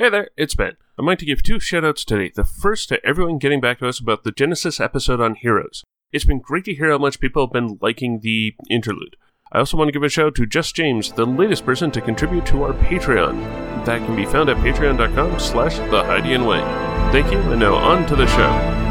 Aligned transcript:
Hey 0.00 0.08
there, 0.08 0.30
it's 0.34 0.54
Ben. 0.54 0.78
I'd 0.98 1.04
like 1.04 1.18
to 1.18 1.26
give 1.26 1.42
two 1.42 1.58
shoutouts 1.58 2.06
today. 2.06 2.32
The 2.34 2.42
first 2.42 2.88
to 2.88 3.04
everyone 3.04 3.36
getting 3.36 3.60
back 3.60 3.80
to 3.80 3.86
us 3.86 4.00
about 4.00 4.24
the 4.24 4.32
Genesis 4.32 4.80
episode 4.80 5.20
on 5.20 5.34
Heroes. 5.34 5.84
It's 6.10 6.24
been 6.24 6.38
great 6.38 6.64
to 6.64 6.74
hear 6.74 6.90
how 6.90 6.96
much 6.96 7.20
people 7.20 7.44
have 7.44 7.52
been 7.52 7.76
liking 7.82 8.20
the 8.22 8.54
interlude. 8.70 9.16
I 9.52 9.58
also 9.58 9.76
want 9.76 9.88
to 9.88 9.92
give 9.92 10.02
a 10.02 10.08
shout 10.08 10.28
out 10.28 10.34
to 10.36 10.46
Just 10.46 10.74
James, 10.74 11.12
the 11.12 11.26
latest 11.26 11.66
person 11.66 11.90
to 11.90 12.00
contribute 12.00 12.46
to 12.46 12.62
our 12.62 12.72
Patreon. 12.72 13.84
That 13.84 13.98
can 14.06 14.16
be 14.16 14.24
found 14.24 14.48
at 14.48 14.56
patreon.com 14.56 15.38
slash 15.38 15.76
the 15.76 16.02
Hydian 16.02 16.48
Way. 16.48 16.60
Thank 17.12 17.30
you, 17.30 17.38
and 17.38 17.60
now 17.60 17.74
on 17.74 18.06
to 18.06 18.16
the 18.16 18.26
show. 18.26 18.89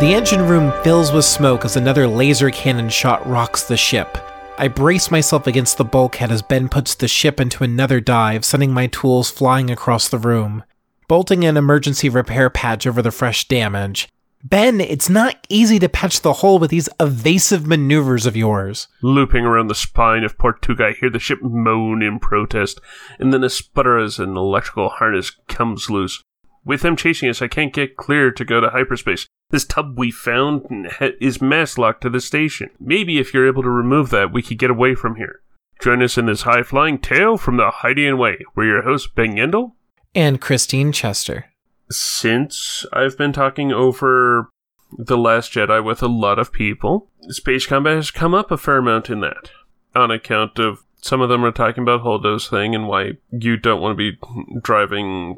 The 0.00 0.12
engine 0.12 0.42
room 0.42 0.72
fills 0.82 1.12
with 1.12 1.24
smoke 1.24 1.64
as 1.64 1.76
another 1.76 2.08
laser 2.08 2.50
cannon 2.50 2.88
shot 2.88 3.24
rocks 3.28 3.62
the 3.62 3.76
ship. 3.76 4.18
I 4.58 4.66
brace 4.66 5.08
myself 5.08 5.46
against 5.46 5.78
the 5.78 5.84
bulkhead 5.84 6.32
as 6.32 6.42
Ben 6.42 6.68
puts 6.68 6.96
the 6.96 7.06
ship 7.06 7.40
into 7.40 7.62
another 7.62 8.00
dive, 8.00 8.44
sending 8.44 8.72
my 8.72 8.88
tools 8.88 9.30
flying 9.30 9.70
across 9.70 10.08
the 10.08 10.18
room. 10.18 10.64
Bolting 11.06 11.44
an 11.44 11.56
emergency 11.56 12.08
repair 12.08 12.50
patch 12.50 12.88
over 12.88 13.02
the 13.02 13.12
fresh 13.12 13.46
damage. 13.46 14.08
Ben, 14.42 14.80
it's 14.80 15.08
not 15.08 15.46
easy 15.48 15.78
to 15.78 15.88
patch 15.88 16.22
the 16.22 16.34
hole 16.34 16.58
with 16.58 16.70
these 16.70 16.88
evasive 16.98 17.64
maneuvers 17.64 18.26
of 18.26 18.36
yours. 18.36 18.88
Looping 19.00 19.46
around 19.46 19.68
the 19.68 19.76
spine 19.76 20.24
of 20.24 20.36
Portuga, 20.36 20.88
I 20.88 20.92
hear 20.92 21.08
the 21.08 21.20
ship 21.20 21.38
moan 21.40 22.02
in 22.02 22.18
protest, 22.18 22.80
and 23.20 23.32
then 23.32 23.44
a 23.44 23.48
sputter 23.48 23.96
as 23.96 24.18
an 24.18 24.36
electrical 24.36 24.88
harness 24.88 25.30
comes 25.46 25.88
loose. 25.88 26.20
With 26.64 26.80
them 26.80 26.96
chasing 26.96 27.28
us, 27.28 27.42
I 27.42 27.48
can't 27.48 27.72
get 27.72 27.96
clear 27.96 28.30
to 28.32 28.44
go 28.44 28.60
to 28.60 28.70
hyperspace. 28.70 29.26
This 29.54 29.64
tub 29.64 29.96
we 29.96 30.10
found 30.10 30.88
is 31.20 31.40
mass 31.40 31.78
locked 31.78 32.00
to 32.00 32.10
the 32.10 32.20
station. 32.20 32.70
Maybe 32.80 33.20
if 33.20 33.32
you're 33.32 33.46
able 33.46 33.62
to 33.62 33.70
remove 33.70 34.10
that, 34.10 34.32
we 34.32 34.42
could 34.42 34.58
get 34.58 34.68
away 34.68 34.96
from 34.96 35.14
here. 35.14 35.42
Join 35.80 36.02
us 36.02 36.18
in 36.18 36.26
this 36.26 36.42
high 36.42 36.64
flying 36.64 36.98
tale 36.98 37.36
from 37.36 37.58
the 37.58 37.70
Hydian 37.70 38.18
Way. 38.18 38.38
We're 38.56 38.64
your 38.64 38.82
hosts, 38.82 39.08
Ben 39.14 39.36
Yendel. 39.36 39.74
And 40.12 40.40
Christine 40.40 40.90
Chester. 40.90 41.52
Since 41.88 42.84
I've 42.92 43.16
been 43.16 43.32
talking 43.32 43.70
over 43.70 44.50
The 44.90 45.16
Last 45.16 45.52
Jedi 45.52 45.84
with 45.84 46.02
a 46.02 46.08
lot 46.08 46.40
of 46.40 46.52
people, 46.52 47.12
space 47.28 47.64
combat 47.64 47.94
has 47.94 48.10
come 48.10 48.34
up 48.34 48.50
a 48.50 48.56
fair 48.56 48.78
amount 48.78 49.08
in 49.08 49.20
that. 49.20 49.52
On 49.94 50.10
account 50.10 50.58
of 50.58 50.82
some 51.00 51.20
of 51.20 51.28
them 51.28 51.44
are 51.44 51.52
talking 51.52 51.84
about 51.84 52.00
Holdo's 52.00 52.48
thing 52.48 52.74
and 52.74 52.88
why 52.88 53.18
you 53.30 53.56
don't 53.56 53.80
want 53.80 53.96
to 53.96 54.10
be 54.10 54.18
driving 54.60 55.36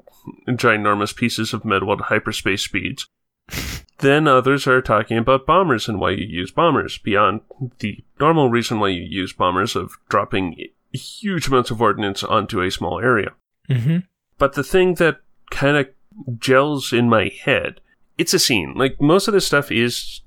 ginormous 0.48 1.14
pieces 1.14 1.52
of 1.52 1.66
metal 1.66 1.92
at 1.92 2.00
hyperspace 2.00 2.62
speeds. 2.62 3.06
then 3.98 4.28
others 4.28 4.66
are 4.66 4.82
talking 4.82 5.18
about 5.18 5.46
bombers 5.46 5.88
and 5.88 6.00
why 6.00 6.10
you 6.10 6.26
use 6.26 6.50
bombers 6.50 6.98
beyond 6.98 7.40
the 7.78 8.04
normal 8.20 8.50
reason 8.50 8.78
why 8.78 8.88
you 8.88 9.02
use 9.02 9.32
bombers 9.32 9.74
of 9.76 9.92
dropping 10.08 10.68
huge 10.92 11.48
amounts 11.48 11.70
of 11.70 11.80
ordnance 11.80 12.22
onto 12.22 12.60
a 12.60 12.70
small 12.70 13.00
area. 13.00 13.32
Mm-hmm. 13.68 13.98
But 14.38 14.54
the 14.54 14.64
thing 14.64 14.94
that 14.94 15.20
kind 15.50 15.76
of 15.76 16.38
gels 16.38 16.92
in 16.92 17.08
my 17.08 17.30
head, 17.44 17.80
it's 18.18 18.34
a 18.34 18.38
scene. 18.38 18.74
Like 18.74 19.00
most 19.00 19.28
of 19.28 19.34
this 19.34 19.46
stuff 19.46 19.70
is 19.70 20.20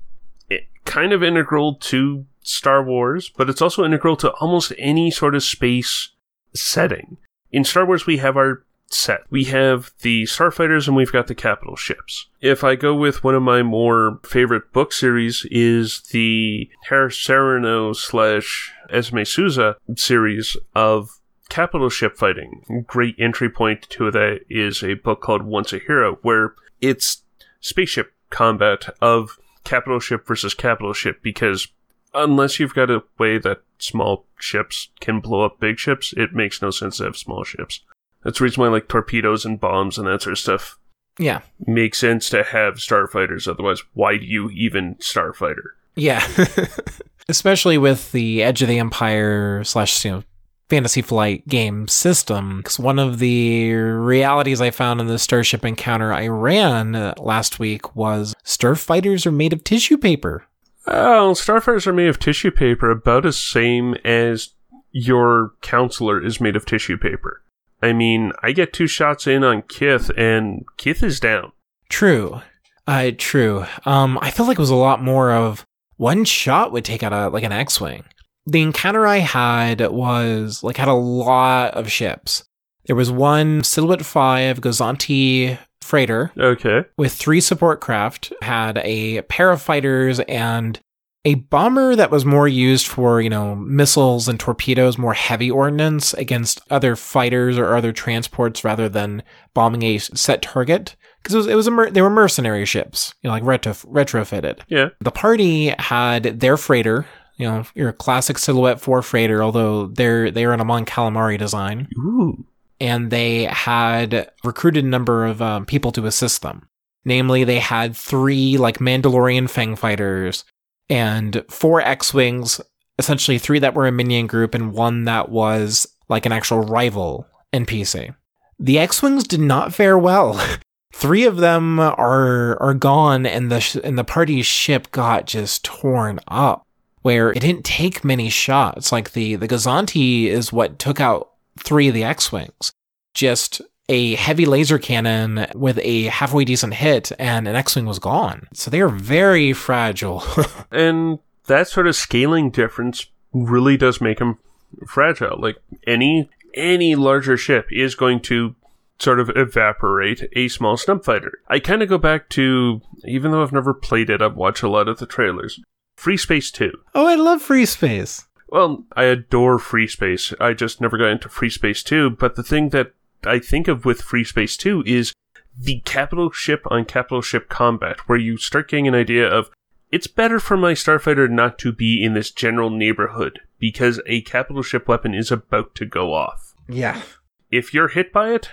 eh, 0.50 0.58
kind 0.84 1.12
of 1.12 1.22
integral 1.22 1.74
to 1.76 2.26
Star 2.42 2.82
Wars, 2.82 3.30
but 3.36 3.48
it's 3.50 3.62
also 3.62 3.84
integral 3.84 4.16
to 4.16 4.30
almost 4.32 4.72
any 4.78 5.10
sort 5.10 5.34
of 5.34 5.42
space 5.42 6.10
setting. 6.54 7.18
In 7.52 7.64
Star 7.64 7.84
Wars, 7.84 8.06
we 8.06 8.18
have 8.18 8.36
our 8.36 8.64
set. 8.90 9.20
We 9.30 9.44
have 9.44 9.92
the 10.00 10.24
starfighters 10.24 10.86
and 10.86 10.96
we've 10.96 11.12
got 11.12 11.26
the 11.26 11.34
capital 11.34 11.76
ships. 11.76 12.26
If 12.40 12.64
I 12.64 12.74
go 12.74 12.94
with 12.94 13.24
one 13.24 13.34
of 13.34 13.42
my 13.42 13.62
more 13.62 14.20
favorite 14.24 14.72
book 14.72 14.92
series 14.92 15.46
is 15.50 16.02
the 16.10 16.70
Heris 16.88 17.22
Serrano 17.22 17.92
slash 17.92 18.72
Esmay 18.92 19.22
Suiza 19.22 19.76
series 19.96 20.56
of 20.74 21.20
capital 21.48 21.90
ship 21.90 22.16
fighting. 22.16 22.84
Great 22.86 23.16
entry 23.18 23.50
point 23.50 23.82
to 23.90 24.10
that 24.10 24.40
is 24.48 24.82
a 24.82 24.94
book 24.94 25.20
called 25.20 25.42
Once 25.42 25.72
a 25.72 25.78
Hero, 25.78 26.18
where 26.22 26.54
it's 26.80 27.22
spaceship 27.60 28.12
combat 28.30 28.94
of 29.00 29.38
capital 29.64 30.00
ship 30.00 30.26
versus 30.26 30.54
capital 30.54 30.92
ship 30.92 31.20
because 31.22 31.68
unless 32.14 32.58
you've 32.58 32.74
got 32.74 32.90
a 32.90 33.02
way 33.18 33.38
that 33.38 33.62
small 33.78 34.26
ships 34.38 34.88
can 35.00 35.20
blow 35.20 35.44
up 35.44 35.60
big 35.60 35.78
ships, 35.78 36.14
it 36.16 36.32
makes 36.32 36.62
no 36.62 36.70
sense 36.70 36.96
to 36.98 37.04
have 37.04 37.16
small 37.16 37.44
ships. 37.44 37.80
That's 38.22 38.38
the 38.38 38.44
reason 38.44 38.62
why 38.62 38.68
like 38.68 38.88
torpedoes 38.88 39.44
and 39.44 39.58
bombs 39.60 39.98
and 39.98 40.06
that 40.06 40.22
sort 40.22 40.32
of 40.32 40.38
stuff 40.38 40.78
Yeah. 41.18 41.40
make 41.66 41.94
sense 41.94 42.28
to 42.30 42.42
have 42.42 42.74
starfighters. 42.74 43.48
Otherwise, 43.48 43.82
why 43.94 44.16
do 44.18 44.24
you 44.26 44.50
even 44.50 44.96
starfighter? 44.96 45.70
Yeah. 45.96 46.24
Especially 47.28 47.78
with 47.78 48.12
the 48.12 48.42
Edge 48.42 48.62
of 48.62 48.68
the 48.68 48.78
Empire 48.78 49.62
slash, 49.64 50.04
you 50.04 50.10
know, 50.10 50.22
Fantasy 50.68 51.02
Flight 51.02 51.46
game 51.48 51.88
system. 51.88 52.58
Because 52.58 52.78
one 52.78 52.98
of 52.98 53.18
the 53.18 53.72
realities 53.72 54.60
I 54.60 54.70
found 54.70 55.00
in 55.00 55.06
the 55.06 55.18
Starship 55.18 55.64
encounter 55.64 56.12
I 56.12 56.28
ran 56.28 56.94
uh, 56.94 57.14
last 57.18 57.58
week 57.58 57.94
was 57.96 58.34
starfighters 58.44 59.26
are 59.26 59.32
made 59.32 59.52
of 59.52 59.64
tissue 59.64 59.98
paper. 59.98 60.44
Oh, 60.86 61.32
starfighters 61.36 61.86
are 61.86 61.92
made 61.92 62.08
of 62.08 62.18
tissue 62.18 62.50
paper, 62.50 62.90
about 62.90 63.26
as 63.26 63.36
same 63.38 63.94
as 64.04 64.50
your 64.92 65.52
counselor 65.60 66.24
is 66.24 66.40
made 66.40 66.56
of 66.56 66.66
tissue 66.66 66.96
paper. 66.96 67.42
I 67.82 67.92
mean, 67.92 68.32
I 68.42 68.52
get 68.52 68.72
two 68.72 68.86
shots 68.86 69.26
in 69.26 69.42
on 69.44 69.62
Kith, 69.62 70.10
and 70.16 70.64
Kith 70.76 71.02
is 71.02 71.18
down. 71.20 71.52
True. 71.88 72.40
Uh, 72.86 73.10
true. 73.16 73.64
Um, 73.84 74.18
I 74.20 74.30
feel 74.30 74.46
like 74.46 74.58
it 74.58 74.60
was 74.60 74.70
a 74.70 74.74
lot 74.76 75.02
more 75.02 75.32
of 75.32 75.64
one 75.96 76.24
shot 76.24 76.72
would 76.72 76.84
take 76.84 77.02
out 77.02 77.12
a 77.12 77.28
like 77.28 77.44
an 77.44 77.52
X-wing. 77.52 78.04
The 78.46 78.62
encounter 78.62 79.06
I 79.06 79.18
had 79.18 79.80
was 79.90 80.62
like 80.64 80.76
had 80.76 80.88
a 80.88 80.94
lot 80.94 81.74
of 81.74 81.90
ships. 81.90 82.44
There 82.86 82.96
was 82.96 83.10
one 83.10 83.62
Silhouette 83.62 84.04
Five 84.04 84.60
Gozanti 84.60 85.58
freighter 85.82 86.32
Okay. 86.38 86.84
with 86.96 87.12
three 87.12 87.40
support 87.40 87.80
craft, 87.80 88.32
had 88.42 88.78
a 88.78 89.22
pair 89.22 89.50
of 89.50 89.60
fighters 89.62 90.20
and 90.20 90.80
a 91.24 91.34
bomber 91.34 91.94
that 91.96 92.10
was 92.10 92.24
more 92.24 92.48
used 92.48 92.86
for, 92.86 93.20
you 93.20 93.28
know, 93.28 93.54
missiles 93.54 94.26
and 94.26 94.40
torpedoes, 94.40 94.96
more 94.96 95.12
heavy 95.12 95.50
ordnance 95.50 96.14
against 96.14 96.62
other 96.70 96.96
fighters 96.96 97.58
or 97.58 97.76
other 97.76 97.92
transports 97.92 98.64
rather 98.64 98.88
than 98.88 99.22
bombing 99.52 99.82
a 99.82 99.98
set 99.98 100.40
target. 100.40 100.96
Because 101.22 101.34
it 101.34 101.38
was, 101.38 101.46
it 101.48 101.54
was 101.54 101.66
a 101.66 101.70
mer- 101.70 101.90
they 101.90 102.00
were 102.00 102.08
mercenary 102.08 102.64
ships, 102.64 103.14
you 103.20 103.28
know, 103.28 103.34
like 103.34 103.44
retro- 103.44 103.72
retrofitted. 103.72 104.60
Yeah. 104.68 104.88
The 105.00 105.10
party 105.10 105.74
had 105.78 106.40
their 106.40 106.56
freighter, 106.56 107.04
you 107.36 107.46
know, 107.46 107.64
your 107.74 107.92
classic 107.92 108.38
Silhouette 108.38 108.80
4 108.80 109.02
freighter, 109.02 109.42
although 109.42 109.88
they're 109.88 110.30
they're 110.30 110.54
in 110.54 110.60
a 110.60 110.64
Mon 110.64 110.86
Calamari 110.86 111.38
design 111.38 111.88
Ooh. 111.98 112.46
and 112.80 113.10
they 113.10 113.44
had 113.44 114.30
recruited 114.44 114.84
a 114.84 114.88
number 114.88 115.26
of 115.26 115.42
um, 115.42 115.66
people 115.66 115.92
to 115.92 116.06
assist 116.06 116.40
them. 116.40 116.66
Namely, 117.04 117.44
they 117.44 117.58
had 117.58 117.94
three 117.96 118.56
like 118.56 118.78
Mandalorian 118.78 119.48
Fang 119.48 119.76
fighters 119.76 120.44
and 120.90 121.44
four 121.48 121.80
X-wings, 121.80 122.60
essentially 122.98 123.38
three 123.38 123.60
that 123.60 123.74
were 123.74 123.86
a 123.86 123.92
minion 123.92 124.26
group 124.26 124.54
and 124.54 124.72
one 124.72 125.04
that 125.04 125.30
was 125.30 125.86
like 126.08 126.26
an 126.26 126.32
actual 126.32 126.60
rival 126.60 127.26
NPC. 127.52 128.14
The 128.58 128.78
X-wings 128.78 129.24
did 129.24 129.40
not 129.40 129.72
fare 129.72 129.96
well. 129.96 130.38
three 130.92 131.24
of 131.24 131.38
them 131.38 131.80
are 131.80 132.60
are 132.60 132.74
gone, 132.74 133.24
and 133.24 133.50
the 133.50 133.60
sh- 133.60 133.76
and 133.82 133.96
the 133.96 134.04
party's 134.04 134.44
ship 134.44 134.90
got 134.90 135.26
just 135.26 135.64
torn 135.64 136.20
up. 136.28 136.66
Where 137.02 137.30
it 137.30 137.40
didn't 137.40 137.64
take 137.64 138.04
many 138.04 138.28
shots. 138.28 138.92
Like 138.92 139.12
the 139.12 139.36
the 139.36 139.48
Gozanti 139.48 140.26
is 140.26 140.52
what 140.52 140.78
took 140.78 141.00
out 141.00 141.30
three 141.58 141.88
of 141.88 141.94
the 141.94 142.04
X-wings. 142.04 142.72
Just 143.14 143.62
a 143.90 144.14
heavy 144.14 144.46
laser 144.46 144.78
cannon 144.78 145.46
with 145.54 145.78
a 145.82 146.04
halfway 146.04 146.44
decent 146.44 146.74
hit, 146.74 147.10
and 147.18 147.48
an 147.48 147.56
X-wing 147.56 147.86
was 147.86 147.98
gone. 147.98 148.46
So 148.54 148.70
they 148.70 148.80
are 148.80 148.88
very 148.88 149.52
fragile. 149.52 150.22
And 150.72 151.18
that 151.46 151.66
sort 151.66 151.88
of 151.88 151.96
scaling 151.96 152.50
difference 152.50 153.06
really 153.32 153.76
does 153.76 154.00
make 154.00 154.18
them 154.18 154.38
fragile. 154.86 155.36
Like 155.38 155.56
any 155.86 156.30
any 156.54 156.94
larger 156.94 157.36
ship 157.36 157.66
is 157.70 157.96
going 157.96 158.20
to 158.20 158.54
sort 159.00 159.18
of 159.18 159.30
evaporate 159.34 160.28
a 160.36 160.46
small 160.46 160.76
snub 160.76 161.04
fighter. 161.04 161.40
I 161.48 161.58
kind 161.58 161.82
of 161.82 161.88
go 161.88 161.98
back 161.98 162.28
to 162.30 162.80
even 163.04 163.32
though 163.32 163.42
I've 163.42 163.52
never 163.52 163.74
played 163.74 164.10
it, 164.10 164.22
I've 164.22 164.36
watched 164.36 164.62
a 164.62 164.68
lot 164.68 164.86
of 164.86 164.98
the 164.98 165.06
trailers. 165.06 165.60
Free 165.96 166.16
Space 166.16 166.52
2. 166.52 166.70
oh, 166.94 167.06
I 167.06 167.16
love 167.16 167.42
free 167.42 167.66
space. 167.66 168.26
Well, 168.48 168.84
I 168.96 169.04
adore 169.04 169.58
Free 169.58 169.86
Space. 169.86 170.34
I 170.40 170.54
just 170.54 170.80
never 170.80 170.98
got 170.98 171.10
into 171.10 171.28
Free 171.28 171.50
Space 171.50 171.82
2, 171.84 172.10
but 172.10 172.34
the 172.34 172.42
thing 172.42 172.70
that 172.70 172.92
I 173.24 173.38
think 173.38 173.68
of 173.68 173.84
with 173.84 174.02
Free 174.02 174.24
Space 174.24 174.56
2 174.56 174.84
is 174.86 175.12
the 175.58 175.80
capital 175.84 176.30
ship 176.30 176.62
on 176.70 176.84
capital 176.84 177.22
ship 177.22 177.48
combat, 177.48 178.08
where 178.08 178.18
you 178.18 178.36
start 178.36 178.70
getting 178.70 178.88
an 178.88 178.94
idea 178.94 179.28
of 179.28 179.50
it's 179.90 180.06
better 180.06 180.38
for 180.38 180.56
my 180.56 180.72
starfighter 180.72 181.28
not 181.28 181.58
to 181.58 181.72
be 181.72 182.02
in 182.02 182.14
this 182.14 182.30
general 182.30 182.70
neighborhood 182.70 183.40
because 183.58 184.00
a 184.06 184.22
capital 184.22 184.62
ship 184.62 184.88
weapon 184.88 185.14
is 185.14 185.30
about 185.30 185.74
to 185.74 185.84
go 185.84 186.14
off. 186.14 186.54
Yeah. 186.68 187.02
If 187.50 187.74
you're 187.74 187.88
hit 187.88 188.12
by 188.12 188.30
it, 188.30 188.50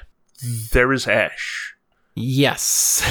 there 0.72 0.92
is 0.92 1.08
ash. 1.08 1.76
Yes. 2.16 3.04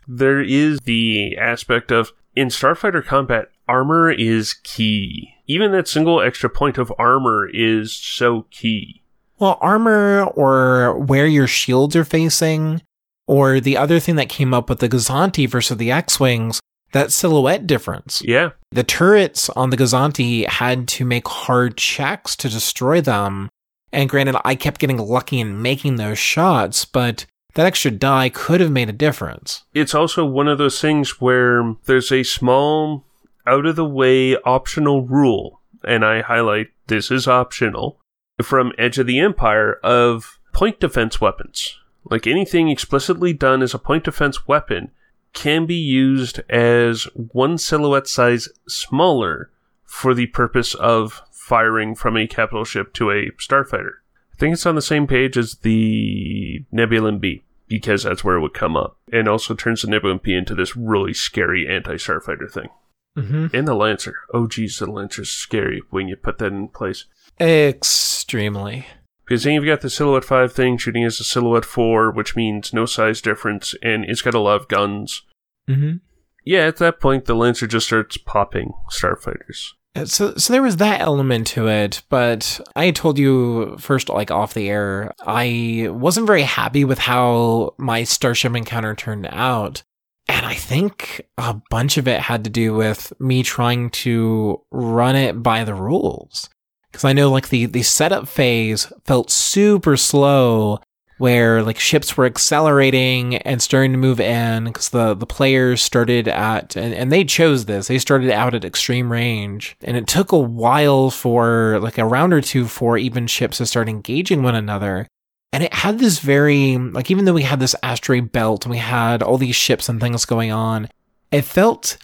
there 0.08 0.40
is 0.40 0.80
the 0.80 1.36
aspect 1.38 1.92
of 1.92 2.12
in 2.34 2.48
Starfighter 2.48 3.04
combat, 3.04 3.46
armor 3.68 4.10
is 4.10 4.54
key. 4.54 5.34
Even 5.46 5.70
that 5.72 5.86
single 5.86 6.20
extra 6.20 6.50
point 6.50 6.78
of 6.78 6.92
armor 6.98 7.48
is 7.48 7.92
so 7.92 8.46
key. 8.50 9.03
Well, 9.44 9.58
armor 9.60 10.24
or 10.36 10.98
where 10.98 11.26
your 11.26 11.46
shields 11.46 11.94
are 11.96 12.04
facing, 12.06 12.80
or 13.26 13.60
the 13.60 13.76
other 13.76 14.00
thing 14.00 14.16
that 14.16 14.30
came 14.30 14.54
up 14.54 14.70
with 14.70 14.78
the 14.78 14.88
Gozanti 14.88 15.46
versus 15.46 15.76
the 15.76 15.90
X 15.90 16.18
Wings, 16.18 16.60
that 16.92 17.12
silhouette 17.12 17.66
difference. 17.66 18.22
Yeah. 18.24 18.52
The 18.70 18.84
turrets 18.84 19.50
on 19.50 19.68
the 19.68 19.76
Gozanti 19.76 20.48
had 20.48 20.88
to 20.88 21.04
make 21.04 21.28
hard 21.28 21.76
checks 21.76 22.36
to 22.36 22.48
destroy 22.48 23.02
them. 23.02 23.50
And 23.92 24.08
granted, 24.08 24.40
I 24.46 24.54
kept 24.54 24.80
getting 24.80 24.96
lucky 24.96 25.40
in 25.40 25.60
making 25.60 25.96
those 25.96 26.18
shots, 26.18 26.86
but 26.86 27.26
that 27.52 27.66
extra 27.66 27.90
die 27.90 28.30
could 28.30 28.62
have 28.62 28.70
made 28.70 28.88
a 28.88 28.92
difference. 28.94 29.64
It's 29.74 29.94
also 29.94 30.24
one 30.24 30.48
of 30.48 30.56
those 30.56 30.80
things 30.80 31.20
where 31.20 31.76
there's 31.84 32.10
a 32.10 32.22
small, 32.22 33.04
out 33.46 33.66
of 33.66 33.76
the 33.76 33.84
way 33.84 34.38
optional 34.38 35.02
rule, 35.02 35.60
and 35.86 36.02
I 36.02 36.22
highlight 36.22 36.68
this 36.86 37.10
is 37.10 37.28
optional, 37.28 37.98
from 38.44 38.72
Edge 38.78 38.98
of 38.98 39.06
the 39.06 39.18
Empire 39.18 39.74
of 39.82 40.38
point 40.52 40.80
defense 40.80 41.20
weapons. 41.20 41.78
Like 42.10 42.26
anything 42.26 42.68
explicitly 42.68 43.32
done 43.32 43.62
as 43.62 43.74
a 43.74 43.78
point 43.78 44.04
defense 44.04 44.46
weapon 44.46 44.90
can 45.32 45.66
be 45.66 45.74
used 45.74 46.40
as 46.48 47.04
one 47.14 47.58
silhouette 47.58 48.06
size 48.06 48.48
smaller 48.68 49.50
for 49.84 50.14
the 50.14 50.26
purpose 50.26 50.74
of 50.74 51.22
firing 51.32 51.94
from 51.94 52.16
a 52.16 52.26
capital 52.26 52.64
ship 52.64 52.92
to 52.94 53.10
a 53.10 53.30
starfighter. 53.32 53.90
I 54.32 54.36
think 54.36 54.54
it's 54.54 54.66
on 54.66 54.74
the 54.74 54.82
same 54.82 55.06
page 55.06 55.36
as 55.36 55.56
the 55.56 56.64
Nebulon 56.72 57.20
B 57.20 57.44
because 57.68 58.02
that's 58.02 58.24
where 58.24 58.36
it 58.36 58.40
would 58.40 58.54
come 58.54 58.76
up, 58.76 58.98
and 59.12 59.28
also 59.28 59.54
turns 59.54 59.82
the 59.82 59.88
Nebulon 59.88 60.22
B 60.22 60.34
into 60.34 60.54
this 60.54 60.76
really 60.76 61.14
scary 61.14 61.68
anti-starfighter 61.68 62.50
thing. 62.50 62.68
Mm-hmm. 63.16 63.56
And 63.56 63.68
the 63.68 63.74
Lancer. 63.74 64.16
Oh, 64.32 64.46
geez, 64.46 64.78
the 64.78 64.90
Lancer's 64.90 65.30
scary 65.30 65.82
when 65.90 66.08
you 66.08 66.16
put 66.16 66.38
that 66.38 66.52
in 66.52 66.68
place. 66.68 67.04
Extremely. 67.40 68.86
Because 69.26 69.44
then 69.44 69.54
you've 69.54 69.64
got 69.64 69.80
the 69.80 69.90
Silhouette 69.90 70.24
5 70.24 70.52
thing 70.52 70.76
shooting 70.76 71.04
as 71.04 71.18
a 71.18 71.24
Silhouette 71.24 71.64
4, 71.64 72.10
which 72.10 72.36
means 72.36 72.72
no 72.72 72.84
size 72.86 73.20
difference, 73.20 73.74
and 73.82 74.04
it's 74.04 74.22
got 74.22 74.34
a 74.34 74.40
lot 74.40 74.60
of 74.60 74.68
guns. 74.68 75.22
Mm-hmm. 75.68 75.96
Yeah, 76.44 76.66
at 76.66 76.76
that 76.76 77.00
point, 77.00 77.24
the 77.24 77.34
Lancer 77.34 77.66
just 77.66 77.86
starts 77.86 78.18
popping 78.18 78.72
starfighters. 78.90 79.70
So, 80.04 80.34
so 80.34 80.52
there 80.52 80.62
was 80.62 80.76
that 80.78 81.00
element 81.00 81.46
to 81.48 81.68
it, 81.68 82.02
but 82.08 82.60
I 82.74 82.90
told 82.90 83.18
you 83.18 83.76
first, 83.78 84.08
like 84.08 84.30
off 84.30 84.52
the 84.52 84.68
air, 84.68 85.12
I 85.24 85.88
wasn't 85.90 86.26
very 86.26 86.42
happy 86.42 86.84
with 86.84 86.98
how 86.98 87.74
my 87.78 88.04
Starship 88.04 88.54
encounter 88.56 88.94
turned 88.94 89.28
out. 89.30 89.84
And 90.28 90.44
I 90.44 90.54
think 90.54 91.24
a 91.38 91.60
bunch 91.70 91.96
of 91.96 92.08
it 92.08 92.20
had 92.20 92.44
to 92.44 92.50
do 92.50 92.74
with 92.74 93.12
me 93.20 93.42
trying 93.42 93.90
to 93.90 94.62
run 94.70 95.16
it 95.16 95.42
by 95.42 95.64
the 95.64 95.74
rules. 95.74 96.48
Because 96.94 97.04
I 97.04 97.12
know, 97.12 97.28
like, 97.28 97.48
the, 97.48 97.66
the 97.66 97.82
setup 97.82 98.28
phase 98.28 98.86
felt 99.04 99.28
super 99.28 99.96
slow 99.96 100.78
where 101.18 101.60
like 101.60 101.76
ships 101.76 102.16
were 102.16 102.24
accelerating 102.24 103.36
and 103.38 103.60
starting 103.60 103.90
to 103.90 103.98
move 103.98 104.20
in 104.20 104.64
because 104.66 104.90
the, 104.90 105.12
the 105.14 105.26
players 105.26 105.82
started 105.82 106.28
at 106.28 106.76
and, 106.76 106.94
and 106.94 107.10
they 107.10 107.24
chose 107.24 107.64
this 107.64 107.88
they 107.88 107.98
started 107.98 108.30
out 108.30 108.54
at 108.54 108.64
extreme 108.64 109.10
range. 109.10 109.76
And 109.82 109.96
it 109.96 110.06
took 110.06 110.30
a 110.30 110.38
while 110.38 111.10
for 111.10 111.80
like 111.80 111.98
a 111.98 112.04
round 112.04 112.32
or 112.32 112.40
two 112.40 112.66
for 112.66 112.96
even 112.96 113.26
ships 113.26 113.58
to 113.58 113.66
start 113.66 113.88
engaging 113.88 114.44
one 114.44 114.54
another. 114.54 115.08
And 115.52 115.64
it 115.64 115.74
had 115.74 115.98
this 115.98 116.20
very 116.20 116.78
like 116.78 117.10
even 117.10 117.24
though 117.24 117.32
we 117.32 117.42
had 117.42 117.58
this 117.58 117.74
asteroid 117.82 118.30
belt 118.30 118.64
and 118.64 118.70
we 118.70 118.78
had 118.78 119.20
all 119.20 119.38
these 119.38 119.56
ships 119.56 119.88
and 119.88 120.00
things 120.00 120.24
going 120.24 120.52
on 120.52 120.88
it 121.32 121.42
felt 121.42 121.96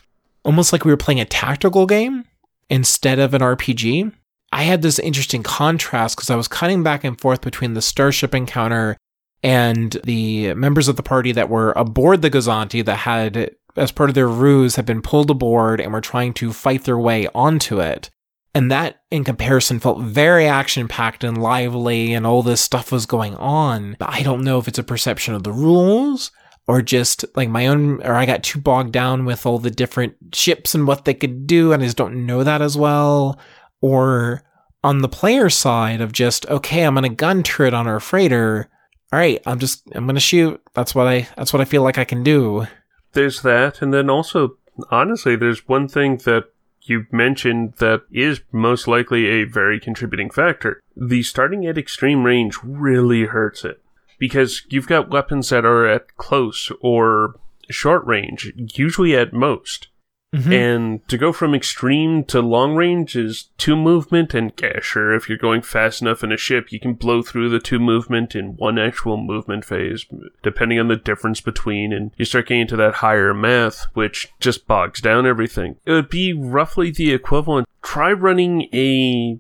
almost 0.45 0.73
like 0.73 0.85
we 0.85 0.91
were 0.91 0.97
playing 0.97 1.21
a 1.21 1.25
tactical 1.25 1.87
game 1.87 2.25
instead 2.69 3.19
of 3.19 3.35
an 3.35 3.41
rpg 3.41 4.13
I 4.53 4.65
had 4.65 4.83
this 4.83 4.99
interesting 4.99 5.43
contrast 5.43 6.17
because 6.17 6.31
I 6.31 6.37
was 6.37 6.49
cutting 6.49 6.83
back 6.83 7.05
and 7.05 7.21
forth 7.21 7.41
between 7.41 7.75
the 7.75 7.83
starship 7.83 8.35
encounter 8.35 8.97
and 9.43 9.97
the 10.05 10.55
members 10.55 10.89
of 10.89 10.97
the 10.97 11.03
party 11.03 11.33
that 11.33 11.49
were 11.49 11.73
aboard 11.73 12.23
the 12.23 12.31
Gozanti 12.31 12.85
that 12.85 12.97
had, 12.97 13.53
as 13.77 13.93
part 13.93 14.11
of 14.11 14.15
their 14.15 14.29
ruse, 14.29 14.77
had 14.77 14.87
been 14.87 15.03
pulled 15.03 15.31
aboard 15.31 15.81
and 15.81 15.93
were 15.93 16.01
trying 16.01 16.35
to 16.35 16.53
fight 16.53 16.85
their 16.85 16.99
way 16.99 17.29
onto 17.35 17.81
it. 17.81 18.11
And 18.53 18.71
that, 18.73 19.03
in 19.13 19.23
comparison, 19.23 19.79
felt 19.79 20.01
very 20.01 20.47
action 20.47 20.89
packed 20.89 21.23
and 21.23 21.41
lively, 21.41 22.13
and 22.13 22.27
all 22.27 22.43
this 22.43 22.61
stuff 22.61 22.91
was 22.91 23.07
going 23.07 23.37
on. 23.37 23.97
But 24.01 24.11
I 24.11 24.23
don't 24.23 24.43
know 24.43 24.59
if 24.59 24.67
it's 24.67 24.79
a 24.79 24.83
perception 24.83 25.35
of 25.35 25.45
the 25.45 25.53
rules 25.53 26.33
or 26.67 26.83
just 26.83 27.25
like 27.37 27.49
my 27.49 27.69
own, 27.69 28.03
or 28.03 28.15
I 28.15 28.27
got 28.27 28.43
too 28.43 28.61
bogged 28.61 28.93
down 28.93 29.25
with 29.25 29.47
all 29.47 29.59
the 29.59 29.71
different 29.71 30.15
ships 30.33 30.75
and 30.75 30.87
what 30.87 31.05
they 31.05 31.15
could 31.15 31.47
do, 31.47 31.73
and 31.73 31.83
I 31.83 31.87
just 31.87 31.97
don't 31.97 32.27
know 32.27 32.45
that 32.45 32.61
as 32.61 32.77
well. 32.77 33.39
Or 33.81 34.43
on 34.83 34.99
the 34.99 35.09
player 35.09 35.51
side 35.51 36.01
of 36.01 36.13
just, 36.13 36.47
okay, 36.47 36.85
I'm 36.85 36.95
to 36.97 37.09
gun 37.09 37.43
turret 37.43 37.75
on 37.75 37.87
our 37.87 38.01
freighter. 38.01 38.69
All 39.13 39.19
right, 39.19 39.43
I'm 39.47 39.59
just, 39.59 39.83
I'm 39.93 40.07
to 40.15 40.21
shoot. 40.21 40.61
That's 40.75 40.95
what 40.95 41.07
I, 41.07 41.29
that's 41.37 41.53
what 41.53 41.61
I 41.61 41.65
feel 41.65 41.83
like 41.83 41.99
I 41.99 42.05
can 42.05 42.23
do. 42.23 42.67
There's 43.13 43.43
that, 43.43 43.83
and 43.83 43.93
then 43.93 44.09
also, 44.09 44.57
honestly, 44.91 45.35
there's 45.35 45.67
one 45.67 45.89
thing 45.89 46.19
that 46.19 46.45
you 46.83 47.07
mentioned 47.11 47.75
that 47.79 48.03
is 48.11 48.41
most 48.53 48.87
likely 48.89 49.27
a 49.27 49.45
very 49.45 49.81
contributing 49.81 50.31
factor. 50.31 50.81
The 50.97 51.23
starting 51.23 51.67
at 51.67 51.77
extreme 51.77 52.25
range 52.25 52.57
really 52.63 53.25
hurts 53.25 53.65
it 53.65 53.83
because 54.19 54.63
you've 54.69 54.87
got 54.87 55.11
weapons 55.11 55.49
that 55.49 55.65
are 55.65 55.87
at 55.87 56.17
close 56.17 56.71
or 56.81 57.35
short 57.69 58.05
range, 58.07 58.53
usually 58.75 59.17
at 59.17 59.33
most. 59.33 59.89
Mm-hmm. 60.35 60.53
And 60.53 61.09
to 61.09 61.19
go 61.19 61.33
from 61.33 61.57
extreme 61.57 62.23
to 62.25 62.41
long 62.41 62.77
range 62.77 63.17
is 63.17 63.49
two 63.59 63.75
movement, 63.75 64.33
and 64.33 64.53
yeah, 64.63 64.79
sure, 64.81 65.13
if 65.13 65.29
you're 65.29 65.37
going 65.37 65.63
fast 65.63 66.01
enough 66.01 66.23
in 66.23 66.31
a 66.31 66.37
ship, 66.37 66.71
you 66.71 66.79
can 66.79 66.95
blow 66.95 67.21
through 67.21 67.49
the 67.49 67.59
two 67.59 67.81
movement 67.81 68.37
in 68.37 68.57
one 68.57 68.79
actual 68.79 69.17
movement 69.17 69.65
phase, 69.65 70.07
depending 70.43 70.79
on 70.79 70.87
the 70.87 70.95
difference 70.95 71.41
between, 71.41 71.93
and 71.93 72.13
you 72.17 72.25
start 72.25 72.47
getting 72.47 72.61
into 72.61 72.77
that 72.77 72.95
higher 72.95 73.35
math, 73.35 73.87
which 73.95 74.29
just 74.39 74.69
bogs 74.69 75.01
down 75.01 75.27
everything. 75.27 75.77
It 75.85 75.93
would 75.93 76.09
be 76.09 76.33
roughly 76.33 76.93
the 76.93 77.13
equivalent. 77.13 77.67
Try 77.83 78.13
running 78.13 78.69
a 78.73 79.39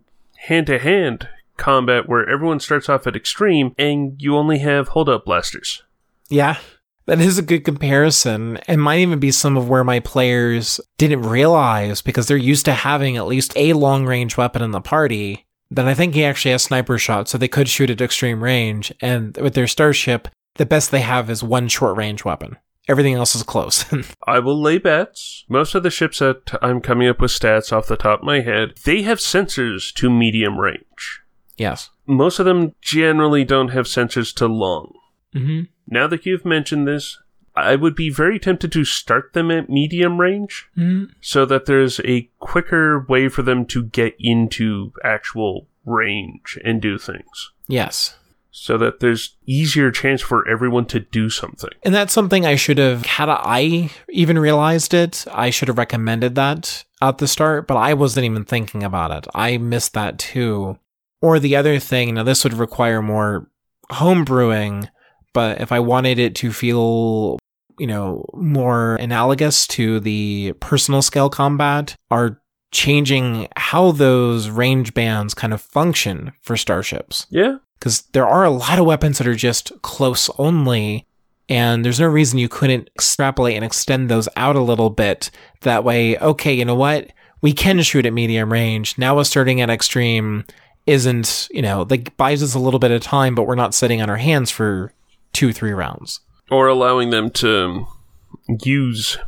hand 0.49 0.67
to 0.67 0.79
hand 0.81 1.29
combat 1.57 2.09
where 2.09 2.29
everyone 2.29 2.59
starts 2.59 2.89
off 2.89 3.07
at 3.07 3.15
extreme 3.15 3.75
and 3.79 4.21
you 4.21 4.35
only 4.37 4.59
have 4.59 4.89
hold 4.89 5.09
up 5.09 5.27
blasters. 5.27 5.85
Yeah. 6.29 6.59
That 7.11 7.21
is 7.21 7.39
a 7.39 7.43
good 7.43 7.65
comparison. 7.65 8.61
It 8.69 8.77
might 8.77 9.01
even 9.01 9.19
be 9.19 9.33
some 9.33 9.57
of 9.57 9.69
where 9.69 9.83
my 9.83 9.99
players 9.99 10.81
didn't 10.97 11.23
realize 11.23 12.03
because 12.03 12.29
they're 12.29 12.37
used 12.37 12.67
to 12.67 12.73
having 12.73 13.17
at 13.17 13.27
least 13.27 13.53
a 13.57 13.73
long 13.73 14.07
range 14.07 14.37
weapon 14.37 14.63
in 14.63 14.71
the 14.71 14.81
party. 14.81 15.45
Then 15.73 15.89
I 15.89 15.95
think 15.95 16.15
he 16.15 16.25
actually 16.25 16.53
has 16.53 16.63
sniper 16.63 16.99
shots, 16.99 17.33
so 17.33 17.37
they 17.37 17.49
could 17.49 17.69
shoot 17.69 17.91
at 17.91 18.01
extreme 18.01 18.45
range. 18.45 18.93
And 19.01 19.37
with 19.39 19.55
their 19.55 19.67
starship, 19.67 20.29
the 20.55 20.65
best 20.65 20.93
they 20.93 21.01
have 21.01 21.29
is 21.29 21.43
one 21.43 21.67
short 21.67 21.97
range 21.97 22.25
weapon. 22.25 22.59
Everything 22.87 23.15
else 23.15 23.35
is 23.35 23.43
close. 23.43 23.85
I 24.29 24.39
will 24.39 24.63
lay 24.63 24.79
bets. 24.79 25.45
Most 25.49 25.75
of 25.75 25.83
the 25.83 25.91
ships 25.91 26.21
that 26.21 26.57
I'm 26.63 26.81
coming 26.81 27.09
up 27.09 27.21
with 27.21 27.33
stats 27.33 27.73
off 27.73 27.89
the 27.89 27.97
top 27.97 28.21
of 28.21 28.25
my 28.25 28.43
head, 28.43 28.75
they 28.85 29.03
have 29.03 29.19
sensors 29.19 29.93
to 29.95 30.11
medium 30.11 30.61
range. 30.61 31.23
yes. 31.57 31.91
Most 32.07 32.39
of 32.39 32.47
them 32.47 32.77
generally 32.81 33.45
don't 33.45 33.71
have 33.71 33.87
sensors 33.87 34.33
to 34.37 34.47
long. 34.47 34.93
Mm-hmm. 35.35 35.63
Now 35.91 36.07
that 36.07 36.25
you've 36.25 36.45
mentioned 36.45 36.87
this, 36.87 37.19
I 37.57 37.75
would 37.77 37.97
be 37.97 38.11
very 38.11 38.39
tempted 38.39 38.71
to 38.73 38.85
start 38.85 39.33
them 39.33 39.51
at 39.51 39.69
medium 39.69 40.21
range 40.21 40.69
Mm-hmm. 40.79 41.13
so 41.21 41.45
that 41.47 41.67
there's 41.67 42.01
a 42.05 42.31
quicker 42.39 43.05
way 43.09 43.29
for 43.29 43.43
them 43.43 43.67
to 43.67 43.83
get 43.85 44.15
into 44.21 44.93
actual 45.05 45.67
range 45.85 46.59
and 46.65 46.81
do 46.81 46.97
things. 46.97 47.51
Yes. 47.67 48.17
So 48.53 48.79
that 48.79 49.01
there's 49.01 49.37
easier 49.47 49.91
chance 49.91 50.21
for 50.21 50.47
everyone 50.49 50.87
to 50.87 51.01
do 51.01 51.29
something. 51.31 51.71
And 51.83 51.95
that's 51.95 52.13
something 52.13 52.45
I 52.47 52.57
should 52.57 52.79
have, 52.79 53.05
had 53.07 53.29
I 53.29 53.91
even 54.09 54.39
realized 54.39 54.93
it, 54.95 55.25
I 55.33 55.51
should 55.51 55.69
have 55.69 55.79
recommended 55.79 56.35
that 56.37 56.85
at 57.01 57.19
the 57.19 57.29
start, 57.29 57.67
but 57.67 57.77
I 57.77 57.95
wasn't 57.95 58.27
even 58.27 58.45
thinking 58.45 58.83
about 58.83 59.11
it. 59.13 59.27
I 59.35 59.57
missed 59.59 59.95
that 59.95 60.19
too. 60.19 60.79
Or 61.21 61.39
the 61.39 61.57
other 61.57 61.79
thing, 61.79 62.15
now 62.15 62.23
this 62.23 62.45
would 62.45 62.55
require 62.55 63.03
more 63.03 63.49
home 63.91 64.25
brewing, 64.25 64.89
but 65.33 65.61
if 65.61 65.73
I 65.73 65.81
wanted 65.81 66.19
it 66.19 66.35
to 66.37 66.53
feel, 66.53 67.39
you 67.79 67.87
know, 67.87 68.25
more 68.35 68.97
analogous 68.97 69.67
to 69.69 70.01
the 70.01 70.53
personal 70.61 71.03
scale 71.03 71.31
combat, 71.31 71.95
are 72.11 72.41
changing 72.73 73.49
how 73.57 73.91
those 73.93 74.49
range 74.49 74.95
bands 74.95 75.35
kind 75.35 75.53
of 75.53 75.61
function 75.61 76.33
for 76.41 76.57
starships. 76.57 77.27
Yeah. 77.31 77.57
because 77.79 78.03
there 78.13 78.29
are 78.29 78.45
a 78.45 78.51
lot 78.51 78.79
of 78.79 78.87
weapons 78.87 79.19
that 79.19 79.27
are 79.27 79.35
just 79.35 79.73
close 79.83 80.31
only 80.39 81.07
and 81.49 81.85
there's 81.85 81.99
no 81.99 82.07
reason 82.07 82.39
you 82.39 82.49
couldn't 82.49 82.89
extrapolate 82.95 83.57
and 83.57 83.65
extend 83.65 84.09
those 84.09 84.29
out 84.37 84.55
a 84.55 84.61
little 84.61 84.89
bit. 84.91 85.33
That 85.63 85.83
way 85.83 86.17
okay 86.19 86.53
you 86.55 86.65
know 86.65 86.77
what? 86.77 87.11
We 87.43 87.53
can 87.53 87.81
shoot 87.83 88.07
at 88.07 88.13
medium 88.13 88.53
range. 88.53 88.97
Now 88.99 89.19
us 89.19 89.29
starting 89.29 89.61
at 89.61 89.71
extreme. 89.71 90.45
Isn't 90.87 91.49
you 91.51 91.63
know 91.63 91.87
like 91.91 92.17
buys 92.17 92.41
us 92.43 92.55
a 92.55 92.59
little 92.61 92.79
bit 92.79 92.93
of 92.93 93.03
time 93.03 93.35
but 93.35 93.49
we're 93.49 93.57
not 93.57 93.75
sitting 93.75 94.01
on 94.01 94.09
our 94.09 94.17
hands 94.17 94.51
for 94.53 94.93
two 95.33 95.53
three 95.53 95.73
rounds 95.73 96.21
or 96.51 96.67
allowing 96.67 97.11
them 97.11 97.31
to 97.31 97.87
use 98.65 99.19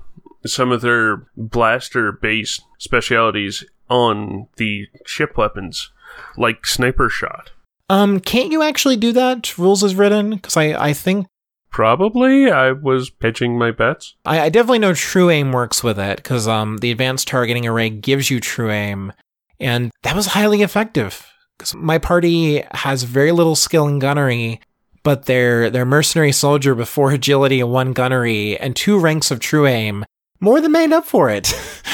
some 0.44 0.72
of 0.72 0.80
their 0.80 1.26
blaster 1.36 2.12
based 2.12 2.62
specialities 2.78 3.64
on 3.88 4.48
the 4.56 4.86
ship 5.06 5.36
weapons, 5.36 5.92
like 6.36 6.66
sniper 6.66 7.08
shot. 7.08 7.52
Um, 7.88 8.20
can't 8.20 8.50
you 8.50 8.62
actually 8.62 8.96
do 8.96 9.12
that? 9.12 9.56
Rules 9.58 9.82
is 9.82 9.94
written 9.94 10.30
because 10.30 10.56
I 10.56 10.72
I 10.72 10.92
think 10.92 11.26
Probably, 11.70 12.50
I 12.50 12.72
was 12.72 13.08
pitching 13.08 13.58
my 13.58 13.70
bets. 13.70 14.14
I, 14.26 14.40
I 14.42 14.48
definitely 14.50 14.80
know 14.80 14.92
True 14.92 15.30
Aim 15.30 15.52
works 15.52 15.82
with 15.82 15.98
it 15.98 16.16
because 16.18 16.46
um 16.46 16.78
the 16.78 16.90
advanced 16.90 17.28
targeting 17.28 17.66
array 17.66 17.88
gives 17.88 18.30
you 18.30 18.40
True 18.40 18.70
Aim, 18.70 19.12
and 19.58 19.90
that 20.02 20.14
was 20.14 20.26
highly 20.26 20.62
effective. 20.62 21.26
Because 21.58 21.74
my 21.74 21.98
party 21.98 22.62
has 22.72 23.04
very 23.04 23.32
little 23.32 23.56
skill 23.56 23.86
in 23.86 23.98
gunnery, 24.00 24.60
but 25.02 25.26
their 25.26 25.70
their 25.70 25.84
mercenary 25.84 26.32
soldier 26.32 26.74
with 26.74 26.88
four 26.88 27.12
agility 27.12 27.60
and 27.60 27.70
one 27.70 27.92
gunnery 27.92 28.58
and 28.58 28.76
two 28.76 28.98
ranks 28.98 29.30
of 29.30 29.40
True 29.40 29.66
Aim 29.66 30.04
more 30.40 30.60
than 30.60 30.72
made 30.72 30.92
up 30.92 31.06
for 31.06 31.30
it. 31.30 31.52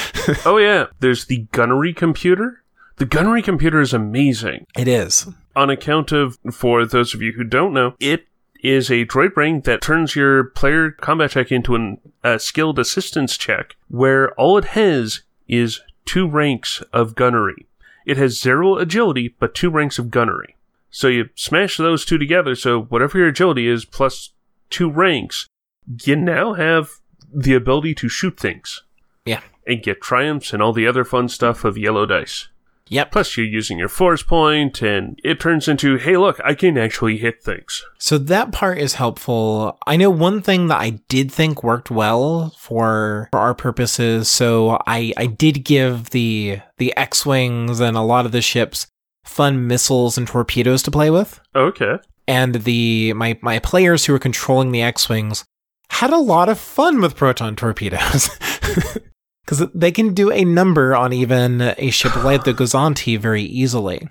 oh 0.44 0.58
yeah, 0.58 0.86
there's 1.00 1.26
the 1.26 1.46
gunnery 1.52 1.92
computer. 1.92 2.62
The 2.96 3.06
gunnery 3.06 3.42
computer 3.42 3.80
is 3.80 3.92
amazing. 3.92 4.66
It 4.76 4.88
is. 4.88 5.28
On 5.54 5.70
account 5.70 6.10
of, 6.10 6.38
for 6.52 6.84
those 6.84 7.14
of 7.14 7.22
you 7.22 7.32
who 7.32 7.44
don't 7.44 7.72
know, 7.72 7.94
it 8.00 8.26
is 8.60 8.90
a 8.90 9.04
droid 9.04 9.34
brain 9.34 9.60
that 9.62 9.80
turns 9.80 10.16
your 10.16 10.44
player 10.44 10.90
combat 10.90 11.30
check 11.30 11.52
into 11.52 11.76
an, 11.76 12.00
a 12.24 12.38
skilled 12.38 12.78
assistance 12.78 13.36
check, 13.36 13.76
where 13.88 14.32
all 14.32 14.58
it 14.58 14.64
has 14.66 15.22
is 15.46 15.80
two 16.04 16.26
ranks 16.28 16.82
of 16.92 17.14
gunnery. 17.14 17.66
It 18.04 18.16
has 18.16 18.40
zero 18.40 18.76
agility, 18.78 19.34
but 19.38 19.54
two 19.54 19.70
ranks 19.70 19.98
of 19.98 20.10
gunnery. 20.10 20.56
So 20.90 21.08
you 21.08 21.28
smash 21.34 21.76
those 21.76 22.04
two 22.04 22.18
together, 22.18 22.54
so 22.54 22.82
whatever 22.82 23.18
your 23.18 23.28
agility 23.28 23.68
is 23.68 23.84
plus 23.84 24.32
two 24.70 24.90
ranks, 24.90 25.46
you 26.04 26.16
now 26.16 26.54
have 26.54 26.90
the 27.32 27.54
ability 27.54 27.94
to 27.96 28.08
shoot 28.08 28.38
things. 28.38 28.82
Yeah. 29.24 29.40
And 29.66 29.82
get 29.82 30.00
triumphs 30.00 30.52
and 30.52 30.62
all 30.62 30.72
the 30.72 30.86
other 30.86 31.04
fun 31.04 31.28
stuff 31.28 31.64
of 31.64 31.76
yellow 31.76 32.06
dice. 32.06 32.48
Yep. 32.90 33.12
Plus, 33.12 33.36
you're 33.36 33.46
using 33.46 33.78
your 33.78 33.88
force 33.88 34.22
point, 34.22 34.80
and 34.80 35.20
it 35.22 35.38
turns 35.40 35.68
into, 35.68 35.98
hey, 35.98 36.16
look, 36.16 36.40
I 36.42 36.54
can 36.54 36.78
actually 36.78 37.18
hit 37.18 37.42
things. 37.42 37.84
So 37.98 38.16
that 38.16 38.50
part 38.50 38.78
is 38.78 38.94
helpful. 38.94 39.78
I 39.86 39.96
know 39.96 40.08
one 40.08 40.40
thing 40.40 40.68
that 40.68 40.80
I 40.80 41.00
did 41.08 41.30
think 41.30 41.62
worked 41.62 41.90
well 41.90 42.54
for, 42.56 43.28
for 43.30 43.40
our 43.40 43.54
purposes. 43.54 44.28
So 44.28 44.80
I, 44.86 45.12
I 45.18 45.26
did 45.26 45.64
give 45.64 46.10
the 46.10 46.60
the 46.78 46.96
X 46.96 47.26
wings 47.26 47.80
and 47.80 47.96
a 47.96 48.00
lot 48.00 48.24
of 48.24 48.32
the 48.32 48.40
ships 48.40 48.86
fun 49.28 49.66
missiles 49.66 50.18
and 50.18 50.26
torpedoes 50.26 50.82
to 50.82 50.90
play 50.90 51.10
with. 51.10 51.40
Okay. 51.54 51.96
And 52.26 52.56
the 52.56 53.12
my 53.14 53.38
my 53.42 53.58
players 53.58 54.04
who 54.04 54.12
were 54.12 54.18
controlling 54.18 54.72
the 54.72 54.82
X 54.82 55.08
wings 55.08 55.44
had 55.90 56.10
a 56.10 56.18
lot 56.18 56.48
of 56.48 56.58
fun 56.58 57.00
with 57.00 57.16
proton 57.16 57.56
torpedoes. 57.56 58.30
because 59.48 59.66
they 59.74 59.90
can 59.90 60.12
do 60.12 60.30
a 60.30 60.44
number 60.44 60.94
on 60.94 61.12
even 61.12 61.62
a 61.78 61.90
ship 61.90 62.14
like 62.16 62.44
the 62.44 62.52
Gozanti 62.52 63.18
very 63.18 63.42
easily. 63.42 64.06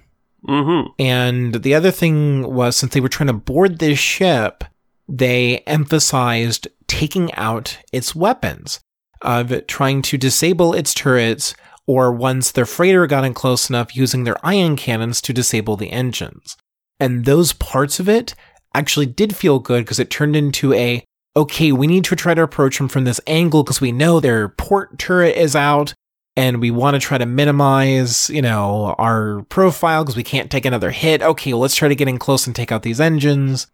Mm-hmm. 0.48 0.90
And 0.98 1.56
the 1.62 1.76
other 1.76 1.92
thing 1.92 2.52
was, 2.52 2.76
since 2.76 2.94
they 2.94 3.02
were 3.02 3.10
trying 3.10 3.28
to 3.28 3.34
board 3.34 3.78
this 3.78 4.00
ship, 4.00 4.64
they 5.08 5.60
emphasized 5.68 6.68
taking 6.88 7.32
out 7.36 7.78
its 7.94 8.16
weapons, 8.16 8.80
of 9.22 9.68
trying 9.68 10.02
to 10.04 10.18
disable 10.18 10.74
its 10.74 10.94
turrets, 10.94 11.54
or 11.88 12.12
once 12.12 12.52
their 12.52 12.66
freighter 12.66 13.08
got 13.08 13.24
in 13.24 13.34
close 13.34 13.70
enough, 13.70 13.96
using 13.96 14.24
their 14.24 14.46
ion 14.46 14.76
cannons 14.76 15.22
to 15.22 15.34
disable 15.34 15.78
the 15.78 15.92
engines. 15.92 16.58
And 17.00 17.26
those 17.26 17.54
parts 17.54 18.00
of 18.00 18.10
it 18.10 18.36
actually 18.76 19.06
did 19.06 19.36
feel 19.36 19.60
good 19.60 19.86
because 19.86 20.00
it 20.00 20.10
turned 20.10 20.36
into 20.36 20.74
a 20.74 21.04
okay, 21.36 21.72
we 21.72 21.86
need 21.86 22.04
to 22.04 22.16
try 22.16 22.34
to 22.34 22.42
approach 22.42 22.80
them 22.80 22.88
from 22.88 23.04
this 23.04 23.22
angle 23.28 23.64
because 23.64 23.80
we 23.80 23.92
know 23.92 24.20
their 24.20 24.50
port 24.50 24.98
turret 24.98 25.38
is 25.38 25.56
out 25.56 25.94
and 26.36 26.60
we 26.60 26.72
want 26.72 26.96
to 26.96 27.00
try 27.00 27.18
to 27.18 27.28
minimize, 27.28 28.28
you 28.32 28.42
know, 28.42 28.96
our 28.98 29.44
profile 29.44 30.04
because 30.04 30.16
we 30.16 30.24
can't 30.24 30.50
take 30.50 30.66
another 30.66 30.90
hit. 30.90 31.22
Okay, 31.22 31.54
well, 31.54 31.62
let's 31.62 31.76
try 31.76 31.88
to 31.88 31.96
get 31.96 32.08
in 32.08 32.18
close 32.18 32.48
and 32.48 32.56
take 32.56 32.72
out 32.72 32.82
these 32.82 33.00
engines. 33.00 33.68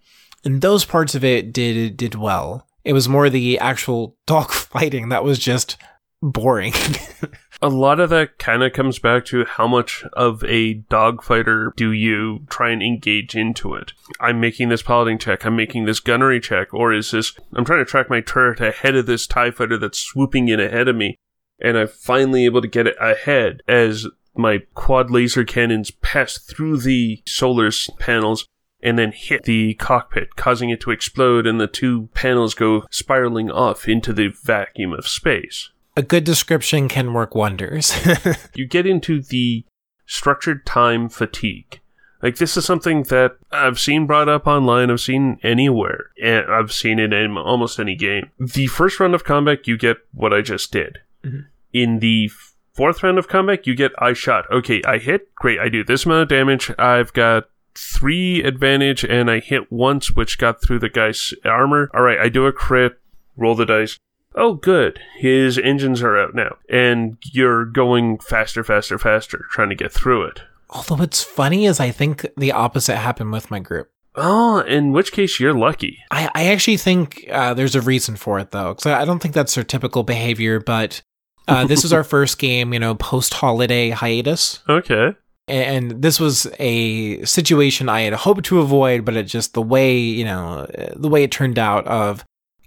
And 0.44 0.62
those 0.62 0.84
parts 0.84 1.16
of 1.16 1.24
it 1.24 1.54
did 1.54 1.96
did 1.96 2.16
well. 2.16 2.68
It 2.84 2.92
was 2.92 3.08
more 3.08 3.30
the 3.30 3.58
actual 3.60 4.18
dog 4.28 4.52
fighting 4.52 5.10
that 5.10 5.24
was 5.24 5.40
just 5.40 5.78
boring. 6.22 6.74
a 7.64 7.70
lot 7.70 8.02
of 8.02 8.10
that 8.10 8.38
kind 8.40 8.62
of 8.62 8.74
comes 8.74 9.00
back 9.00 9.24
to 9.24 9.46
how 9.46 9.66
much 9.70 10.04
of 10.12 10.44
a 10.44 10.82
dogfighter 10.92 11.74
do 11.78 11.94
you 11.94 12.46
try 12.50 12.70
and 12.72 12.84
engage 12.84 13.38
into 13.38 13.74
it. 13.74 13.94
I'm 14.20 14.42
making 14.42 14.68
this 14.68 14.82
piloting 14.82 15.18
check, 15.18 15.46
I'm 15.46 15.56
making 15.56 15.86
this 15.86 16.02
gunnery 16.02 16.42
check, 16.42 16.74
or 16.74 16.92
is 16.92 17.12
this, 17.12 17.32
I'm 17.56 17.64
trying 17.64 17.80
to 17.80 17.90
track 17.90 18.10
my 18.10 18.20
turret 18.20 18.60
ahead 18.60 18.98
of 18.98 19.06
this 19.06 19.26
TIE 19.26 19.50
fighter 19.50 19.78
that's 19.78 19.98
swooping 19.98 20.50
in 20.50 20.60
ahead 20.60 20.90
of 20.90 20.98
me, 20.98 21.16
and 21.58 21.78
I'm 21.78 21.88
finally 21.88 22.44
able 22.44 22.62
to 22.62 22.68
get 22.68 22.86
it 22.86 22.98
ahead 23.00 23.62
as 23.66 24.08
my 24.36 24.64
quad 24.74 25.10
laser 25.10 25.46
cannons 25.46 25.90
pass 25.90 26.38
through 26.38 26.80
the 26.80 27.24
solar 27.26 27.72
panels 27.98 28.46
and 28.82 29.00
then 29.00 29.14
hit 29.14 29.44
the 29.44 29.76
cockpit, 29.76 30.36
causing 30.36 30.70
it 30.70 30.82
to 30.82 30.92
explode, 30.92 31.48
and 31.48 31.62
the 31.62 31.68
two 31.68 32.10
panels 32.14 32.56
go 32.56 32.84
spiraling 32.92 33.50
off 33.50 33.88
into 33.88 34.12
the 34.12 34.28
vacuum 34.28 34.92
of 34.92 35.08
space 35.08 35.70
a 35.96 36.02
good 36.02 36.24
description 36.24 36.88
can 36.88 37.14
work 37.14 37.36
wonders. 37.36 37.94
you 38.56 38.66
get 38.66 38.86
into 38.86 39.22
the 39.22 39.66
structured 40.06 40.66
time 40.66 41.10
fatigue. 41.10 41.80
Like 42.22 42.38
this 42.38 42.56
is 42.56 42.66
something 42.66 43.04
that 43.04 43.36
I've 43.52 43.80
seen 43.80 44.08
brought 44.08 44.30
up 44.30 44.48
online. 44.48 44.90
I've 44.90 45.02
seen 45.02 45.40
anywhere, 45.44 46.12
and 46.22 46.46
I've 46.50 46.72
seen 46.72 46.98
it 46.98 47.12
in 47.12 47.38
almost 47.38 47.80
any 47.80 47.96
game. 47.96 48.32
The 48.40 48.68
first 48.68 49.00
round 49.00 49.14
of 49.14 49.26
combat, 49.26 49.68
you 49.68 49.78
get 49.78 49.98
what 50.14 50.34
I 50.34 50.42
just 50.42 50.72
did. 50.72 51.00
Mm-hmm. 51.24 51.40
In 51.74 52.00
the 52.00 52.32
fourth 52.74 53.04
round 53.04 53.18
of 53.18 53.28
combat, 53.28 53.68
you 53.68 53.76
get 53.76 53.92
I 54.00 54.14
shot. 54.14 54.50
Okay, 54.50 54.82
I 54.84 55.00
hit. 55.00 55.36
Great, 55.36 55.60
I 55.60 55.68
do 55.68 55.84
this 55.84 56.06
amount 56.06 56.24
of 56.24 56.30
damage. 56.30 56.72
I've 56.80 57.12
got 57.12 57.50
three 57.76 58.42
advantage, 58.42 59.04
and 59.04 59.30
I 59.30 59.40
hit 59.40 59.70
once, 59.70 60.12
which 60.12 60.38
got 60.38 60.62
through 60.62 60.80
the 60.80 60.90
guy's 60.90 61.34
armor. 61.44 61.92
All 61.94 62.04
right, 62.04 62.20
I 62.20 62.30
do 62.30 62.46
a 62.46 62.54
crit. 62.54 63.02
Roll 63.36 63.56
the 63.56 63.66
dice 63.66 64.00
oh, 64.36 64.54
good, 64.54 65.00
his 65.18 65.58
engines 65.58 66.02
are 66.02 66.18
out 66.18 66.36
now. 66.36 66.58
And 66.70 67.18
you're 67.32 67.66
going 67.66 68.20
faster, 68.20 68.64
faster, 68.64 68.98
faster, 68.98 69.46
trying 69.50 69.70
to 69.70 69.76
get 69.76 69.92
through 69.92 70.24
it. 70.24 70.42
Although 70.70 70.96
what's 70.96 71.24
funny 71.24 71.66
is 71.66 71.80
I 71.80 71.92
think 71.92 72.26
the 72.36 72.52
opposite 72.52 72.98
happened 72.98 73.32
with 73.32 73.52
my 73.52 73.60
group. 73.60 73.90
Oh, 74.16 74.60
in 74.60 74.92
which 74.92 75.12
case 75.12 75.40
you're 75.40 75.54
lucky. 75.54 76.00
I, 76.12 76.30
I 76.36 76.46
actually 76.48 76.78
think 76.78 77.26
uh, 77.32 77.54
there's 77.54 77.76
a 77.76 77.82
reason 77.82 78.16
for 78.16 78.40
it, 78.40 78.52
though, 78.52 78.74
because 78.74 78.86
I 78.86 79.06
don't 79.06 79.20
think 79.20 79.34
that's 79.34 79.56
their 79.56 79.64
typical 79.64 80.04
behavior, 80.04 80.60
but 80.60 81.02
uh, 81.48 81.66
this 81.66 81.84
is 81.84 81.92
our 81.92 82.04
first 82.04 82.38
game, 82.38 82.74
you 82.74 82.80
know, 82.80 82.96
post 82.96 83.34
holiday 83.34 83.90
hiatus. 83.90 84.60
Okay. 84.70 85.16
And 85.48 86.02
this 86.02 86.20
was 86.20 86.48
a 86.60 87.24
situation 87.26 87.90
I 87.90 88.02
had 88.02 88.14
hoped 88.14 88.46
to 88.46 88.60
avoid, 88.60 89.04
but 89.04 89.16
it 89.16 89.24
just 89.24 89.54
the 89.54 89.62
way, 89.62 89.98
you 89.98 90.24
know, 90.24 90.68
the 90.96 91.10
way 91.10 91.24
it 91.24 91.32
turned 91.32 91.60
out 91.60 91.86
of 91.86 92.24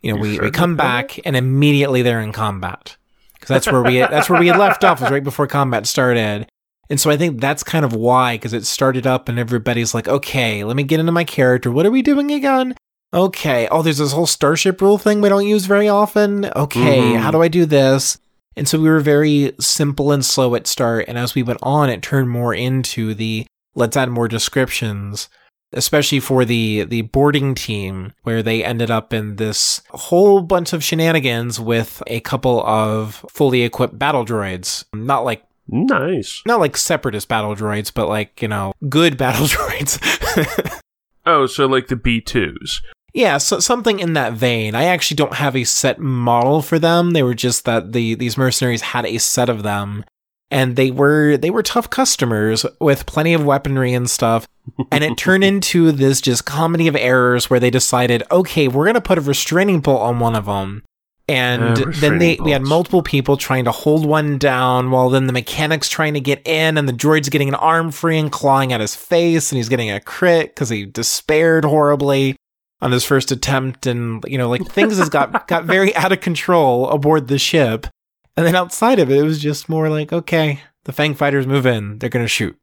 you 0.06 0.14
know, 0.14 0.20
we, 0.20 0.38
we 0.38 0.52
come 0.52 0.76
back 0.76 1.18
and 1.26 1.34
immediately 1.34 2.00
they're 2.02 2.20
in 2.20 2.30
combat 2.30 2.96
because 3.34 3.48
that's 3.48 3.66
where 3.66 3.82
we 3.82 3.98
that's 3.98 4.30
where 4.30 4.38
we 4.38 4.46
had 4.46 4.56
left 4.56 4.84
off 4.84 5.00
was 5.00 5.10
right 5.10 5.24
before 5.24 5.48
combat 5.48 5.84
started. 5.84 6.48
And 6.88 7.00
so 7.00 7.10
I 7.10 7.16
think 7.16 7.40
that's 7.40 7.64
kind 7.64 7.84
of 7.84 7.92
why 7.92 8.36
because 8.36 8.52
it 8.52 8.64
started 8.66 9.04
up 9.04 9.28
and 9.28 9.36
everybody's 9.36 9.94
like, 9.94 10.06
okay, 10.06 10.62
let 10.62 10.76
me 10.76 10.84
get 10.84 11.00
into 11.00 11.10
my 11.10 11.24
character. 11.24 11.72
What 11.72 11.86
are 11.86 11.90
we 11.90 12.02
doing 12.02 12.30
again? 12.30 12.76
Okay. 13.12 13.66
Oh, 13.68 13.82
there's 13.82 13.98
this 13.98 14.12
whole 14.12 14.28
starship 14.28 14.80
rule 14.80 14.96
thing 14.96 15.20
we 15.20 15.28
don't 15.28 15.48
use 15.48 15.66
very 15.66 15.88
often. 15.88 16.44
Okay, 16.54 16.98
mm-hmm. 17.00 17.18
how 17.18 17.32
do 17.32 17.42
I 17.42 17.48
do 17.48 17.66
this? 17.66 18.16
And 18.54 18.68
so 18.68 18.80
we 18.80 18.88
were 18.88 19.00
very 19.00 19.54
simple 19.58 20.12
and 20.12 20.24
slow 20.24 20.54
at 20.54 20.68
start. 20.68 21.06
And 21.08 21.18
as 21.18 21.34
we 21.34 21.42
went 21.42 21.58
on, 21.64 21.90
it 21.90 22.00
turned 22.00 22.30
more 22.30 22.54
into 22.54 23.12
the 23.12 23.44
let's 23.74 23.96
add 23.96 24.08
more 24.08 24.28
descriptions 24.28 25.28
especially 25.72 26.20
for 26.20 26.44
the 26.44 26.84
the 26.84 27.02
boarding 27.02 27.54
team 27.54 28.12
where 28.22 28.42
they 28.42 28.64
ended 28.64 28.90
up 28.90 29.12
in 29.12 29.36
this 29.36 29.82
whole 29.90 30.42
bunch 30.42 30.72
of 30.72 30.82
shenanigans 30.82 31.60
with 31.60 32.02
a 32.06 32.20
couple 32.20 32.64
of 32.66 33.24
fully 33.30 33.62
equipped 33.62 33.98
battle 33.98 34.24
droids. 34.24 34.84
Not 34.94 35.24
like 35.24 35.44
nice. 35.68 36.42
not 36.46 36.60
like 36.60 36.76
separatist 36.76 37.28
battle 37.28 37.54
droids 37.54 37.92
but 37.92 38.08
like 38.08 38.40
you 38.40 38.48
know 38.48 38.72
good 38.88 39.16
battle 39.18 39.46
droids. 39.46 40.80
Oh 41.24 41.46
so 41.46 41.66
like 41.66 41.88
the 41.88 41.96
b2s 41.96 42.80
yeah, 43.16 43.38
so 43.38 43.60
something 43.60 43.98
in 43.98 44.12
that 44.12 44.34
vein. 44.34 44.74
I 44.74 44.84
actually 44.84 45.14
don't 45.14 45.32
have 45.32 45.56
a 45.56 45.64
set 45.64 45.98
model 45.98 46.60
for 46.60 46.78
them. 46.78 47.12
They 47.12 47.22
were 47.22 47.32
just 47.32 47.64
that 47.64 47.92
the 47.94 48.14
these 48.14 48.36
mercenaries 48.36 48.82
had 48.82 49.06
a 49.06 49.16
set 49.16 49.48
of 49.48 49.62
them 49.62 50.04
and 50.50 50.76
they 50.76 50.90
were 50.90 51.36
they 51.36 51.50
were 51.50 51.62
tough 51.62 51.90
customers 51.90 52.64
with 52.80 53.06
plenty 53.06 53.34
of 53.34 53.44
weaponry 53.44 53.92
and 53.92 54.08
stuff. 54.08 54.46
And 54.90 55.04
it 55.04 55.16
turned 55.16 55.44
into 55.44 55.92
this 55.92 56.20
just 56.20 56.44
comedy 56.44 56.88
of 56.88 56.96
errors 56.96 57.50
where 57.50 57.60
they 57.60 57.70
decided 57.70 58.22
okay 58.30 58.68
we're 58.68 58.84
going 58.84 58.94
to 58.94 59.00
put 59.00 59.18
a 59.18 59.22
restraining 59.22 59.80
bolt 59.80 60.02
on 60.02 60.18
one 60.18 60.34
of 60.34 60.46
them 60.46 60.82
and 61.28 61.78
uh, 61.78 61.90
then 61.96 62.18
they 62.18 62.36
bolts. 62.36 62.46
we 62.46 62.52
had 62.52 62.62
multiple 62.62 63.02
people 63.02 63.36
trying 63.36 63.64
to 63.64 63.72
hold 63.72 64.06
one 64.06 64.38
down 64.38 64.90
while 64.90 65.10
then 65.10 65.26
the 65.26 65.32
mechanics 65.32 65.88
trying 65.88 66.14
to 66.14 66.20
get 66.20 66.40
in 66.46 66.78
and 66.78 66.88
the 66.88 66.92
droid's 66.92 67.28
getting 67.28 67.48
an 67.48 67.54
arm 67.56 67.90
free 67.90 68.18
and 68.18 68.30
clawing 68.30 68.72
at 68.72 68.80
his 68.80 68.94
face 68.94 69.50
and 69.50 69.56
he's 69.56 69.68
getting 69.68 69.90
a 69.90 70.00
crit 70.00 70.54
because 70.54 70.68
he 70.68 70.84
despaired 70.84 71.64
horribly 71.64 72.36
on 72.80 72.92
his 72.92 73.04
first 73.04 73.32
attempt. 73.32 73.86
And 73.86 74.24
you 74.28 74.38
know 74.38 74.48
like 74.48 74.64
things 74.66 74.98
has 74.98 75.08
got 75.08 75.48
got 75.48 75.64
very 75.64 75.94
out 75.96 76.12
of 76.12 76.20
control 76.20 76.88
aboard 76.90 77.26
the 77.26 77.38
ship 77.38 77.88
and 78.36 78.46
then 78.46 78.54
outside 78.54 78.98
of 78.98 79.10
it 79.10 79.18
it 79.18 79.22
was 79.22 79.40
just 79.40 79.68
more 79.68 79.88
like 79.88 80.12
okay 80.12 80.60
the 80.84 80.92
fang 80.92 81.14
fighters 81.14 81.46
move 81.46 81.66
in. 81.66 81.98
They're 81.98 82.08
gonna 82.08 82.28
shoot. 82.28 82.56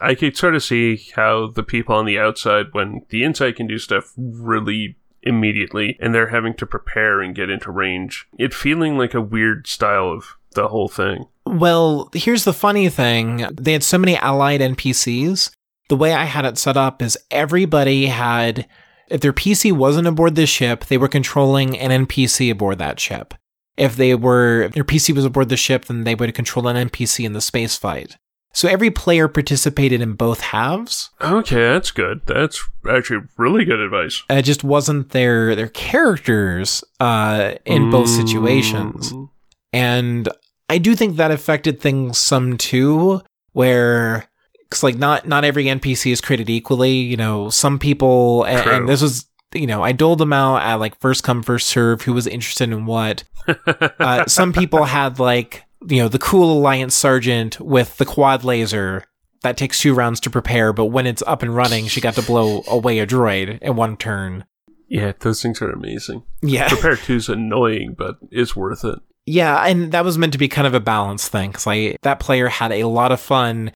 I 0.00 0.14
could 0.14 0.36
sort 0.36 0.54
of 0.54 0.62
see 0.62 1.08
how 1.16 1.48
the 1.48 1.62
people 1.62 1.94
on 1.94 2.04
the 2.04 2.18
outside, 2.18 2.66
when 2.72 3.02
the 3.08 3.24
inside 3.24 3.56
can 3.56 3.66
do 3.66 3.78
stuff 3.78 4.12
really 4.16 4.96
immediately, 5.22 5.96
and 6.00 6.14
they're 6.14 6.28
having 6.28 6.54
to 6.54 6.66
prepare 6.66 7.20
and 7.20 7.34
get 7.34 7.48
into 7.48 7.70
range, 7.70 8.26
it 8.38 8.52
feeling 8.52 8.98
like 8.98 9.14
a 9.14 9.20
weird 9.20 9.66
style 9.66 10.10
of 10.10 10.36
the 10.54 10.68
whole 10.68 10.88
thing. 10.88 11.26
well 11.46 12.08
here's 12.14 12.44
the 12.44 12.52
funny 12.52 12.88
thing. 12.88 13.46
They 13.52 13.72
had 13.72 13.82
so 13.82 13.98
many 13.98 14.16
allied 14.16 14.60
npcs 14.60 15.50
the 15.88 15.96
way 15.96 16.12
i 16.14 16.24
had 16.24 16.44
it 16.44 16.56
set 16.58 16.76
up 16.76 17.02
is 17.02 17.18
everybody 17.30 18.06
had 18.06 18.66
if 19.08 19.20
their 19.20 19.32
pc 19.32 19.72
wasn't 19.72 20.06
aboard 20.06 20.34
the 20.34 20.46
ship 20.46 20.84
they 20.86 20.96
were 20.96 21.08
controlling 21.08 21.78
an 21.78 22.06
npc 22.06 22.50
aboard 22.50 22.78
that 22.78 23.00
ship 23.00 23.34
if 23.76 23.96
they 23.96 24.14
were 24.14 24.62
if 24.62 24.72
their 24.72 24.84
pc 24.84 25.14
was 25.14 25.24
aboard 25.24 25.48
the 25.48 25.56
ship 25.56 25.84
then 25.86 26.04
they 26.04 26.14
would 26.14 26.34
control 26.34 26.68
an 26.68 26.88
npc 26.88 27.24
in 27.24 27.32
the 27.32 27.40
space 27.40 27.76
fight 27.76 28.16
so 28.52 28.68
every 28.68 28.88
player 28.90 29.26
participated 29.26 30.00
in 30.00 30.12
both 30.12 30.40
halves 30.40 31.10
Okay, 31.20 31.56
that's 31.56 31.90
good. 31.90 32.20
That's 32.26 32.62
actually 32.88 33.26
really 33.36 33.64
good 33.64 33.80
advice. 33.80 34.22
it 34.30 34.42
just 34.42 34.62
wasn't 34.62 35.10
their 35.10 35.56
their 35.56 35.66
characters 35.68 36.84
uh, 37.00 37.54
in 37.64 37.90
both 37.90 38.08
situations 38.08 39.12
Mm. 39.12 39.28
and 39.72 40.28
I 40.70 40.78
do 40.78 40.94
think 40.94 41.16
that 41.16 41.30
affected 41.30 41.78
things 41.80 42.16
some 42.16 42.56
too, 42.56 43.20
where 43.52 44.26
because 44.62 44.82
like 44.82 44.96
not 44.96 45.28
not 45.28 45.44
every 45.44 45.64
NPC 45.66 46.10
is 46.10 46.20
created 46.22 46.48
equally. 46.48 46.92
You 46.92 47.16
know, 47.18 47.50
some 47.50 47.78
people, 47.78 48.44
and, 48.44 48.66
and 48.70 48.88
this 48.88 49.02
was 49.02 49.26
you 49.54 49.66
know 49.66 49.82
I 49.82 49.92
doled 49.92 50.18
them 50.18 50.32
out 50.32 50.62
at 50.62 50.74
like 50.74 50.98
first 51.00 51.22
come 51.22 51.42
first 51.42 51.68
serve 51.68 52.02
who 52.02 52.12
was 52.12 52.26
interested 52.26 52.70
in 52.70 52.86
what. 52.86 53.24
Uh, 53.98 54.24
some 54.26 54.54
people 54.54 54.84
had 54.84 55.18
like 55.18 55.64
you 55.86 55.98
know 55.98 56.08
the 56.08 56.18
cool 56.18 56.58
alliance 56.58 56.94
sergeant 56.94 57.60
with 57.60 57.96
the 57.98 58.06
quad 58.06 58.42
laser 58.42 59.04
that 59.44 59.58
takes 59.58 59.78
two 59.78 59.94
rounds 59.94 60.18
to 60.20 60.30
prepare, 60.30 60.72
but 60.72 60.86
when 60.86 61.06
it's 61.06 61.22
up 61.26 61.42
and 61.42 61.54
running, 61.54 61.86
she 61.86 62.00
got 62.00 62.14
to 62.14 62.22
blow 62.22 62.62
away 62.66 62.98
a 62.98 63.06
droid 63.06 63.60
in 63.60 63.76
one 63.76 63.96
turn. 63.96 64.46
Yeah, 64.88 65.12
those 65.20 65.42
things 65.42 65.60
are 65.62 65.70
amazing. 65.70 66.22
Yeah. 66.42 66.68
Prepare 66.68 66.96
2 66.96 67.14
is 67.14 67.28
annoying, 67.28 67.94
but 67.96 68.16
it's 68.30 68.56
worth 68.56 68.84
it. 68.84 68.98
Yeah, 69.26 69.62
and 69.64 69.92
that 69.92 70.04
was 70.04 70.18
meant 70.18 70.32
to 70.32 70.38
be 70.38 70.48
kind 70.48 70.66
of 70.66 70.74
a 70.74 70.80
balance 70.80 71.28
thing 71.28 71.50
because 71.50 71.66
like 71.66 71.98
that 72.02 72.20
player 72.20 72.48
had 72.48 72.72
a 72.72 72.84
lot 72.84 73.12
of 73.12 73.20
fun 73.20 73.72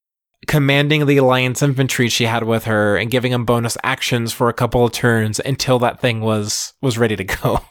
commanding 0.47 1.07
the 1.07 1.17
alliance 1.17 1.63
infantry 1.63 2.09
she 2.09 2.25
had 2.25 2.45
with 2.45 2.65
her 2.65 2.97
and 2.97 3.11
giving 3.11 3.33
them 3.33 3.45
bonus 3.45 3.77
actions 3.83 4.33
for 4.33 4.49
a 4.49 4.55
couple 4.55 4.85
of 4.85 4.93
turns 4.93 5.41
until 5.41 5.79
that 5.81 6.01
thing 6.01 6.21
was 6.21 6.75
was 6.81 6.99
ready 6.99 7.17
to 7.17 7.25
go. 7.25 7.61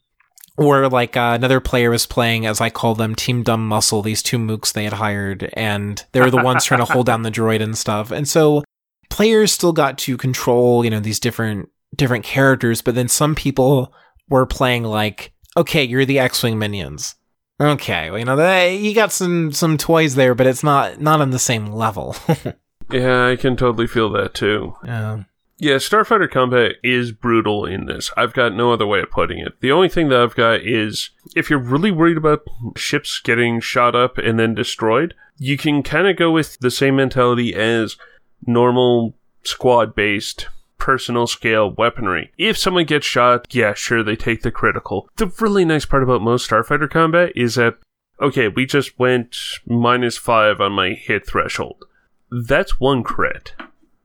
Or 0.59 0.89
like 0.89 1.15
uh, 1.15 1.33
another 1.35 1.59
player 1.59 1.91
was 1.91 2.07
playing, 2.07 2.47
as 2.47 2.59
I 2.59 2.71
call 2.71 2.95
them, 2.95 3.13
Team 3.13 3.43
Dumb 3.43 3.67
Muscle. 3.67 4.01
These 4.01 4.23
two 4.23 4.39
mooks 4.39 4.73
they 4.73 4.85
had 4.85 4.93
hired, 4.93 5.51
and 5.53 6.03
they 6.13 6.19
were 6.19 6.31
the 6.31 6.41
ones 6.41 6.65
trying 6.65 6.83
to 6.83 6.91
hold 6.91 7.05
down 7.05 7.21
the 7.21 7.29
droid 7.29 7.61
and 7.61 7.77
stuff. 7.77 8.09
And 8.09 8.27
so 8.27 8.63
players 9.11 9.51
still 9.51 9.71
got 9.71 9.99
to 9.99 10.17
control, 10.17 10.83
you 10.83 10.89
know, 10.89 10.99
these 10.99 11.19
different 11.19 11.69
different 11.95 12.25
characters. 12.25 12.81
But 12.81 12.95
then 12.95 13.07
some 13.07 13.35
people 13.35 13.93
were 14.29 14.47
playing 14.47 14.83
like, 14.83 15.31
okay, 15.55 15.83
you're 15.83 16.05
the 16.05 16.17
X-wing 16.17 16.57
minions. 16.57 17.13
Okay, 17.59 18.09
well, 18.09 18.19
you 18.19 18.25
know, 18.25 18.35
they, 18.35 18.75
you 18.77 18.93
got 18.93 19.11
some 19.11 19.51
some 19.51 19.77
toys 19.77 20.15
there, 20.15 20.35
but 20.35 20.45
it's 20.47 20.63
not 20.63 21.01
not 21.01 21.21
on 21.21 21.31
the 21.31 21.39
same 21.39 21.67
level. 21.67 22.15
Yeah, 22.89 23.27
I 23.27 23.35
can 23.35 23.57
totally 23.57 23.85
feel 23.87 24.09
that 24.11 24.33
too. 24.33 24.75
yeah. 24.85 25.23
Yeah, 25.59 25.75
Starfighter 25.75 26.31
combat 26.31 26.75
is 26.83 27.11
brutal 27.11 27.65
in 27.65 27.85
this. 27.85 28.11
I've 28.15 28.31
got 28.31 28.53
no 28.53 28.71
other 28.71 28.85
way 28.85 28.99
of 29.01 29.09
putting 29.09 29.39
it. 29.39 29.59
The 29.59 29.71
only 29.73 29.89
thing 29.89 30.07
that 30.09 30.21
I've 30.21 30.35
got 30.35 30.61
is 30.61 31.09
if 31.35 31.49
you're 31.49 31.59
really 31.59 31.91
worried 31.91 32.15
about 32.15 32.43
ships 32.77 33.19
getting 33.19 33.59
shot 33.59 33.93
up 33.95 34.17
and 34.19 34.39
then 34.39 34.53
destroyed, 34.53 35.15
you 35.37 35.57
can 35.57 35.81
kind 35.83 36.07
of 36.07 36.15
go 36.15 36.31
with 36.31 36.59
the 36.59 36.69
same 36.71 36.95
mentality 36.95 37.55
as 37.55 37.97
normal 38.45 39.15
squad 39.43 39.95
based 39.95 40.47
personal 40.77 41.27
scale 41.27 41.69
weaponry. 41.71 42.31
If 42.37 42.57
someone 42.57 42.85
gets 42.85 43.05
shot, 43.05 43.53
yeah, 43.53 43.73
sure, 43.73 44.03
they 44.03 44.15
take 44.15 44.41
the 44.41 44.51
critical. 44.51 45.09
The 45.17 45.31
really 45.39 45.65
nice 45.65 45.85
part 45.85 46.03
about 46.03 46.21
most 46.21 46.49
Starfighter 46.49 46.89
combat 46.89 47.31
is 47.35 47.55
that, 47.55 47.75
okay, 48.21 48.47
we 48.47 48.65
just 48.65 48.97
went 48.99 49.35
minus 49.65 50.17
five 50.17 50.61
on 50.61 50.71
my 50.73 50.89
hit 50.91 51.25
threshold. 51.25 51.83
That's 52.31 52.79
one 52.79 53.03
crit. 53.03 53.53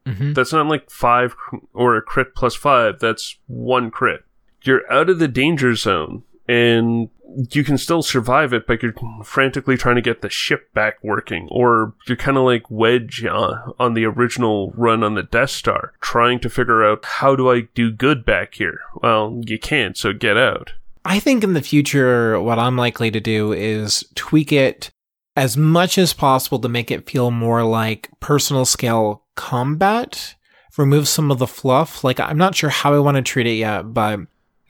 hmm 0.06 0.32
That's 0.32 0.52
not 0.52 0.66
like 0.66 0.90
five 0.90 1.34
or 1.72 1.96
a 1.96 2.02
crit 2.02 2.34
plus 2.34 2.54
five. 2.54 2.98
That's 3.00 3.38
one 3.46 3.90
crit. 3.90 4.24
You're 4.62 4.90
out 4.92 5.10
of 5.10 5.18
the 5.18 5.28
danger 5.28 5.74
zone 5.74 6.22
and 6.48 7.08
you 7.50 7.64
can 7.64 7.78
still 7.78 8.02
survive 8.02 8.52
it, 8.52 8.66
but 8.66 8.82
you're 8.82 8.94
frantically 9.24 9.76
trying 9.76 9.96
to 9.96 10.02
get 10.02 10.22
the 10.22 10.30
ship 10.30 10.72
back 10.74 11.02
working. 11.02 11.48
Or 11.50 11.94
you're 12.06 12.16
kind 12.16 12.36
of 12.36 12.44
like 12.44 12.70
Wedge 12.70 13.24
uh, 13.24 13.72
on 13.78 13.94
the 13.94 14.04
original 14.04 14.72
run 14.76 15.02
on 15.02 15.14
the 15.14 15.22
Death 15.22 15.50
Star, 15.50 15.92
trying 16.00 16.40
to 16.40 16.50
figure 16.50 16.84
out 16.84 17.04
how 17.04 17.36
do 17.36 17.50
I 17.50 17.68
do 17.74 17.90
good 17.90 18.24
back 18.24 18.54
here? 18.54 18.80
Well, 19.02 19.40
you 19.46 19.58
can't, 19.58 19.96
so 19.96 20.12
get 20.12 20.36
out. 20.36 20.72
I 21.04 21.18
think 21.18 21.42
in 21.42 21.52
the 21.52 21.62
future, 21.62 22.40
what 22.40 22.58
I'm 22.58 22.76
likely 22.76 23.10
to 23.10 23.20
do 23.20 23.52
is 23.52 24.04
tweak 24.14 24.52
it 24.52 24.90
as 25.34 25.56
much 25.56 25.98
as 25.98 26.12
possible 26.12 26.58
to 26.60 26.68
make 26.68 26.90
it 26.90 27.08
feel 27.08 27.30
more 27.30 27.64
like 27.64 28.10
personal 28.20 28.64
scale 28.64 29.24
combat. 29.34 30.34
Remove 30.76 31.08
some 31.08 31.30
of 31.30 31.38
the 31.38 31.46
fluff. 31.46 32.04
Like, 32.04 32.20
I'm 32.20 32.38
not 32.38 32.54
sure 32.54 32.70
how 32.70 32.94
I 32.94 32.98
want 32.98 33.16
to 33.16 33.22
treat 33.22 33.46
it 33.46 33.54
yet, 33.54 33.92
but 33.92 34.20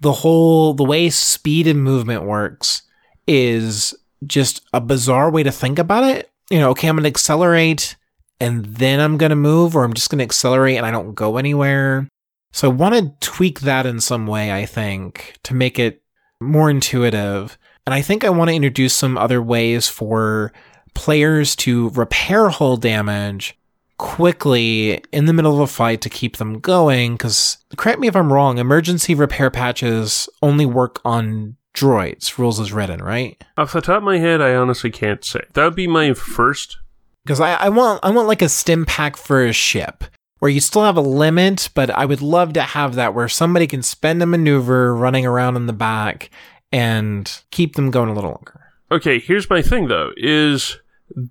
the 0.02 0.12
whole, 0.12 0.74
the 0.74 0.84
way 0.84 1.08
speed 1.10 1.68
and 1.68 1.82
movement 1.82 2.24
works 2.24 2.82
is 3.28 3.94
just 4.26 4.60
a 4.72 4.80
bizarre 4.80 5.30
way 5.30 5.44
to 5.44 5.52
think 5.52 5.78
about 5.78 6.02
it. 6.04 6.30
You 6.50 6.58
know, 6.58 6.70
okay, 6.70 6.88
I'm 6.88 6.96
going 6.96 7.04
to 7.04 7.08
accelerate 7.08 7.96
and 8.40 8.64
then 8.64 8.98
I'm 8.98 9.16
going 9.16 9.30
to 9.30 9.36
move, 9.36 9.76
or 9.76 9.84
I'm 9.84 9.94
just 9.94 10.10
going 10.10 10.18
to 10.18 10.24
accelerate 10.24 10.76
and 10.76 10.84
I 10.84 10.90
don't 10.90 11.14
go 11.14 11.36
anywhere. 11.36 12.08
So 12.52 12.68
I 12.68 12.74
want 12.74 12.94
to 12.96 13.14
tweak 13.20 13.60
that 13.60 13.86
in 13.86 14.00
some 14.00 14.26
way, 14.26 14.52
I 14.52 14.66
think, 14.66 15.38
to 15.44 15.54
make 15.54 15.78
it 15.78 16.02
more 16.40 16.68
intuitive. 16.68 17.56
And 17.86 17.94
I 17.94 18.02
think 18.02 18.24
I 18.24 18.30
want 18.30 18.48
to 18.50 18.56
introduce 18.56 18.94
some 18.94 19.16
other 19.16 19.40
ways 19.40 19.88
for 19.88 20.52
players 20.94 21.54
to 21.56 21.90
repair 21.90 22.48
hull 22.48 22.76
damage 22.76 23.56
quickly 23.98 25.02
in 25.12 25.26
the 25.26 25.32
middle 25.32 25.54
of 25.54 25.60
a 25.60 25.66
fight 25.66 26.00
to 26.02 26.08
keep 26.08 26.36
them 26.36 26.58
going. 26.58 27.14
Because, 27.14 27.58
correct 27.76 28.00
me 28.00 28.08
if 28.08 28.16
I'm 28.16 28.32
wrong, 28.32 28.58
emergency 28.58 29.14
repair 29.14 29.50
patches 29.50 30.28
only 30.42 30.66
work 30.66 31.00
on 31.04 31.56
droids, 31.74 32.38
rules 32.38 32.60
as 32.60 32.72
written, 32.72 33.02
right? 33.02 33.42
Off 33.56 33.72
the 33.72 33.80
top 33.80 33.98
of 33.98 34.02
my 34.02 34.18
head, 34.18 34.40
I 34.40 34.54
honestly 34.54 34.90
can't 34.90 35.24
say. 35.24 35.40
That 35.54 35.64
would 35.64 35.74
be 35.74 35.86
my 35.86 36.14
first. 36.14 36.78
Because 37.24 37.40
I, 37.40 37.54
I 37.54 37.68
want 37.68 38.00
I 38.02 38.10
want 38.10 38.28
like 38.28 38.42
a 38.42 38.48
stim 38.48 38.84
pack 38.84 39.16
for 39.16 39.44
a 39.44 39.52
ship 39.52 40.04
where 40.40 40.50
you 40.50 40.60
still 40.60 40.82
have 40.82 40.96
a 40.96 41.00
limit, 41.00 41.68
but 41.72 41.88
I 41.90 42.04
would 42.04 42.20
love 42.20 42.52
to 42.54 42.62
have 42.62 42.96
that 42.96 43.14
where 43.14 43.28
somebody 43.28 43.68
can 43.68 43.82
spend 43.82 44.20
a 44.22 44.26
maneuver 44.26 44.92
running 44.92 45.24
around 45.24 45.54
in 45.54 45.66
the 45.66 45.72
back 45.72 46.30
and 46.72 47.40
keep 47.52 47.76
them 47.76 47.92
going 47.92 48.08
a 48.08 48.12
little 48.12 48.30
longer. 48.30 48.60
Okay, 48.90 49.20
here's 49.20 49.48
my 49.48 49.62
thing 49.62 49.86
though, 49.86 50.10
is 50.16 50.78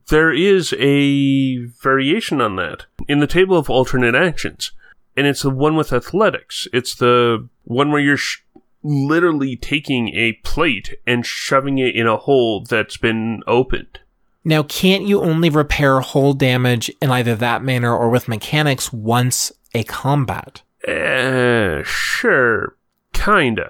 there 0.09 0.31
is 0.31 0.73
a 0.79 1.65
variation 1.81 2.41
on 2.41 2.55
that 2.57 2.85
in 3.07 3.19
the 3.19 3.27
table 3.27 3.57
of 3.57 3.69
alternate 3.69 4.15
actions. 4.15 4.71
And 5.15 5.27
it's 5.27 5.41
the 5.41 5.49
one 5.49 5.75
with 5.75 5.91
athletics. 5.91 6.67
It's 6.71 6.95
the 6.95 7.47
one 7.63 7.91
where 7.91 8.01
you're 8.01 8.17
sh- 8.17 8.43
literally 8.83 9.55
taking 9.55 10.09
a 10.15 10.33
plate 10.43 10.95
and 11.05 11.25
shoving 11.25 11.77
it 11.77 11.95
in 11.95 12.07
a 12.07 12.17
hole 12.17 12.63
that's 12.63 12.97
been 12.97 13.41
opened. 13.45 13.99
Now, 14.43 14.63
can't 14.63 15.03
you 15.03 15.21
only 15.21 15.49
repair 15.49 15.99
hole 15.99 16.33
damage 16.33 16.89
in 17.01 17.11
either 17.11 17.35
that 17.35 17.63
manner 17.63 17.95
or 17.95 18.09
with 18.09 18.27
mechanics 18.27 18.91
once 18.91 19.51
a 19.73 19.83
combat? 19.83 20.63
Eh, 20.87 21.83
sure. 21.83 22.75
Kinda. 23.13 23.69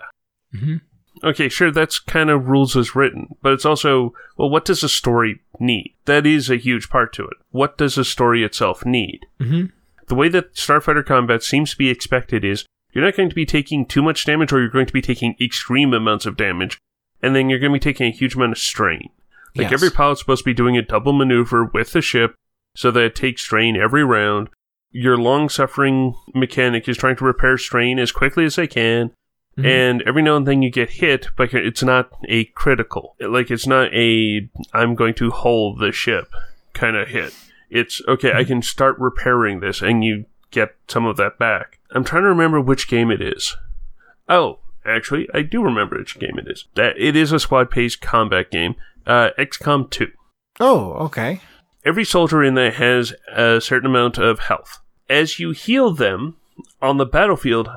Mm-hmm. 0.55 0.77
Okay, 1.23 1.49
sure, 1.49 1.71
that's 1.71 1.99
kind 1.99 2.29
of 2.29 2.47
rules 2.47 2.75
as 2.75 2.95
written, 2.95 3.35
but 3.41 3.53
it's 3.53 3.65
also, 3.65 4.13
well, 4.37 4.49
what 4.49 4.65
does 4.65 4.83
a 4.83 4.89
story 4.89 5.39
need? 5.59 5.93
That 6.05 6.25
is 6.25 6.49
a 6.49 6.55
huge 6.57 6.89
part 6.89 7.13
to 7.13 7.25
it. 7.25 7.37
What 7.51 7.77
does 7.77 7.97
a 7.97 8.03
story 8.05 8.43
itself 8.43 8.85
need? 8.85 9.27
Mm-hmm. 9.39 9.67
The 10.07 10.15
way 10.15 10.29
that 10.29 10.55
Starfighter 10.55 11.05
combat 11.05 11.43
seems 11.43 11.71
to 11.71 11.77
be 11.77 11.89
expected 11.89 12.43
is 12.43 12.65
you're 12.91 13.05
not 13.05 13.15
going 13.15 13.29
to 13.29 13.35
be 13.35 13.45
taking 13.45 13.85
too 13.85 14.01
much 14.01 14.25
damage 14.25 14.51
or 14.51 14.59
you're 14.59 14.69
going 14.69 14.87
to 14.87 14.93
be 14.93 15.01
taking 15.01 15.35
extreme 15.39 15.93
amounts 15.93 16.25
of 16.25 16.35
damage, 16.37 16.77
and 17.21 17.35
then 17.35 17.49
you're 17.49 17.59
going 17.59 17.71
to 17.71 17.79
be 17.79 17.91
taking 17.93 18.07
a 18.07 18.15
huge 18.15 18.35
amount 18.35 18.53
of 18.53 18.57
strain. 18.57 19.09
Like 19.55 19.65
Yes. 19.65 19.73
every 19.73 19.91
pilot's 19.91 20.21
supposed 20.21 20.43
to 20.43 20.49
be 20.49 20.53
doing 20.53 20.75
a 20.77 20.81
double 20.81 21.13
maneuver 21.13 21.65
with 21.65 21.91
the 21.91 22.01
ship 22.01 22.35
so 22.75 22.89
that 22.91 23.03
it 23.03 23.15
takes 23.15 23.41
strain 23.43 23.75
every 23.77 24.03
round. 24.03 24.49
Your 24.91 25.17
long 25.17 25.49
suffering 25.49 26.15
mechanic 26.33 26.89
is 26.89 26.97
trying 26.97 27.15
to 27.17 27.25
repair 27.25 27.57
strain 27.57 27.99
as 27.99 28.11
quickly 28.11 28.43
as 28.45 28.55
they 28.55 28.67
can, 28.67 29.11
Mhm. 29.61 29.65
and 29.65 30.01
every 30.03 30.21
now 30.21 30.35
and 30.35 30.47
then 30.47 30.61
you 30.61 30.69
get 30.69 30.89
hit, 30.91 31.27
but 31.35 31.53
it's 31.53 31.83
not 31.83 32.11
a 32.27 32.45
critical. 32.45 33.15
Like 33.19 33.51
it's 33.51 33.67
not 33.67 33.93
a 33.93 34.49
I'm 34.73 34.95
going 34.95 35.13
to 35.15 35.31
hull 35.31 35.75
the 35.75 35.91
ship 35.91 36.27
kind 36.73 36.95
of 36.95 37.09
hit. 37.09 37.33
It's 37.69 38.01
okay, 38.07 38.33
I 38.33 38.43
can 38.43 38.61
start 38.61 38.99
repairing 38.99 39.59
this, 39.61 39.81
and 39.81 40.03
you 40.03 40.25
get 40.51 40.75
some 40.87 41.05
of 41.05 41.15
that 41.17 41.37
back. 41.39 41.79
I'm 41.91 42.03
trying 42.03 42.23
to 42.23 42.29
remember 42.29 42.59
which 42.59 42.87
game 42.87 43.11
it 43.11 43.21
is. 43.21 43.55
Oh, 44.27 44.59
actually, 44.85 45.27
I 45.33 45.41
do 45.41 45.63
remember 45.63 45.97
which 45.97 46.19
game 46.19 46.37
it 46.37 46.47
is. 46.49 46.65
That 46.75 46.97
it 46.97 47.15
is 47.15 47.31
a 47.31 47.39
squad-based 47.39 48.01
combat 48.01 48.51
game. 48.51 48.75
Uh, 49.07 49.29
XCOM 49.37 49.89
2. 49.89 50.07
Oh, 50.59 50.93
okay. 51.05 51.39
Every 51.85 52.03
soldier 52.05 52.43
in 52.43 52.53
there 52.55 52.71
has 52.71 53.13
a 53.33 53.59
certain 53.61 53.89
amount 53.89 54.17
of 54.17 54.39
health. 54.39 54.79
As 55.09 55.39
you 55.39 55.51
heal 55.51 55.91
them 55.91 56.35
on 56.81 56.97
the 56.97 57.05
battlefield, 57.05 57.69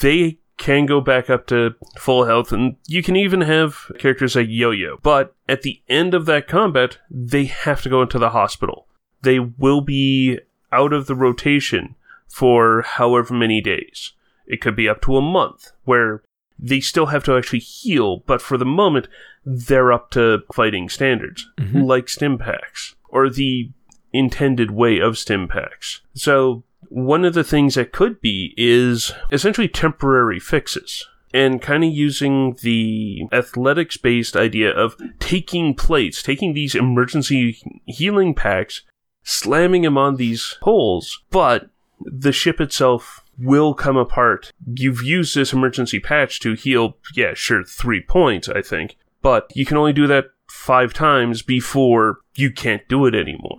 they 0.00 0.38
can 0.62 0.86
go 0.86 1.00
back 1.00 1.28
up 1.28 1.46
to 1.48 1.74
full 1.98 2.24
health, 2.24 2.52
and 2.52 2.76
you 2.86 3.02
can 3.02 3.16
even 3.16 3.40
have 3.40 3.90
characters 3.98 4.36
like 4.36 4.46
Yo 4.48 4.70
Yo. 4.70 4.98
But 5.02 5.34
at 5.48 5.62
the 5.62 5.82
end 5.88 6.14
of 6.14 6.24
that 6.26 6.46
combat, 6.46 6.98
they 7.10 7.46
have 7.46 7.82
to 7.82 7.88
go 7.88 8.00
into 8.00 8.18
the 8.18 8.30
hospital. 8.30 8.86
They 9.22 9.40
will 9.40 9.80
be 9.80 10.38
out 10.70 10.92
of 10.92 11.08
the 11.08 11.16
rotation 11.16 11.96
for 12.28 12.82
however 12.82 13.34
many 13.34 13.60
days. 13.60 14.12
It 14.46 14.60
could 14.60 14.76
be 14.76 14.88
up 14.88 15.02
to 15.02 15.16
a 15.16 15.20
month, 15.20 15.72
where 15.82 16.22
they 16.56 16.78
still 16.78 17.06
have 17.06 17.24
to 17.24 17.36
actually 17.36 17.58
heal, 17.58 18.22
but 18.24 18.40
for 18.40 18.56
the 18.56 18.64
moment, 18.64 19.08
they're 19.44 19.92
up 19.92 20.12
to 20.12 20.44
fighting 20.54 20.88
standards, 20.88 21.50
Mhm. 21.58 21.84
like 21.86 22.08
stim 22.08 22.38
packs, 22.38 22.94
or 23.08 23.28
the 23.28 23.70
intended 24.12 24.70
way 24.70 25.00
of 25.00 25.18
stim 25.18 25.48
packs. 25.48 26.02
So, 26.14 26.62
one 26.92 27.24
of 27.24 27.34
the 27.34 27.44
things 27.44 27.74
that 27.74 27.92
could 27.92 28.20
be 28.20 28.54
is 28.56 29.12
essentially 29.30 29.68
temporary 29.68 30.38
fixes. 30.38 31.06
And 31.34 31.62
kind 31.62 31.82
of 31.82 31.90
using 31.90 32.58
the 32.60 33.22
athletics 33.32 33.96
based 33.96 34.36
idea 34.36 34.70
of 34.70 34.96
taking 35.18 35.74
plates, 35.74 36.22
taking 36.22 36.52
these 36.52 36.74
emergency 36.74 37.58
healing 37.86 38.34
packs, 38.34 38.82
slamming 39.22 39.80
them 39.80 39.96
on 39.96 40.16
these 40.16 40.58
poles, 40.60 41.22
but 41.30 41.70
the 42.00 42.32
ship 42.32 42.60
itself 42.60 43.24
will 43.38 43.72
come 43.72 43.96
apart. 43.96 44.52
You've 44.74 45.02
used 45.02 45.34
this 45.34 45.54
emergency 45.54 45.98
patch 45.98 46.38
to 46.40 46.52
heal, 46.52 46.98
yeah, 47.14 47.32
sure, 47.32 47.64
three 47.64 48.02
points, 48.02 48.50
I 48.50 48.60
think, 48.60 48.98
but 49.22 49.50
you 49.54 49.64
can 49.64 49.78
only 49.78 49.94
do 49.94 50.06
that 50.08 50.26
five 50.48 50.92
times 50.92 51.40
before 51.40 52.18
you 52.34 52.50
can't 52.50 52.86
do 52.88 53.06
it 53.06 53.14
anymore. 53.14 53.58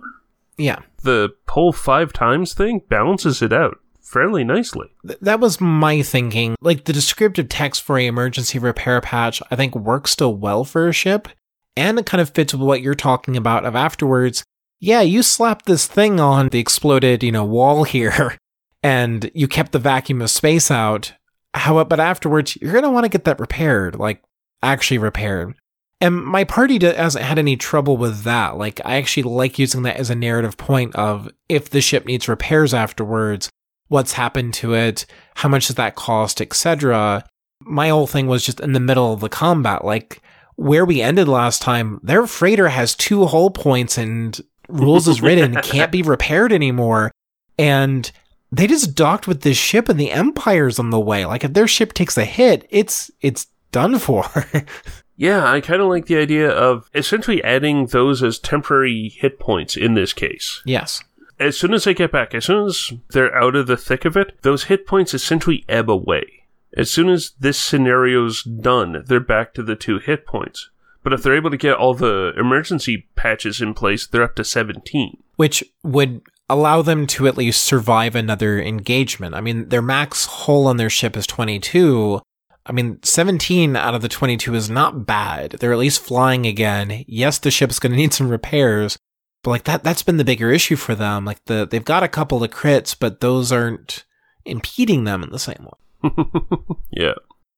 Yeah. 0.56 0.78
The 1.04 1.34
whole 1.48 1.72
five 1.72 2.12
times 2.12 2.54
thing 2.54 2.80
balances 2.88 3.42
it 3.42 3.52
out 3.52 3.78
fairly 4.00 4.44
nicely. 4.44 4.88
Th- 5.06 5.18
that 5.20 5.40
was 5.40 5.60
my 5.60 6.00
thinking. 6.00 6.54
Like 6.60 6.84
the 6.84 6.92
descriptive 6.92 7.48
text 7.48 7.82
for 7.82 7.98
a 7.98 8.06
emergency 8.06 8.58
repair 8.58 9.00
patch, 9.00 9.42
I 9.50 9.56
think 9.56 9.74
works 9.74 10.12
still 10.12 10.34
well 10.34 10.64
for 10.64 10.88
a 10.88 10.92
ship, 10.92 11.28
and 11.76 11.98
it 11.98 12.06
kind 12.06 12.20
of 12.20 12.30
fits 12.30 12.54
with 12.54 12.62
what 12.62 12.80
you're 12.80 12.94
talking 12.94 13.36
about 13.36 13.64
of 13.64 13.74
afterwards. 13.76 14.44
Yeah, 14.80 15.02
you 15.02 15.22
slapped 15.22 15.66
this 15.66 15.86
thing 15.86 16.20
on 16.20 16.48
the 16.48 16.58
exploded, 16.58 17.22
you 17.22 17.32
know, 17.32 17.44
wall 17.44 17.84
here, 17.96 18.38
and 18.82 19.30
you 19.34 19.48
kept 19.48 19.72
the 19.72 19.78
vacuum 19.78 20.22
of 20.22 20.30
space 20.30 20.70
out. 20.70 21.12
How, 21.52 21.84
but 21.84 22.00
afterwards, 22.00 22.56
you're 22.60 22.72
gonna 22.72 22.90
want 22.90 23.04
to 23.04 23.10
get 23.10 23.24
that 23.24 23.40
repaired, 23.40 23.96
like 23.96 24.22
actually 24.62 24.98
repaired. 24.98 25.54
And 26.00 26.22
my 26.24 26.44
party 26.44 26.78
hasn't 26.84 27.24
had 27.24 27.38
any 27.38 27.56
trouble 27.56 27.96
with 27.96 28.24
that. 28.24 28.56
Like, 28.56 28.80
I 28.84 28.96
actually 28.96 29.22
like 29.24 29.58
using 29.58 29.82
that 29.82 29.96
as 29.96 30.10
a 30.10 30.14
narrative 30.14 30.56
point 30.56 30.94
of 30.96 31.28
if 31.48 31.70
the 31.70 31.80
ship 31.80 32.04
needs 32.04 32.28
repairs 32.28 32.74
afterwards, 32.74 33.48
what's 33.88 34.12
happened 34.12 34.54
to 34.54 34.74
it, 34.74 35.06
how 35.36 35.48
much 35.48 35.68
does 35.68 35.76
that 35.76 35.94
cost, 35.94 36.40
etc. 36.40 37.24
My 37.60 37.88
whole 37.88 38.06
thing 38.06 38.26
was 38.26 38.44
just 38.44 38.60
in 38.60 38.72
the 38.72 38.80
middle 38.80 39.12
of 39.12 39.20
the 39.20 39.28
combat, 39.28 39.84
like 39.84 40.20
where 40.56 40.84
we 40.84 41.00
ended 41.00 41.28
last 41.28 41.62
time. 41.62 42.00
Their 42.02 42.26
freighter 42.26 42.68
has 42.68 42.94
two 42.94 43.26
hull 43.26 43.50
points 43.50 43.98
and 43.98 44.38
rules 44.68 45.08
is 45.08 45.20
written 45.20 45.54
can't 45.62 45.92
be 45.92 46.02
repaired 46.14 46.52
anymore, 46.52 47.12
and 47.58 48.10
they 48.52 48.66
just 48.66 48.94
docked 48.94 49.26
with 49.26 49.42
this 49.42 49.56
ship 49.56 49.88
and 49.88 49.98
the 49.98 50.10
Empire's 50.10 50.78
on 50.78 50.90
the 50.90 51.00
way. 51.00 51.26
Like 51.26 51.44
if 51.44 51.52
their 51.52 51.68
ship 51.68 51.92
takes 51.92 52.16
a 52.16 52.24
hit, 52.24 52.66
it's 52.70 53.10
it's 53.20 53.46
done 53.72 53.98
for. 53.98 54.24
Yeah, 55.16 55.48
I 55.50 55.60
kind 55.60 55.80
of 55.80 55.88
like 55.88 56.06
the 56.06 56.16
idea 56.18 56.50
of 56.50 56.90
essentially 56.94 57.42
adding 57.44 57.86
those 57.86 58.22
as 58.22 58.38
temporary 58.38 59.12
hit 59.16 59.38
points 59.38 59.76
in 59.76 59.94
this 59.94 60.12
case. 60.12 60.62
yes. 60.64 61.02
As 61.40 61.58
soon 61.58 61.74
as 61.74 61.82
they 61.82 61.94
get 61.94 62.12
back, 62.12 62.32
as 62.32 62.44
soon 62.44 62.66
as 62.66 62.92
they're 63.10 63.34
out 63.36 63.56
of 63.56 63.66
the 63.66 63.76
thick 63.76 64.04
of 64.04 64.16
it, 64.16 64.40
those 64.42 64.64
hit 64.64 64.86
points 64.86 65.14
essentially 65.14 65.64
ebb 65.68 65.90
away. 65.90 66.44
As 66.76 66.92
soon 66.92 67.08
as 67.08 67.32
this 67.40 67.58
scenario's 67.58 68.44
done, 68.44 69.02
they're 69.08 69.18
back 69.18 69.52
to 69.54 69.62
the 69.64 69.74
two 69.74 69.98
hit 69.98 70.26
points. 70.26 70.70
But 71.02 71.12
if 71.12 71.22
they're 71.22 71.34
able 71.36 71.50
to 71.50 71.56
get 71.56 71.74
all 71.74 71.92
the 71.94 72.32
emergency 72.38 73.08
patches 73.16 73.60
in 73.60 73.74
place, 73.74 74.06
they're 74.06 74.22
up 74.22 74.36
to 74.36 74.44
17. 74.44 75.22
which 75.36 75.64
would 75.82 76.20
allow 76.48 76.82
them 76.82 77.06
to 77.08 77.26
at 77.26 77.36
least 77.36 77.62
survive 77.62 78.14
another 78.14 78.60
engagement. 78.60 79.34
I 79.34 79.40
mean, 79.40 79.68
their 79.70 79.82
max 79.82 80.26
hull 80.26 80.68
on 80.68 80.76
their 80.76 80.90
ship 80.90 81.16
is 81.16 81.26
22. 81.26 82.20
I 82.66 82.72
mean, 82.72 82.98
17 83.02 83.76
out 83.76 83.94
of 83.94 84.02
the 84.02 84.08
22 84.08 84.54
is 84.54 84.70
not 84.70 85.06
bad. 85.06 85.52
They're 85.52 85.72
at 85.72 85.78
least 85.78 86.02
flying 86.02 86.46
again. 86.46 87.04
Yes, 87.06 87.38
the 87.38 87.50
ship's 87.50 87.78
going 87.78 87.92
to 87.92 87.98
need 87.98 88.14
some 88.14 88.28
repairs, 88.28 88.98
but 89.42 89.50
like 89.50 89.64
that 89.64 89.84
that's 89.84 90.02
been 90.02 90.16
the 90.16 90.24
bigger 90.24 90.50
issue 90.50 90.76
for 90.76 90.94
them. 90.94 91.24
Like 91.24 91.44
the 91.44 91.66
they've 91.70 91.84
got 91.84 92.02
a 92.02 92.08
couple 92.08 92.42
of 92.42 92.50
crits, 92.50 92.96
but 92.98 93.20
those 93.20 93.52
aren't 93.52 94.04
impeding 94.46 95.04
them 95.04 95.22
in 95.22 95.30
the 95.30 95.38
same 95.38 95.66
way. 96.02 96.10
yeah. 96.90 97.14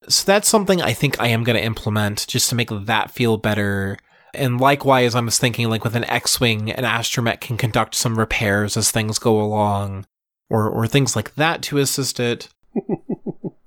So 0.09 0.25
that's 0.25 0.49
something 0.49 0.83
I 0.83 0.93
think 0.93 1.21
I 1.21 1.29
am 1.29 1.45
going 1.45 1.57
to 1.57 1.65
implement 1.65 2.27
just 2.29 2.49
to 2.51 2.55
make 2.55 2.71
that 2.71 3.11
feel 3.11 3.37
better. 3.37 3.99
And 4.35 4.61
likewise, 4.61 5.15
I 5.15 5.21
was 5.21 5.39
thinking 5.39 5.71
like 5.71 5.85
with 5.85 5.97
an 5.97 6.05
X-wing, 6.05 6.71
an 6.71 6.85
astromech 6.85 7.41
can 7.41 7.57
conduct 7.57 7.95
some 7.95 8.19
repairs 8.19 8.77
as 8.77 8.91
things 8.91 9.19
go 9.19 9.41
along, 9.41 10.07
or 10.51 10.69
or 10.69 10.87
things 10.87 11.15
like 11.15 11.37
that 11.37 11.63
to 11.63 11.79
assist 11.79 12.19
it. 12.19 12.49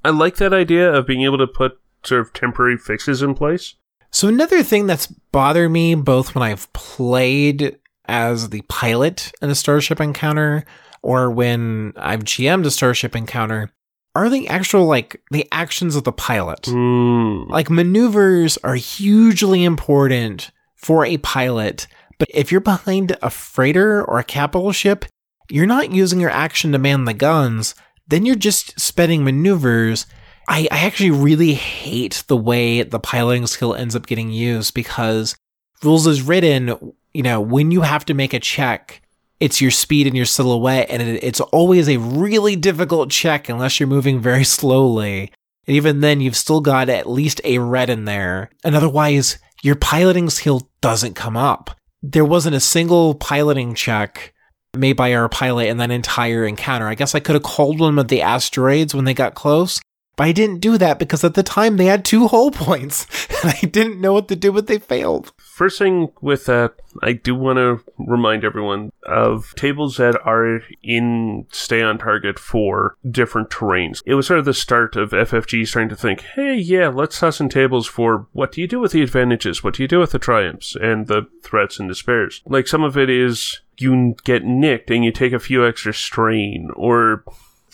I 0.03 0.09
like 0.09 0.38
that 0.38 0.53
idea 0.53 0.91
of 0.91 1.07
being 1.07 1.21
able 1.23 1.38
to 1.38 1.47
put 1.47 1.79
sort 2.03 2.21
of 2.21 2.33
temporary 2.33 2.77
fixes 2.77 3.21
in 3.21 3.33
place. 3.35 3.75
So 4.12 4.27
another 4.27 4.63
thing 4.63 4.88
that's 4.88 5.07
bothered 5.07 5.71
me 5.71 5.95
both 5.95 6.33
when 6.33 6.43
I've 6.43 6.71
played 6.73 7.77
as 8.05 8.49
the 8.49 8.62
pilot 8.63 9.31
in 9.41 9.49
a 9.49 9.55
Starship 9.55 10.01
Encounter 10.01 10.65
or 11.01 11.29
when 11.29 11.93
I've 11.95 12.23
GM'd 12.23 12.65
a 12.65 12.71
Starship 12.71 13.15
Encounter 13.15 13.71
are 14.15 14.29
the 14.29 14.47
actual 14.47 14.85
like 14.85 15.21
the 15.31 15.47
actions 15.51 15.95
of 15.95 16.03
the 16.03 16.12
pilot. 16.12 16.65
Hmm. 16.65 17.43
Like 17.47 17.69
maneuvers 17.69 18.57
are 18.63 18.75
hugely 18.75 19.63
important 19.63 20.51
for 20.75 21.05
a 21.05 21.17
pilot, 21.17 21.88
but 22.17 22.27
if 22.33 22.51
you're 22.51 22.62
behind 22.62 23.15
a 23.21 23.29
freighter 23.29 24.03
or 24.03 24.17
a 24.17 24.23
capital 24.23 24.71
ship, 24.71 25.05
you're 25.49 25.65
not 25.65 25.91
using 25.91 26.19
your 26.19 26.29
action 26.29 26.71
to 26.71 26.79
man 26.79 27.05
the 27.05 27.13
guns, 27.13 27.75
then 28.10 28.26
you're 28.26 28.36
just 28.36 28.80
spending 28.80 29.24
maneuvers. 29.24 30.06
I, 30.48 30.67
I 30.72 30.80
actually 30.86 31.12
really 31.12 31.54
hate 31.54 32.24
the 32.28 32.38
way 32.38 32.82
the 32.82 33.00
piloting 33.00 33.48
skill 33.48 33.76
ends 33.76 33.95
up 33.95 34.08
getting 34.08 34.30
used 34.30 34.74
because 34.74 35.36
rules 35.84 36.08
is 36.08 36.22
written, 36.22 36.93
you 37.13 37.24
know, 37.24 37.39
when 37.39 37.72
you 37.72 37.82
have 37.82 38.06
to 38.06 38.13
make 38.13 38.34
a 38.34 38.39
check, 38.39 39.02
it's 39.39 39.62
your 39.62 39.72
speed 39.72 40.08
and 40.08 40.17
your 40.17 40.26
silhouette, 40.26 40.88
and 40.89 41.02
it, 41.02 41.24
it's 41.24 41.39
always 41.39 41.88
a 41.88 41.98
really 41.98 42.56
difficult 42.56 43.10
check 43.10 43.48
unless 43.48 43.80
you're 43.80 43.88
moving 43.88 44.19
very 44.19 44.43
slowly. 44.43 45.32
And 45.67 45.76
even 45.76 46.02
then, 46.02 46.19
you've 46.19 46.36
still 46.36 46.62
got 46.62 46.89
at 46.89 47.10
least 47.10 47.39
a 47.43 47.60
red 47.60 47.89
in 47.89 48.06
there. 48.06 48.50
And 48.63 48.76
otherwise, 48.76 49.38
your 49.62 49.76
piloting 49.76 50.30
skill 50.30 50.67
doesn't 50.82 51.13
come 51.13 51.38
up. 51.38 51.78
There 52.02 52.26
wasn't 52.26 52.56
a 52.56 52.60
single 52.60 53.13
piloting 53.13 53.76
check 53.76 54.34
made 54.77 54.93
by 54.93 55.13
our 55.13 55.29
pilot 55.29 55.67
in 55.67 55.77
that 55.77 55.91
entire 55.91 56.45
encounter. 56.45 56.88
I 56.88 56.95
guess 56.95 57.15
I 57.15 57.19
could 57.19 57.36
have 57.36 57.43
called 57.43 57.79
one 57.79 57.97
of 57.97 58.08
the 58.08 58.21
asteroids 58.21 58.93
when 58.93 59.05
they 59.05 59.13
got 59.13 59.36
close, 59.36 59.82
but 60.19 60.27
I 60.27 60.34
didn't 60.34 60.60
do 60.60 60.77
that 60.77 60.99
because 60.99 61.23
at 61.23 61.36
the 61.36 61.43
time 61.43 61.77
they 61.77 61.86
had 61.86 62.03
two 62.03 62.27
hull 62.27 62.51
points, 62.51 63.08
and 63.41 63.53
I 63.63 63.65
didn't 63.65 64.01
know 64.01 64.12
what 64.12 64.27
to 64.27 64.36
do 64.36 64.51
but 64.51 64.67
they 64.67 64.77
failed. 64.77 65.32
First 65.38 65.79
thing 65.79 66.12
with 66.19 66.45
that, 66.45 66.73
I 67.01 67.13
do 67.13 67.34
want 67.34 67.55
to 67.55 67.79
remind 67.97 68.43
everyone 68.43 68.91
of 69.03 69.53
tables 69.55 69.95
that 69.95 70.19
are 70.25 70.62
in 70.84 71.47
stay 71.53 71.82
on 71.82 71.99
target 71.99 72.38
for 72.38 72.97
different 73.10 73.49
terrains. 73.49 74.03
It 74.05 74.15
was 74.15 74.27
sort 74.27 74.39
of 74.39 74.45
the 74.45 74.53
start 74.53 74.97
of 74.97 75.12
FFG 75.12 75.65
starting 75.65 75.88
to 75.88 75.95
think, 75.95 76.19
hey, 76.36 76.55
yeah, 76.55 76.89
let's 76.89 77.17
toss 77.17 77.39
in 77.39 77.47
tables 77.47 77.88
for 77.88 78.27
what 78.34 78.51
do 78.51 78.60
you 78.60 78.67
do 78.67 78.82
with 78.82 78.91
the 78.91 79.01
advantages? 79.01 79.63
What 79.63 79.75
do 79.75 79.84
you 79.84 79.88
do 79.88 79.99
with 79.99 80.12
the 80.12 80.19
triumphs 80.19 80.75
and 80.75 81.08
the 81.08 81.27
threats 81.43 81.79
and 81.79 81.88
despairs? 81.88 82.41
Like 82.45 82.67
some 82.67 82.84
of 82.84 82.97
it 82.97 83.10
is 83.10 83.62
you 83.77 84.17
get 84.25 84.43
nicked 84.43 84.91
and 84.91 85.05
you 85.05 85.13
take 85.13 85.32
a 85.32 85.39
few 85.39 85.65
extra 85.65 85.93
strain, 85.93 86.71
or 86.75 87.23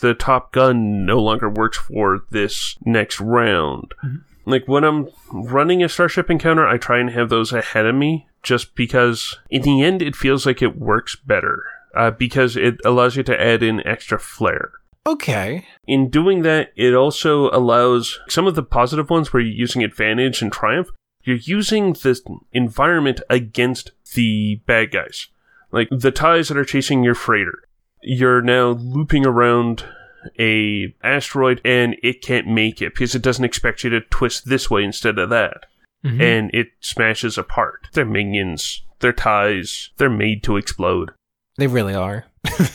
the 0.00 0.14
top 0.14 0.52
gun 0.52 1.04
no 1.04 1.20
longer 1.20 1.48
works 1.48 1.78
for 1.78 2.22
this 2.30 2.76
next 2.84 3.20
round. 3.20 3.92
Like 4.44 4.66
when 4.66 4.84
I'm 4.84 5.08
running 5.32 5.82
a 5.82 5.88
Starship 5.88 6.30
Encounter, 6.30 6.66
I 6.66 6.78
try 6.78 6.98
and 7.00 7.10
have 7.10 7.28
those 7.28 7.52
ahead 7.52 7.86
of 7.86 7.94
me 7.94 8.28
just 8.42 8.74
because 8.76 9.36
in 9.50 9.62
the 9.62 9.82
end 9.82 10.02
it 10.02 10.14
feels 10.14 10.46
like 10.46 10.62
it 10.62 10.78
works 10.78 11.16
better 11.16 11.64
uh, 11.96 12.12
because 12.12 12.56
it 12.56 12.76
allows 12.84 13.16
you 13.16 13.22
to 13.24 13.40
add 13.40 13.62
in 13.62 13.84
extra 13.86 14.18
flair. 14.18 14.70
Okay. 15.06 15.64
In 15.86 16.10
doing 16.10 16.42
that, 16.42 16.72
it 16.76 16.94
also 16.94 17.48
allows 17.50 18.20
some 18.28 18.46
of 18.46 18.54
the 18.54 18.62
positive 18.62 19.08
ones 19.08 19.32
where 19.32 19.42
you're 19.42 19.52
using 19.52 19.82
advantage 19.82 20.42
and 20.42 20.52
triumph, 20.52 20.90
you're 21.22 21.36
using 21.36 21.92
the 21.92 22.20
environment 22.52 23.20
against 23.30 23.92
the 24.14 24.60
bad 24.66 24.92
guys. 24.92 25.28
Like 25.72 25.88
the 25.90 26.12
ties 26.12 26.48
that 26.48 26.56
are 26.56 26.64
chasing 26.64 27.02
your 27.02 27.14
freighter. 27.14 27.62
You're 28.02 28.42
now 28.42 28.68
looping 28.70 29.26
around 29.26 29.84
a 30.38 30.94
asteroid 31.02 31.60
and 31.64 31.96
it 32.02 32.20
can't 32.22 32.46
make 32.48 32.82
it 32.82 32.94
because 32.94 33.14
it 33.14 33.22
doesn't 33.22 33.44
expect 33.44 33.84
you 33.84 33.90
to 33.90 34.00
twist 34.00 34.48
this 34.48 34.70
way 34.70 34.82
instead 34.84 35.18
of 35.18 35.30
that. 35.30 35.66
Mhm. 36.04 36.20
And 36.20 36.50
it 36.54 36.68
smashes 36.80 37.38
apart. 37.38 37.88
Their 37.92 38.04
minions, 38.04 38.82
their 39.00 39.12
ties, 39.12 39.90
they're 39.96 40.10
made 40.10 40.42
to 40.44 40.56
explode. 40.56 41.10
they 41.58 41.66
really 41.66 41.94
are. 41.94 42.26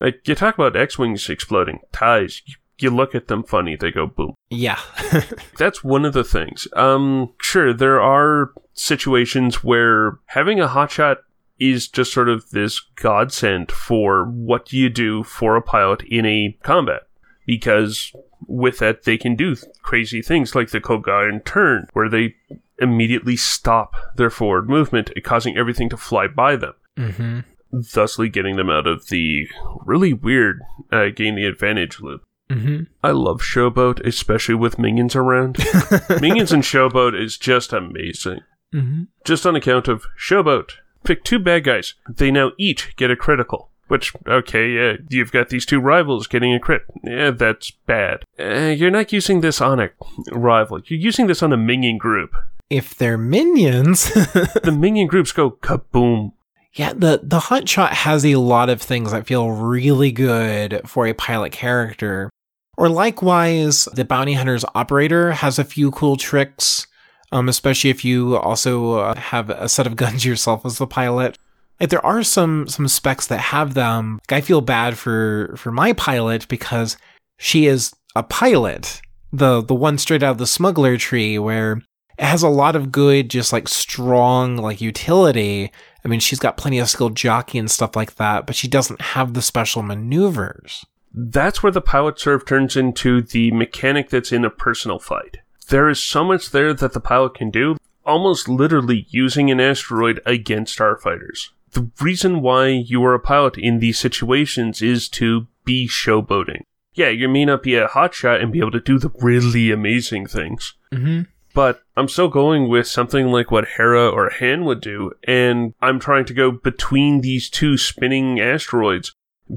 Like 0.00 0.20
you 0.28 0.36
talk 0.36 0.54
about 0.54 0.76
X-wings 0.76 1.28
exploding, 1.28 1.80
ties. 1.90 2.40
You, 2.46 2.54
you 2.78 2.90
look 2.90 3.16
at 3.16 3.26
them 3.26 3.42
funny, 3.42 3.74
they 3.74 3.90
go 3.90 4.06
boom. 4.06 4.34
yeah. 4.48 4.78
That's 5.58 5.82
one 5.82 6.04
of 6.04 6.12
the 6.12 6.22
things. 6.22 6.68
Um, 6.74 7.32
sure, 7.40 7.74
there 7.74 8.00
are 8.00 8.52
situations 8.74 9.64
where 9.64 10.18
having 10.26 10.60
a 10.60 10.68
hotshot 10.68 11.16
is 11.58 11.88
just 11.88 12.12
sort 12.12 12.28
of 12.28 12.50
this 12.50 12.80
godsend 12.96 13.70
for 13.72 14.24
what 14.24 14.66
do 14.66 14.76
you 14.76 14.88
do 14.88 15.22
for 15.24 15.56
a 15.56 15.62
pilot 15.62 16.02
in 16.02 16.24
a 16.26 16.56
combat. 16.62 17.02
Because 17.46 18.12
with 18.46 18.78
that, 18.78 19.04
they 19.04 19.16
can 19.16 19.34
do 19.34 19.56
crazy 19.82 20.20
things 20.22 20.54
like 20.54 20.70
the 20.70 20.80
Koiogran 20.80 21.44
turn, 21.44 21.88
where 21.94 22.08
they 22.08 22.34
immediately 22.78 23.36
stop 23.36 23.94
their 24.16 24.30
forward 24.30 24.68
movement, 24.68 25.10
causing 25.24 25.56
everything 25.56 25.88
to 25.88 25.96
fly 25.96 26.26
by 26.28 26.56
them, 26.56 26.74
hmm 26.96 27.40
thusly 27.70 28.30
getting 28.30 28.56
them 28.56 28.70
out 28.70 28.86
of 28.86 29.08
the 29.08 29.46
really 29.84 30.14
weird 30.14 30.62
uh, 30.90 31.08
gain 31.14 31.34
the 31.36 31.44
advantage 31.44 32.00
loop. 32.00 32.22
hmm 32.50 32.84
I 33.04 33.10
love 33.10 33.42
Showboat, 33.42 34.06
especially 34.06 34.54
with 34.54 34.78
minions 34.78 35.14
around. 35.14 35.58
minions 36.20 36.50
and 36.50 36.62
Showboat 36.62 37.20
is 37.20 37.36
just 37.36 37.72
amazing. 37.74 38.40
hmm 38.72 39.02
Just 39.24 39.44
on 39.46 39.54
account 39.56 39.86
of 39.88 40.06
Showboat. 40.18 40.72
Pick 41.04 41.24
two 41.24 41.38
bad 41.38 41.64
guys. 41.64 41.94
They 42.08 42.30
now 42.30 42.52
each 42.58 42.94
get 42.96 43.10
a 43.10 43.16
critical. 43.16 43.70
Which, 43.88 44.12
okay, 44.26 44.68
yeah, 44.70 44.92
you've 45.08 45.32
got 45.32 45.48
these 45.48 45.64
two 45.64 45.80
rivals 45.80 46.26
getting 46.26 46.52
a 46.52 46.60
crit. 46.60 46.82
Yeah, 47.02 47.30
that's 47.30 47.70
bad. 47.70 48.22
Uh, 48.38 48.74
you're 48.76 48.90
not 48.90 49.14
using 49.14 49.40
this 49.40 49.62
on 49.62 49.80
a 49.80 49.88
rival. 50.30 50.80
You're 50.84 51.00
using 51.00 51.26
this 51.26 51.42
on 51.42 51.54
a 51.54 51.56
minion 51.56 51.96
group. 51.96 52.32
If 52.68 52.94
they're 52.94 53.16
minions, 53.16 54.12
The 54.62 54.76
minion 54.78 55.06
groups 55.06 55.32
go 55.32 55.52
kaboom. 55.52 56.32
yeah, 56.74 56.92
the 56.92 57.20
the 57.22 57.38
hotshot 57.38 57.92
has 57.92 58.26
a 58.26 58.34
lot 58.36 58.68
of 58.68 58.82
things 58.82 59.10
that 59.12 59.26
feel 59.26 59.48
really 59.52 60.12
good 60.12 60.82
for 60.84 61.06
a 61.06 61.14
pilot 61.14 61.52
character. 61.52 62.28
Or 62.76 62.90
likewise, 62.90 63.86
the 63.94 64.04
bounty 64.04 64.34
hunter's 64.34 64.66
operator 64.74 65.32
has 65.32 65.58
a 65.58 65.64
few 65.64 65.90
cool 65.92 66.16
tricks, 66.18 66.86
um, 67.32 67.48
especially 67.48 67.90
if 67.90 68.04
you 68.04 68.36
also 68.36 68.94
uh, 68.94 69.14
have 69.14 69.50
a 69.50 69.68
set 69.68 69.86
of 69.86 69.96
guns 70.02 70.24
yourself 70.24 70.64
as 70.64 70.78
the 70.78 70.86
pilot. 70.86 71.38
Like 71.80 71.90
there 71.90 72.04
are 72.04 72.22
some 72.22 72.66
some 72.66 72.88
specs 72.88 73.26
that 73.28 73.38
have 73.38 73.74
them. 73.74 74.20
Like, 74.28 74.38
I 74.38 74.40
feel 74.40 74.60
bad 74.60 74.98
for 74.98 75.54
for 75.56 75.70
my 75.70 75.92
pilot 75.92 76.48
because 76.48 76.96
she 77.38 77.66
is 77.66 77.94
a 78.16 78.22
pilot, 78.22 79.00
the 79.32 79.62
the 79.62 79.74
one 79.74 79.98
straight 79.98 80.22
out 80.22 80.32
of 80.32 80.38
the 80.38 80.46
smuggler 80.46 80.96
tree, 80.96 81.38
where 81.38 81.82
it 82.18 82.24
has 82.24 82.42
a 82.42 82.48
lot 82.48 82.74
of 82.74 82.90
good, 82.90 83.30
just 83.30 83.52
like 83.52 83.68
strong 83.68 84.56
like 84.56 84.80
utility. 84.80 85.70
I 86.04 86.08
mean, 86.08 86.20
she's 86.20 86.40
got 86.40 86.56
plenty 86.56 86.80
of 86.80 86.88
skilled 86.88 87.14
jockey 87.16 87.58
and 87.58 87.70
stuff 87.70 87.94
like 87.94 88.16
that, 88.16 88.46
but 88.46 88.56
she 88.56 88.66
doesn't 88.66 89.00
have 89.00 89.34
the 89.34 89.42
special 89.42 89.82
maneuvers. 89.82 90.84
That's 91.12 91.62
where 91.62 91.72
the 91.72 91.80
pilot 91.80 92.18
serve 92.18 92.44
turns 92.44 92.76
into 92.76 93.22
the 93.22 93.50
mechanic 93.52 94.10
that's 94.10 94.32
in 94.32 94.44
a 94.44 94.50
personal 94.50 94.98
fight. 94.98 95.38
There 95.68 95.88
is 95.88 96.00
so 96.00 96.24
much 96.24 96.50
there 96.50 96.72
that 96.74 96.92
the 96.92 97.00
pilot 97.00 97.34
can 97.34 97.50
do, 97.50 97.76
almost 98.04 98.48
literally 98.48 99.06
using 99.10 99.50
an 99.50 99.60
asteroid 99.60 100.20
against 100.24 100.78
starfighters. 100.78 101.48
The 101.72 101.90
reason 102.00 102.40
why 102.40 102.68
you 102.68 103.04
are 103.04 103.14
a 103.14 103.20
pilot 103.20 103.58
in 103.58 103.78
these 103.78 103.98
situations 103.98 104.80
is 104.80 105.08
to 105.10 105.46
be 105.64 105.86
showboating. 105.86 106.62
Yeah, 106.94 107.10
you 107.10 107.28
may 107.28 107.44
not 107.44 107.62
be 107.62 107.74
a 107.74 107.86
hotshot 107.86 108.42
and 108.42 108.50
be 108.50 108.60
able 108.60 108.70
to 108.72 108.80
do 108.80 108.98
the 108.98 109.10
really 109.20 109.70
amazing 109.70 110.26
things, 110.26 110.74
Mm-hmm. 110.90 111.22
but 111.54 111.82
I'm 111.96 112.08
still 112.08 112.28
going 112.28 112.68
with 112.70 112.86
something 112.86 113.26
like 113.26 113.50
what 113.50 113.68
Hera 113.76 114.08
or 114.08 114.30
Han 114.30 114.64
would 114.64 114.80
do, 114.80 115.12
and 115.24 115.74
I'm 115.82 116.00
trying 116.00 116.24
to 116.24 116.34
go 116.34 116.50
between 116.50 117.20
these 117.20 117.50
two 117.50 117.76
spinning 117.76 118.40
asteroids 118.40 119.12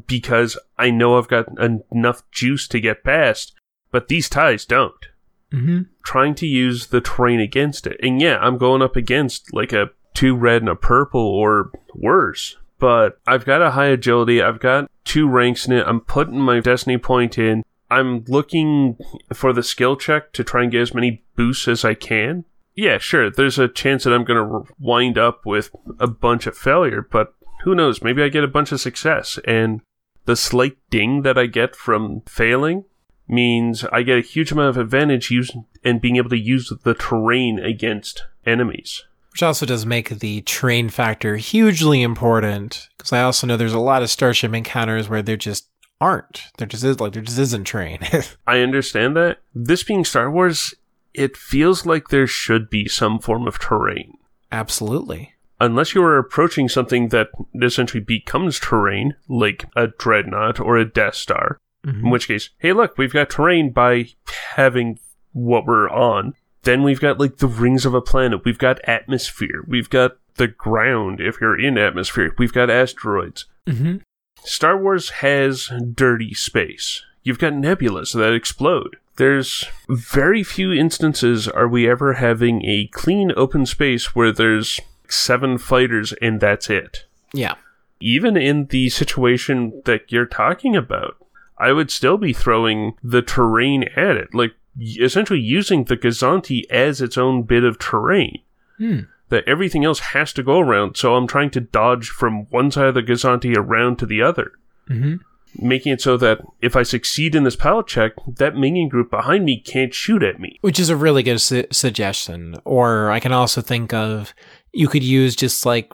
because 0.08 0.58
I 0.78 0.92
know 0.92 1.18
I've 1.18 1.30
got 1.30 1.48
enough 1.92 2.30
juice 2.32 2.68
to 2.68 2.82
get 2.82 3.06
past, 3.06 3.54
but 3.92 4.10
these 4.10 4.28
ties 4.30 4.66
don't. 4.66 5.06
Mm-hmm. 5.52 5.82
Trying 6.04 6.36
to 6.36 6.48
use 6.48 6.88
the 6.88 7.02
terrain 7.02 7.40
against 7.40 7.86
it. 7.86 8.00
And 8.02 8.22
yeah, 8.22 8.38
I'm 8.38 8.58
going 8.58 8.82
up 8.82 8.96
against 8.96 9.54
like 9.54 9.74
a 9.74 9.90
two 10.14 10.36
red 10.36 10.62
and 10.62 10.70
a 10.70 10.76
purple 10.76 11.22
or 11.22 11.72
worse. 11.94 12.58
But 12.80 13.20
I've 13.28 13.46
got 13.46 13.62
a 13.62 13.72
high 13.72 13.88
agility, 13.88 14.42
I've 14.42 14.60
got 14.60 14.90
two 15.04 15.30
ranks 15.30 15.68
in 15.68 15.74
it, 15.74 15.86
I'm 15.86 16.02
putting 16.02 16.40
my 16.40 16.60
destiny 16.60 16.98
point 16.98 17.38
in. 17.38 17.64
I'm 17.92 18.24
looking 18.28 18.98
for 19.34 19.52
the 19.54 19.62
skill 19.62 19.98
check 19.98 20.32
to 20.34 20.44
try 20.44 20.64
and 20.64 20.72
get 20.72 20.82
as 20.82 20.94
many 20.94 21.24
boosts 21.36 21.68
as 21.68 21.84
I 21.86 21.94
can. 21.94 22.46
Yeah, 22.74 22.98
sure, 22.98 23.30
there's 23.30 23.60
a 23.60 23.68
chance 23.68 24.06
that 24.06 24.14
I'm 24.14 24.24
going 24.24 24.40
to 24.40 24.74
wind 24.80 25.18
up 25.18 25.46
with 25.46 25.70
a 26.00 26.08
bunch 26.08 26.48
of 26.48 26.58
failure, 26.58 27.06
but 27.12 27.36
who 27.64 27.76
knows? 27.76 28.02
Maybe 28.02 28.24
I 28.24 28.30
get 28.30 28.44
a 28.44 28.48
bunch 28.48 28.72
of 28.72 28.82
success. 28.82 29.38
And 29.46 29.82
the 30.26 30.36
slight 30.36 30.78
ding 30.90 31.24
that 31.24 31.38
I 31.38 31.46
get 31.46 31.76
from 31.76 32.22
failing 32.28 32.86
means 33.32 33.84
I 33.86 34.04
get 34.04 34.18
a 34.18 34.22
huge 34.22 34.52
amount 34.52 34.70
of 34.70 34.78
advantage 34.78 35.32
using 35.32 35.66
and 35.84 36.02
being 36.02 36.18
able 36.18 36.30
to 36.30 36.38
use 36.38 36.72
the 36.84 36.94
terrain 36.94 37.60
against 37.60 38.24
enemies. 38.46 39.04
Which 39.32 39.44
also 39.44 39.66
does 39.66 39.86
make 39.86 40.10
the 40.10 40.42
terrain 40.42 40.90
factor 40.90 41.38
hugely 41.38 42.02
important, 42.02 42.90
because 42.98 43.14
I 43.14 43.22
also 43.22 43.48
know 43.48 43.56
there's 43.56 43.74
a 43.74 43.80
lot 43.80 44.04
of 44.04 44.10
starship 44.10 44.54
encounters 44.54 45.08
where 45.08 45.22
there 45.22 45.38
just 45.38 45.70
aren't. 46.02 46.44
There 46.58 46.68
just 46.68 46.84
is 46.84 47.00
like 47.00 47.14
there 47.14 47.22
just 47.22 47.40
isn't 47.40 47.66
terrain. 47.66 48.00
I 48.48 48.60
understand 48.60 49.16
that. 49.16 49.40
This 49.56 49.84
being 49.84 50.04
Star 50.04 50.30
Wars, 50.30 50.74
it 51.14 51.38
feels 51.38 51.86
like 51.86 52.10
there 52.10 52.28
should 52.28 52.70
be 52.70 52.90
some 52.90 53.20
form 53.20 53.48
of 53.48 53.60
terrain. 53.60 54.18
Absolutely. 54.52 55.36
Unless 55.62 55.94
you 55.94 56.04
are 56.04 56.18
approaching 56.18 56.68
something 56.68 57.10
that 57.10 57.30
essentially 57.62 58.02
becomes 58.02 58.60
terrain, 58.60 59.16
like 59.30 59.66
a 59.76 59.88
dreadnought 59.88 60.60
or 60.60 60.76
a 60.76 60.86
Death 60.86 61.16
Star, 61.16 61.60
Mhm. 61.86 62.04
in 62.04 62.10
which 62.10 62.28
case, 62.28 62.50
hey, 62.60 62.74
look, 62.74 62.98
we've 62.98 63.14
got 63.14 63.30
terrain 63.30 63.72
by 63.72 64.08
having 64.56 65.00
what 65.34 65.66
we're 65.66 65.90
on. 65.90 66.34
Then 66.64 66.84
we've 66.84 67.00
got 67.02 67.20
like 67.20 67.38
the 67.38 67.48
rings 67.48 67.86
of 67.86 67.94
a 67.94 68.02
planet. 68.02 68.46
We've 68.46 68.58
got 68.60 68.80
atmosphere. 68.88 69.64
We've 69.68 69.90
got 69.90 70.18
the 70.36 70.48
ground 70.48 71.20
if 71.20 71.42
you're 71.42 71.60
in 71.60 71.78
atmosphere. 71.78 72.34
We've 72.38 72.54
got 72.54 72.70
asteroids. 72.70 73.46
Mhm. 73.68 74.02
Star 74.44 74.78
Wars 74.78 75.10
has 75.10 75.72
dirty 75.94 76.34
space. 76.34 77.04
You've 77.24 77.40
got 77.40 77.54
nebulas 77.54 78.14
that 78.14 78.34
explode. 78.34 78.98
There's 79.18 79.66
very 79.90 80.44
few 80.44 80.72
instances 80.72 81.48
are 81.48 81.68
we 81.68 81.88
ever 81.90 82.14
having 82.14 82.64
a 82.66 82.88
clean 82.88 83.32
open 83.36 83.66
space 83.66 84.16
where 84.16 84.32
there's 84.32 84.80
seven 85.08 85.58
fighters 85.58 86.14
and 86.22 86.40
that's 86.40 86.70
it. 86.70 87.06
Yeah. 87.34 87.56
Even 88.00 88.36
in 88.38 88.66
the 88.68 88.90
situation 88.90 89.82
that 89.86 90.12
you're 90.12 90.26
talking 90.26 90.76
about, 90.76 91.18
I 91.62 91.72
would 91.72 91.92
still 91.92 92.18
be 92.18 92.34
throwing 92.34 92.96
the 93.04 93.22
terrain 93.22 93.84
at 93.96 94.18
it, 94.18 94.34
like 94.34 94.52
essentially 94.80 95.40
using 95.40 95.84
the 95.86 95.98
Gozanti 95.98 96.64
as 96.72 97.02
its 97.02 97.18
own 97.18 97.44
bit 97.44 97.64
of 97.64 97.78
terrain 97.78 98.40
Hmm. 98.78 99.00
that 99.30 99.48
everything 99.48 99.86
else 99.86 100.00
has 100.00 100.34
to 100.34 100.44
go 100.44 100.60
around, 100.60 100.98
so 100.98 101.16
I'm 101.16 101.28
trying 101.28 101.52
to 101.52 101.62
dodge 101.62 102.10
from 102.10 102.48
one 102.50 102.72
side 102.72 102.88
of 102.88 102.96
the 102.96 103.04
Gozanti 103.04 103.56
around 103.56 103.98
to 104.00 104.06
the 104.06 104.22
other, 104.22 104.52
hmm 104.88 105.16
making 105.60 105.92
it 105.92 106.00
so 106.00 106.16
that 106.16 106.40
if 106.62 106.78
I 106.78 106.84
succeed 106.84 107.36
in 107.36 107.44
this 107.44 107.58
pallet 107.58 107.86
check, 107.86 108.14
that 108.38 108.56
minion 108.56 108.88
group 108.88 109.12
behind 109.12 109.44
me 109.44 109.60
can't 109.60 109.94
shoot 109.94 110.24
at 110.24 110.40
me. 110.40 110.58
Which 110.62 110.80
is 110.80 110.90
a 110.90 110.96
really 110.96 111.24
good 111.24 111.42
su- 111.42 111.66
suggestion. 111.72 112.56
Or 112.64 113.12
I 113.12 113.20
can 113.20 113.34
also 113.34 113.60
think 113.60 113.94
of 113.94 114.34
you 114.72 114.88
could 114.88 115.04
use 115.04 115.36
just 115.36 115.66
like 115.66 115.92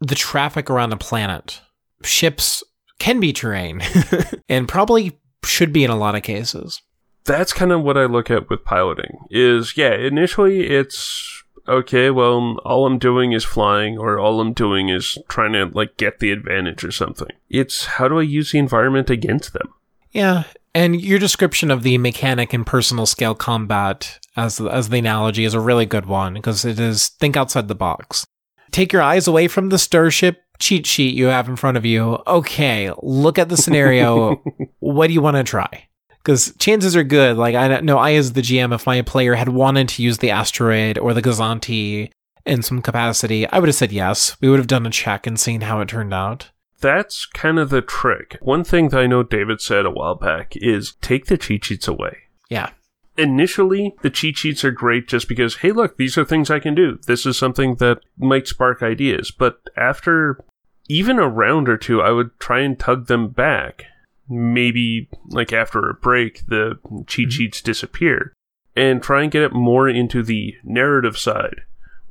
the 0.00 0.14
traffic 0.14 0.70
around 0.70 0.88
the 0.88 0.96
planet. 0.96 1.60
Ships 2.02 2.62
can 2.98 3.20
be 3.20 3.32
terrain 3.32 3.82
and 4.48 4.68
probably 4.68 5.18
should 5.44 5.72
be 5.72 5.84
in 5.84 5.90
a 5.90 5.96
lot 5.96 6.14
of 6.14 6.22
cases. 6.22 6.82
That's 7.24 7.52
kind 7.52 7.72
of 7.72 7.82
what 7.82 7.96
I 7.96 8.04
look 8.04 8.30
at 8.30 8.50
with 8.50 8.64
piloting. 8.64 9.18
Is 9.30 9.76
yeah, 9.76 9.94
initially 9.94 10.68
it's 10.68 11.42
okay, 11.66 12.10
well, 12.10 12.58
all 12.64 12.86
I'm 12.86 12.98
doing 12.98 13.32
is 13.32 13.44
flying, 13.44 13.98
or 13.98 14.18
all 14.18 14.40
I'm 14.40 14.52
doing 14.52 14.88
is 14.88 15.18
trying 15.28 15.52
to 15.54 15.66
like 15.66 15.96
get 15.96 16.20
the 16.20 16.30
advantage 16.30 16.84
or 16.84 16.92
something. 16.92 17.28
It's 17.48 17.86
how 17.86 18.08
do 18.08 18.18
I 18.18 18.22
use 18.22 18.52
the 18.52 18.58
environment 18.58 19.10
against 19.10 19.52
them? 19.52 19.72
Yeah, 20.12 20.44
and 20.74 21.00
your 21.00 21.18
description 21.18 21.70
of 21.70 21.82
the 21.82 21.98
mechanic 21.98 22.52
and 22.52 22.66
personal 22.66 23.06
scale 23.06 23.34
combat 23.34 24.18
as 24.36 24.60
as 24.60 24.88
the 24.88 24.98
analogy 24.98 25.44
is 25.44 25.54
a 25.54 25.60
really 25.60 25.86
good 25.86 26.06
one 26.06 26.34
because 26.34 26.64
it 26.64 26.78
is 26.78 27.08
think 27.08 27.36
outside 27.36 27.68
the 27.68 27.74
box. 27.74 28.26
Take 28.74 28.92
your 28.92 29.02
eyes 29.02 29.28
away 29.28 29.46
from 29.46 29.68
the 29.68 29.78
starship 29.78 30.42
cheat 30.58 30.84
sheet 30.84 31.14
you 31.14 31.26
have 31.26 31.48
in 31.48 31.54
front 31.54 31.76
of 31.76 31.86
you. 31.86 32.18
Okay, 32.26 32.90
look 33.04 33.38
at 33.38 33.48
the 33.48 33.56
scenario. 33.56 34.42
what 34.80 35.06
do 35.06 35.12
you 35.12 35.22
want 35.22 35.36
to 35.36 35.44
try? 35.44 35.86
Because 36.18 36.52
chances 36.58 36.96
are 36.96 37.04
good. 37.04 37.36
Like 37.36 37.54
I 37.54 37.78
know, 37.82 37.98
I 37.98 38.14
as 38.14 38.32
the 38.32 38.40
GM, 38.40 38.74
if 38.74 38.84
my 38.84 39.00
player 39.02 39.36
had 39.36 39.50
wanted 39.50 39.90
to 39.90 40.02
use 40.02 40.18
the 40.18 40.32
asteroid 40.32 40.98
or 40.98 41.14
the 41.14 41.22
Gozanti 41.22 42.10
in 42.44 42.62
some 42.62 42.82
capacity, 42.82 43.46
I 43.46 43.60
would 43.60 43.68
have 43.68 43.76
said 43.76 43.92
yes. 43.92 44.36
We 44.40 44.48
would 44.48 44.58
have 44.58 44.66
done 44.66 44.86
a 44.86 44.90
check 44.90 45.24
and 45.24 45.38
seen 45.38 45.60
how 45.60 45.80
it 45.80 45.86
turned 45.86 46.12
out. 46.12 46.50
That's 46.80 47.26
kind 47.26 47.60
of 47.60 47.70
the 47.70 47.80
trick. 47.80 48.38
One 48.42 48.64
thing 48.64 48.88
that 48.88 48.98
I 48.98 49.06
know 49.06 49.22
David 49.22 49.60
said 49.60 49.86
a 49.86 49.90
while 49.90 50.16
back 50.16 50.54
is 50.56 50.96
take 51.00 51.26
the 51.26 51.38
cheat 51.38 51.64
sheets 51.64 51.86
away. 51.86 52.16
Yeah. 52.50 52.70
Initially, 53.16 53.94
the 54.02 54.10
cheat 54.10 54.36
sheets 54.36 54.64
are 54.64 54.70
great 54.70 55.06
just 55.06 55.28
because, 55.28 55.56
hey, 55.56 55.70
look, 55.70 55.96
these 55.96 56.18
are 56.18 56.24
things 56.24 56.50
I 56.50 56.58
can 56.58 56.74
do. 56.74 56.98
This 57.06 57.24
is 57.26 57.38
something 57.38 57.76
that 57.76 58.00
might 58.18 58.48
spark 58.48 58.82
ideas. 58.82 59.30
But 59.30 59.60
after 59.76 60.44
even 60.88 61.18
a 61.18 61.28
round 61.28 61.68
or 61.68 61.76
two, 61.76 62.02
I 62.02 62.10
would 62.10 62.38
try 62.40 62.60
and 62.60 62.78
tug 62.78 63.06
them 63.06 63.28
back. 63.28 63.84
Maybe 64.28 65.08
like 65.28 65.52
after 65.52 65.88
a 65.88 65.94
break, 65.94 66.46
the 66.46 66.78
cheat 67.06 67.28
mm-hmm. 67.28 67.30
sheets 67.30 67.60
disappear 67.60 68.32
and 68.74 69.02
try 69.02 69.22
and 69.22 69.30
get 69.30 69.42
it 69.42 69.52
more 69.52 69.88
into 69.88 70.22
the 70.22 70.54
narrative 70.64 71.16
side 71.16 71.60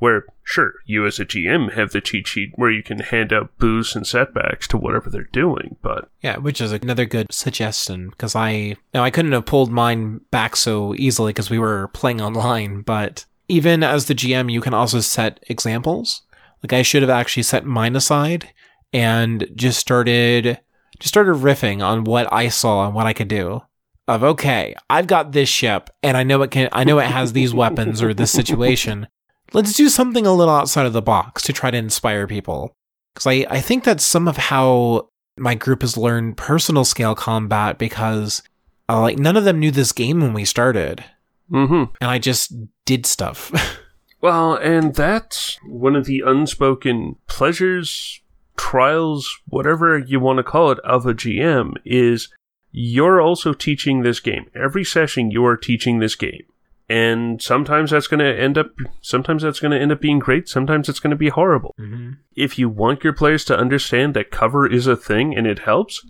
where 0.04 0.26
sure 0.42 0.74
you 0.84 1.06
as 1.06 1.18
a 1.18 1.24
gm 1.24 1.72
have 1.72 1.92
the 1.92 2.00
cheat 2.00 2.26
sheet 2.26 2.52
where 2.56 2.70
you 2.70 2.82
can 2.82 2.98
hand 2.98 3.32
out 3.32 3.56
boosts 3.58 3.96
and 3.96 4.06
setbacks 4.06 4.68
to 4.68 4.76
whatever 4.76 5.08
they're 5.08 5.24
doing 5.32 5.76
but 5.80 6.08
Yeah, 6.22 6.38
which 6.38 6.60
is 6.60 6.72
another 6.72 7.04
good 7.04 7.32
suggestion 7.32 8.08
because 8.08 8.34
I 8.34 8.76
now 8.92 9.04
I 9.04 9.10
couldn't 9.10 9.32
have 9.32 9.46
pulled 9.46 9.70
mine 9.70 10.22
back 10.30 10.56
so 10.56 10.94
easily 10.94 11.32
because 11.32 11.50
we 11.50 11.58
were 11.58 11.88
playing 11.88 12.20
online, 12.20 12.80
but 12.80 13.26
even 13.48 13.82
as 13.82 14.06
the 14.06 14.14
GM, 14.14 14.50
you 14.50 14.62
can 14.62 14.72
also 14.72 15.00
set 15.00 15.44
examples. 15.48 16.22
Like 16.62 16.72
I 16.72 16.82
should 16.82 17.02
have 17.02 17.10
actually 17.10 17.42
set 17.42 17.66
mine 17.66 17.94
aside 17.94 18.48
and 18.92 19.46
just 19.54 19.78
started 19.78 20.60
just 20.98 21.12
started 21.12 21.34
riffing 21.34 21.84
on 21.84 22.04
what 22.04 22.32
I 22.32 22.48
saw 22.48 22.86
and 22.86 22.94
what 22.94 23.06
I 23.06 23.12
could 23.12 23.28
do. 23.28 23.62
Of 24.08 24.24
okay, 24.24 24.74
I've 24.88 25.06
got 25.06 25.32
this 25.32 25.48
ship 25.48 25.90
and 26.02 26.16
I 26.16 26.22
know 26.22 26.40
it 26.42 26.50
can 26.50 26.68
I 26.72 26.84
know 26.84 26.98
it 26.98 27.06
has 27.06 27.32
these 27.34 27.52
weapons 27.52 28.02
or 28.02 28.14
this 28.14 28.32
situation. 28.32 29.08
Let's 29.54 29.72
do 29.72 29.88
something 29.88 30.26
a 30.26 30.32
little 30.32 30.54
outside 30.54 30.86
of 30.86 30.92
the 30.92 31.02
box 31.02 31.42
to 31.44 31.52
try 31.52 31.70
to 31.70 31.78
inspire 31.78 32.26
people. 32.26 32.72
Because 33.14 33.26
I, 33.26 33.46
I 33.48 33.60
think 33.60 33.84
that's 33.84 34.04
some 34.04 34.26
of 34.26 34.36
how 34.36 35.08
my 35.36 35.54
group 35.54 35.82
has 35.82 35.96
learned 35.96 36.36
personal 36.36 36.84
scale 36.84 37.14
combat 37.14 37.78
because 37.78 38.42
uh, 38.88 39.00
like 39.00 39.18
none 39.18 39.36
of 39.36 39.44
them 39.44 39.60
knew 39.60 39.70
this 39.70 39.92
game 39.92 40.20
when 40.20 40.32
we 40.32 40.44
started 40.44 41.02
mm-hmm 41.50 41.92
and 42.00 42.10
i 42.10 42.16
just 42.16 42.54
did 42.86 43.04
stuff 43.04 43.50
Well, 44.24 44.54
and 44.54 44.94
that's 44.94 45.58
one 45.66 45.94
of 45.94 46.06
the 46.06 46.22
unspoken 46.24 47.16
pleasures, 47.26 48.22
trials, 48.56 49.38
whatever 49.46 49.98
you 49.98 50.18
want 50.18 50.38
to 50.38 50.42
call 50.42 50.70
it, 50.70 50.78
of 50.78 51.04
a 51.04 51.12
GM 51.12 51.74
is 51.84 52.30
you're 52.72 53.20
also 53.20 53.52
teaching 53.52 54.00
this 54.00 54.20
game. 54.20 54.46
Every 54.54 54.82
session 54.82 55.30
you 55.30 55.44
are 55.44 55.58
teaching 55.58 55.98
this 55.98 56.14
game. 56.14 56.44
And 56.88 57.40
sometimes 57.40 57.90
that's 57.90 58.08
going 58.08 58.20
to 58.20 58.40
end 58.40 58.58
up 58.58 58.66
sometimes 59.00 59.42
that's 59.42 59.60
going 59.60 59.72
to 59.72 59.80
end 59.80 59.92
up 59.92 60.00
being 60.00 60.18
great, 60.18 60.48
sometimes 60.48 60.88
it's 60.88 61.00
going 61.00 61.12
to 61.12 61.16
be 61.16 61.30
horrible. 61.30 61.74
Mm-hmm. 61.80 62.12
If 62.36 62.58
you 62.58 62.68
want 62.68 63.04
your 63.04 63.14
players 63.14 63.44
to 63.46 63.58
understand 63.58 64.14
that 64.14 64.30
cover 64.30 64.66
is 64.66 64.86
a 64.86 64.96
thing 64.96 65.34
and 65.34 65.46
it 65.46 65.60
helps, 65.60 66.04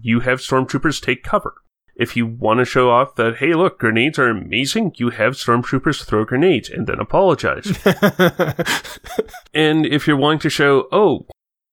you 0.00 0.20
have 0.20 0.38
stormtroopers 0.38 1.02
take 1.02 1.22
cover. 1.22 1.54
If 1.96 2.16
you 2.16 2.26
want 2.26 2.58
to 2.58 2.64
show 2.64 2.90
off 2.90 3.14
that, 3.16 3.36
hey, 3.36 3.54
look, 3.54 3.78
grenades 3.78 4.18
are 4.18 4.28
amazing, 4.28 4.94
you 4.96 5.10
have 5.10 5.34
stormtroopers 5.34 6.04
throw 6.04 6.24
grenades 6.24 6.68
and 6.68 6.86
then 6.86 6.98
apologize. 6.98 7.66
and 9.54 9.86
if 9.86 10.06
you're 10.06 10.16
wanting 10.16 10.40
to 10.40 10.50
show, 10.50 10.88
oh, 10.90 11.26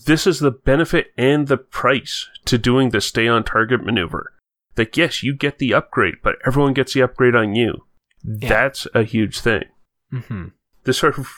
this 0.05 0.27
is 0.27 0.39
the 0.39 0.51
benefit 0.51 1.07
and 1.17 1.47
the 1.47 1.57
price 1.57 2.29
to 2.45 2.57
doing 2.57 2.89
the 2.89 3.01
stay 3.01 3.27
on 3.27 3.43
target 3.43 3.83
maneuver, 3.83 4.33
that 4.75 4.95
yes, 4.95 5.23
you 5.23 5.35
get 5.35 5.57
the 5.57 5.73
upgrade, 5.73 6.15
but 6.23 6.35
everyone 6.45 6.73
gets 6.73 6.93
the 6.93 7.01
upgrade 7.01 7.35
on 7.35 7.55
you. 7.55 7.85
That's 8.23 8.88
a 8.93 9.03
huge 9.03 9.39
thing. 9.39 9.63
hmm 10.12 10.47
This 10.84 10.97
sort 10.97 11.17
of 11.17 11.29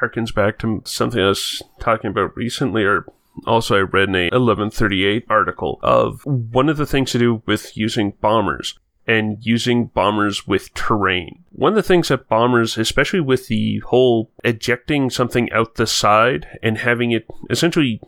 harkens 0.00 0.34
back 0.34 0.58
to 0.60 0.82
something 0.84 1.20
I 1.20 1.28
was 1.28 1.62
talking 1.80 2.10
about 2.10 2.36
recently, 2.36 2.84
or 2.84 3.06
also 3.46 3.76
I 3.76 3.80
read 3.80 4.08
in 4.08 4.14
a 4.14 4.24
1138 4.24 5.24
article 5.28 5.78
of 5.82 6.24
one 6.24 6.68
of 6.68 6.76
the 6.76 6.86
things 6.86 7.12
to 7.12 7.18
do 7.18 7.42
with 7.46 7.76
using 7.76 8.12
bombers 8.20 8.78
and 9.06 9.38
using 9.44 9.86
bombers 9.86 10.46
with 10.46 10.72
terrain. 10.74 11.44
One 11.50 11.72
of 11.72 11.76
the 11.76 11.82
things 11.82 12.08
that 12.08 12.28
bombers, 12.28 12.78
especially 12.78 13.20
with 13.20 13.48
the 13.48 13.78
whole 13.86 14.30
ejecting 14.44 15.10
something 15.10 15.50
out 15.52 15.74
the 15.74 15.86
side 15.86 16.58
and 16.62 16.78
having 16.78 17.10
it 17.10 17.26
essentially 17.48 18.00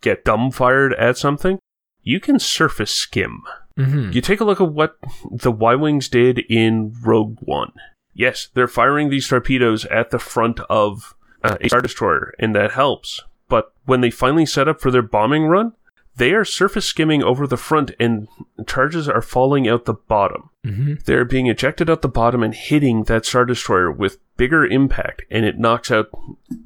get 0.00 0.24
dumbfired 0.24 0.92
at 1.00 1.16
something, 1.16 1.58
you 2.02 2.20
can 2.20 2.38
surface 2.38 2.92
skim. 2.92 3.42
Hmm 3.84 4.10
You 4.12 4.20
take 4.20 4.40
a 4.40 4.44
look 4.44 4.60
at 4.60 4.72
what 4.72 4.96
the 5.30 5.52
Y 5.52 5.74
Wings 5.74 6.08
did 6.08 6.38
in 6.48 6.94
Rogue 7.02 7.38
One. 7.40 7.72
Yes, 8.14 8.48
they're 8.54 8.68
firing 8.68 9.08
these 9.08 9.28
torpedoes 9.28 9.84
at 9.86 10.10
the 10.10 10.18
front 10.18 10.60
of 10.68 11.14
uh, 11.42 11.56
a 11.60 11.68
Star 11.68 11.80
Destroyer, 11.80 12.34
and 12.38 12.54
that 12.54 12.72
helps. 12.72 13.22
But 13.48 13.72
when 13.86 14.00
they 14.00 14.10
finally 14.10 14.46
set 14.46 14.68
up 14.68 14.80
for 14.80 14.90
their 14.90 15.02
bombing 15.02 15.46
run, 15.46 15.72
they 16.16 16.32
are 16.32 16.44
surface 16.44 16.84
skimming 16.84 17.22
over 17.22 17.46
the 17.46 17.56
front, 17.56 17.92
and 17.98 18.28
charges 18.66 19.08
are 19.08 19.22
falling 19.22 19.68
out 19.68 19.84
the 19.86 19.94
bottom. 19.94 20.50
hmm 20.64 20.94
They're 21.06 21.24
being 21.24 21.46
ejected 21.46 21.88
out 21.88 22.02
the 22.02 22.08
bottom 22.08 22.42
and 22.42 22.54
hitting 22.54 23.04
that 23.04 23.24
Star 23.24 23.44
Destroyer 23.44 23.90
with 23.90 24.18
bigger 24.36 24.66
impact, 24.66 25.22
and 25.30 25.44
it 25.46 25.58
knocks 25.58 25.90
out 25.90 26.10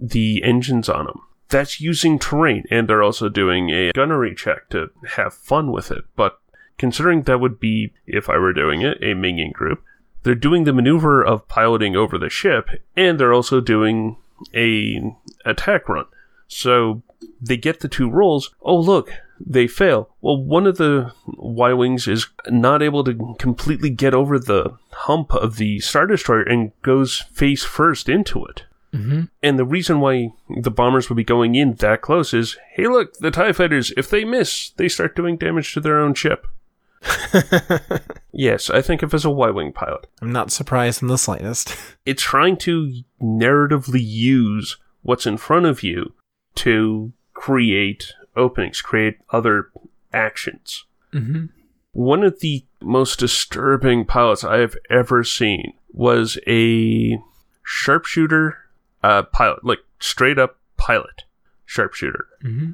the 0.00 0.42
engines 0.42 0.88
on 0.88 1.04
them. 1.06 1.20
That's 1.50 1.80
using 1.80 2.18
terrain, 2.18 2.64
and 2.70 2.88
they're 2.88 3.02
also 3.02 3.28
doing 3.28 3.70
a 3.70 3.92
gunnery 3.92 4.34
check 4.34 4.70
to 4.70 4.90
have 5.10 5.34
fun 5.34 5.70
with 5.70 5.92
it. 5.92 6.04
But 6.16 6.38
considering 6.78 7.22
that 7.22 7.40
would 7.40 7.60
be, 7.60 7.92
if 8.06 8.28
I 8.28 8.38
were 8.38 8.52
doing 8.52 8.82
it, 8.82 8.98
a 9.02 9.14
minion 9.14 9.52
group, 9.52 9.82
they're 10.22 10.34
doing 10.34 10.64
the 10.64 10.72
maneuver 10.72 11.22
of 11.22 11.48
piloting 11.48 11.96
over 11.96 12.18
the 12.18 12.30
ship, 12.30 12.68
and 12.96 13.18
they're 13.18 13.32
also 13.32 13.60
doing 13.60 14.16
a 14.54 15.14
attack 15.44 15.88
run. 15.88 16.06
So 16.48 17.02
they 17.40 17.56
get 17.56 17.80
the 17.80 17.88
two 17.88 18.10
rolls. 18.10 18.54
Oh, 18.62 18.78
look, 18.78 19.12
they 19.38 19.66
fail. 19.66 20.10
Well, 20.20 20.42
one 20.42 20.66
of 20.66 20.78
the 20.78 21.12
Y 21.26 21.72
Wings 21.72 22.08
is 22.08 22.28
not 22.48 22.82
able 22.82 23.04
to 23.04 23.36
completely 23.38 23.90
get 23.90 24.14
over 24.14 24.38
the 24.38 24.76
hump 24.92 25.34
of 25.34 25.56
the 25.56 25.80
Star 25.80 26.06
Destroyer 26.06 26.42
and 26.42 26.72
goes 26.82 27.20
face 27.32 27.64
first 27.64 28.08
into 28.08 28.44
it. 28.46 28.64
hmm 28.92 29.22
And 29.42 29.58
the 29.58 29.64
reason 29.64 30.00
why 30.00 30.32
the 30.48 30.70
bombers 30.70 31.08
would 31.08 31.16
be 31.16 31.24
going 31.24 31.54
in 31.54 31.74
that 31.74 32.00
close 32.02 32.32
is 32.32 32.56
hey, 32.74 32.86
look, 32.86 33.14
the 33.18 33.30
TIE 33.30 33.52
fighters, 33.52 33.92
if 33.96 34.08
they 34.08 34.24
miss, 34.24 34.70
they 34.70 34.88
start 34.88 35.16
doing 35.16 35.36
damage 35.36 35.74
to 35.74 35.80
their 35.80 36.00
own 36.00 36.14
ship. 36.14 36.46
Yes, 38.36 38.68
I 38.68 38.82
think 38.82 39.02
of 39.02 39.14
as 39.14 39.24
a 39.24 39.30
Y 39.30 39.50
Wing 39.50 39.72
pilot. 39.72 40.08
I'm 40.20 40.32
not 40.32 40.50
surprised 40.50 41.02
in 41.02 41.08
the 41.08 41.18
slightest. 41.18 41.74
It's 42.06 42.22
trying 42.22 42.56
to 42.58 42.92
narratively 43.22 44.02
use 44.04 44.76
what's 45.02 45.24
in 45.26 45.36
front 45.38 45.66
of 45.66 45.82
you 45.82 46.12
to 46.56 47.12
create 47.32 48.12
openings, 48.36 48.80
create 48.82 49.18
other 49.30 49.70
actions. 50.12 50.84
hmm 51.12 51.46
One 51.92 52.22
of 52.24 52.40
the 52.40 52.64
most 52.82 53.18
disturbing 53.20 54.04
pilots 54.04 54.44
I 54.44 54.58
have 54.58 54.76
ever 54.90 55.24
seen 55.24 55.72
was 55.92 56.36
a 56.46 57.18
sharpshooter 57.62 58.58
uh, 59.02 59.22
pilot, 59.22 59.64
like 59.64 59.80
straight 60.00 60.38
up 60.38 60.58
pilot 60.76 61.22
sharpshooter, 61.64 62.26
hmm 62.42 62.72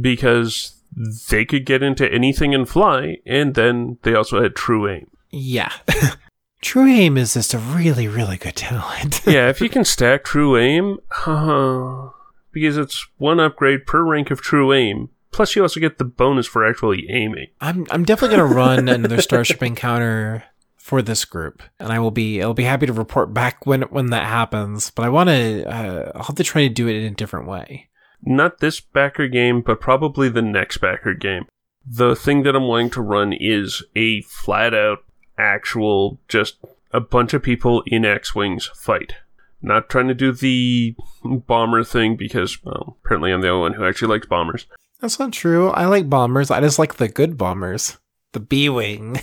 because 0.00 0.77
they 0.92 1.44
could 1.44 1.66
get 1.66 1.82
into 1.82 2.10
anything 2.12 2.54
and 2.54 2.68
fly, 2.68 3.18
and 3.26 3.54
then 3.54 3.98
they 4.02 4.14
also 4.14 4.42
had 4.42 4.54
true 4.54 4.88
aim. 4.88 5.10
Yeah. 5.30 5.72
True 6.60 6.88
aim 6.88 7.16
is 7.16 7.34
just 7.34 7.54
a 7.54 7.58
really, 7.58 8.08
really 8.08 8.36
good 8.36 8.56
talent. 8.56 9.20
yeah, 9.26 9.48
if 9.48 9.60
you 9.60 9.68
can 9.68 9.84
stack 9.84 10.24
true 10.24 10.56
aim, 10.56 10.98
uh, 11.24 12.08
because 12.50 12.76
it's 12.76 13.06
one 13.18 13.38
upgrade 13.38 13.86
per 13.86 14.02
rank 14.02 14.32
of 14.32 14.40
true 14.40 14.72
aim. 14.72 15.10
Plus, 15.30 15.54
you 15.54 15.62
also 15.62 15.78
get 15.78 15.98
the 15.98 16.04
bonus 16.04 16.48
for 16.48 16.66
actually 16.66 17.08
aiming. 17.10 17.48
I'm 17.60 17.86
I'm 17.90 18.04
definitely 18.04 18.38
gonna 18.38 18.52
run 18.52 18.88
another 18.88 19.22
Starship 19.22 19.62
encounter 19.62 20.42
for 20.76 21.00
this 21.00 21.24
group, 21.24 21.62
and 21.78 21.92
I 21.92 22.00
will 22.00 22.10
be 22.10 22.42
I'll 22.42 22.54
be 22.54 22.64
happy 22.64 22.86
to 22.86 22.92
report 22.92 23.32
back 23.32 23.64
when 23.64 23.82
when 23.82 24.06
that 24.06 24.26
happens. 24.26 24.90
But 24.90 25.04
I 25.04 25.10
want 25.10 25.28
to 25.28 25.64
uh, 25.64 26.12
I'll 26.16 26.24
have 26.24 26.36
to 26.36 26.44
try 26.44 26.62
to 26.62 26.74
do 26.74 26.88
it 26.88 26.96
in 26.96 27.12
a 27.12 27.14
different 27.14 27.46
way. 27.46 27.87
Not 28.22 28.58
this 28.58 28.80
backer 28.80 29.28
game, 29.28 29.60
but 29.62 29.80
probably 29.80 30.28
the 30.28 30.42
next 30.42 30.78
backer 30.78 31.14
game. 31.14 31.46
The 31.86 32.14
thing 32.14 32.42
that 32.42 32.56
I'm 32.56 32.66
wanting 32.66 32.90
to 32.90 33.00
run 33.00 33.32
is 33.32 33.82
a 33.96 34.22
flat 34.22 34.74
out, 34.74 34.98
actual, 35.38 36.18
just 36.28 36.56
a 36.92 37.00
bunch 37.00 37.32
of 37.32 37.42
people 37.42 37.82
in 37.86 38.04
X 38.04 38.34
Wings 38.34 38.70
fight. 38.74 39.14
Not 39.60 39.88
trying 39.88 40.08
to 40.08 40.14
do 40.14 40.32
the 40.32 40.94
bomber 41.24 41.82
thing 41.82 42.16
because, 42.16 42.62
well, 42.62 42.96
apparently 43.04 43.32
I'm 43.32 43.40
the 43.40 43.48
only 43.48 43.62
one 43.62 43.72
who 43.74 43.84
actually 43.84 44.14
likes 44.14 44.26
bombers. 44.26 44.66
That's 45.00 45.18
not 45.18 45.32
true. 45.32 45.70
I 45.70 45.86
like 45.86 46.10
bombers. 46.10 46.50
I 46.50 46.60
just 46.60 46.78
like 46.78 46.96
the 46.96 47.08
good 47.08 47.36
bombers. 47.36 47.98
The 48.32 48.40
B 48.40 48.68
wing. 48.68 49.20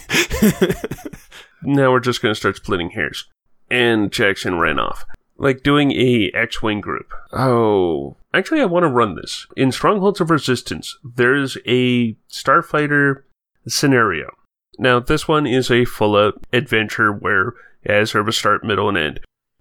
now 1.64 1.92
we're 1.92 2.00
just 2.00 2.22
going 2.22 2.34
to 2.34 2.40
start 2.40 2.58
splitting 2.58 2.92
hairs. 2.92 3.26
And 3.70 4.12
Jackson 4.12 4.60
ran 4.60 4.80
off. 4.80 5.06
Like 5.38 5.64
doing 5.64 5.92
a 5.92 6.32
X-Wing 6.34 6.82
group. 6.82 7.14
Oh, 7.34 8.16
actually 8.38 8.62
I 8.62 8.66
want 8.66 8.84
to 8.84 8.90
run 8.90 9.16
this. 9.16 9.48
In 9.56 9.72
Strongholds 9.72 10.22
of 10.22 10.30
Resistance, 10.30 10.98
there's 11.04 11.58
a 11.66 12.14
Starfighter 12.30 13.24
scenario. 13.68 14.32
Now, 14.78 15.00
this 15.00 15.28
one 15.28 15.48
is 15.48 15.72
a 15.72 15.86
full-out 15.86 16.44
adventure 16.52 17.12
where 17.12 17.54
it 17.84 17.92
has 17.92 18.12
sort 18.12 18.24
of 18.24 18.28
a 18.28 18.34
start, 18.34 18.64
middle, 18.64 18.90
and 18.90 18.98
end. 18.98 19.20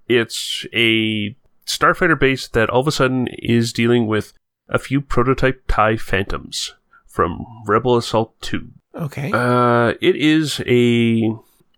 It's 0.09 0.67
a 0.73 1.37
Starfighter 1.67 2.19
base 2.19 2.49
that 2.49 2.69
all 2.69 2.81
of 2.81 2.89
a 2.89 2.93
sudden 2.93 3.29
is 3.39 3.73
dealing 3.73 4.07
with 4.07 4.33
a 4.69 4.79
few 4.79 5.01
prototype 5.01 5.65
TIE 5.69 5.97
Phantoms 5.97 6.75
from 7.07 7.45
Rebel 7.67 7.97
Assault 7.97 8.35
2. 8.43 8.69
Okay. 8.97 9.31
Uh, 9.33 9.95
it 10.01 10.17
is 10.17 10.61
a 10.67 11.33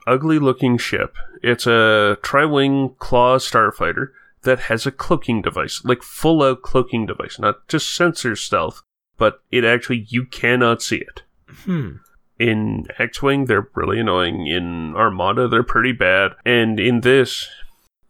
ugly 0.06 0.38
looking 0.38 0.78
ship. 0.78 1.16
It's 1.42 1.66
a 1.66 2.18
tri-wing 2.22 2.94
claw 2.98 3.38
starfighter 3.38 4.08
that 4.46 4.60
has 4.60 4.86
a 4.86 4.90
cloaking 4.90 5.42
device, 5.42 5.84
like 5.84 6.02
full 6.02 6.42
out 6.42 6.62
cloaking 6.62 7.04
device, 7.04 7.38
not 7.38 7.68
just 7.68 7.94
sensor 7.94 8.34
stealth, 8.34 8.82
but 9.18 9.42
it 9.52 9.64
actually 9.64 10.06
you 10.08 10.24
cannot 10.24 10.80
see 10.80 10.96
it. 10.96 11.22
hmm. 11.64 11.96
In 12.38 12.86
X-wing, 12.98 13.46
they're 13.46 13.70
really 13.74 13.98
annoying. 13.98 14.46
In 14.46 14.94
Armada, 14.94 15.48
they're 15.48 15.62
pretty 15.62 15.92
bad, 15.92 16.32
and 16.44 16.78
in 16.78 17.00
this, 17.00 17.48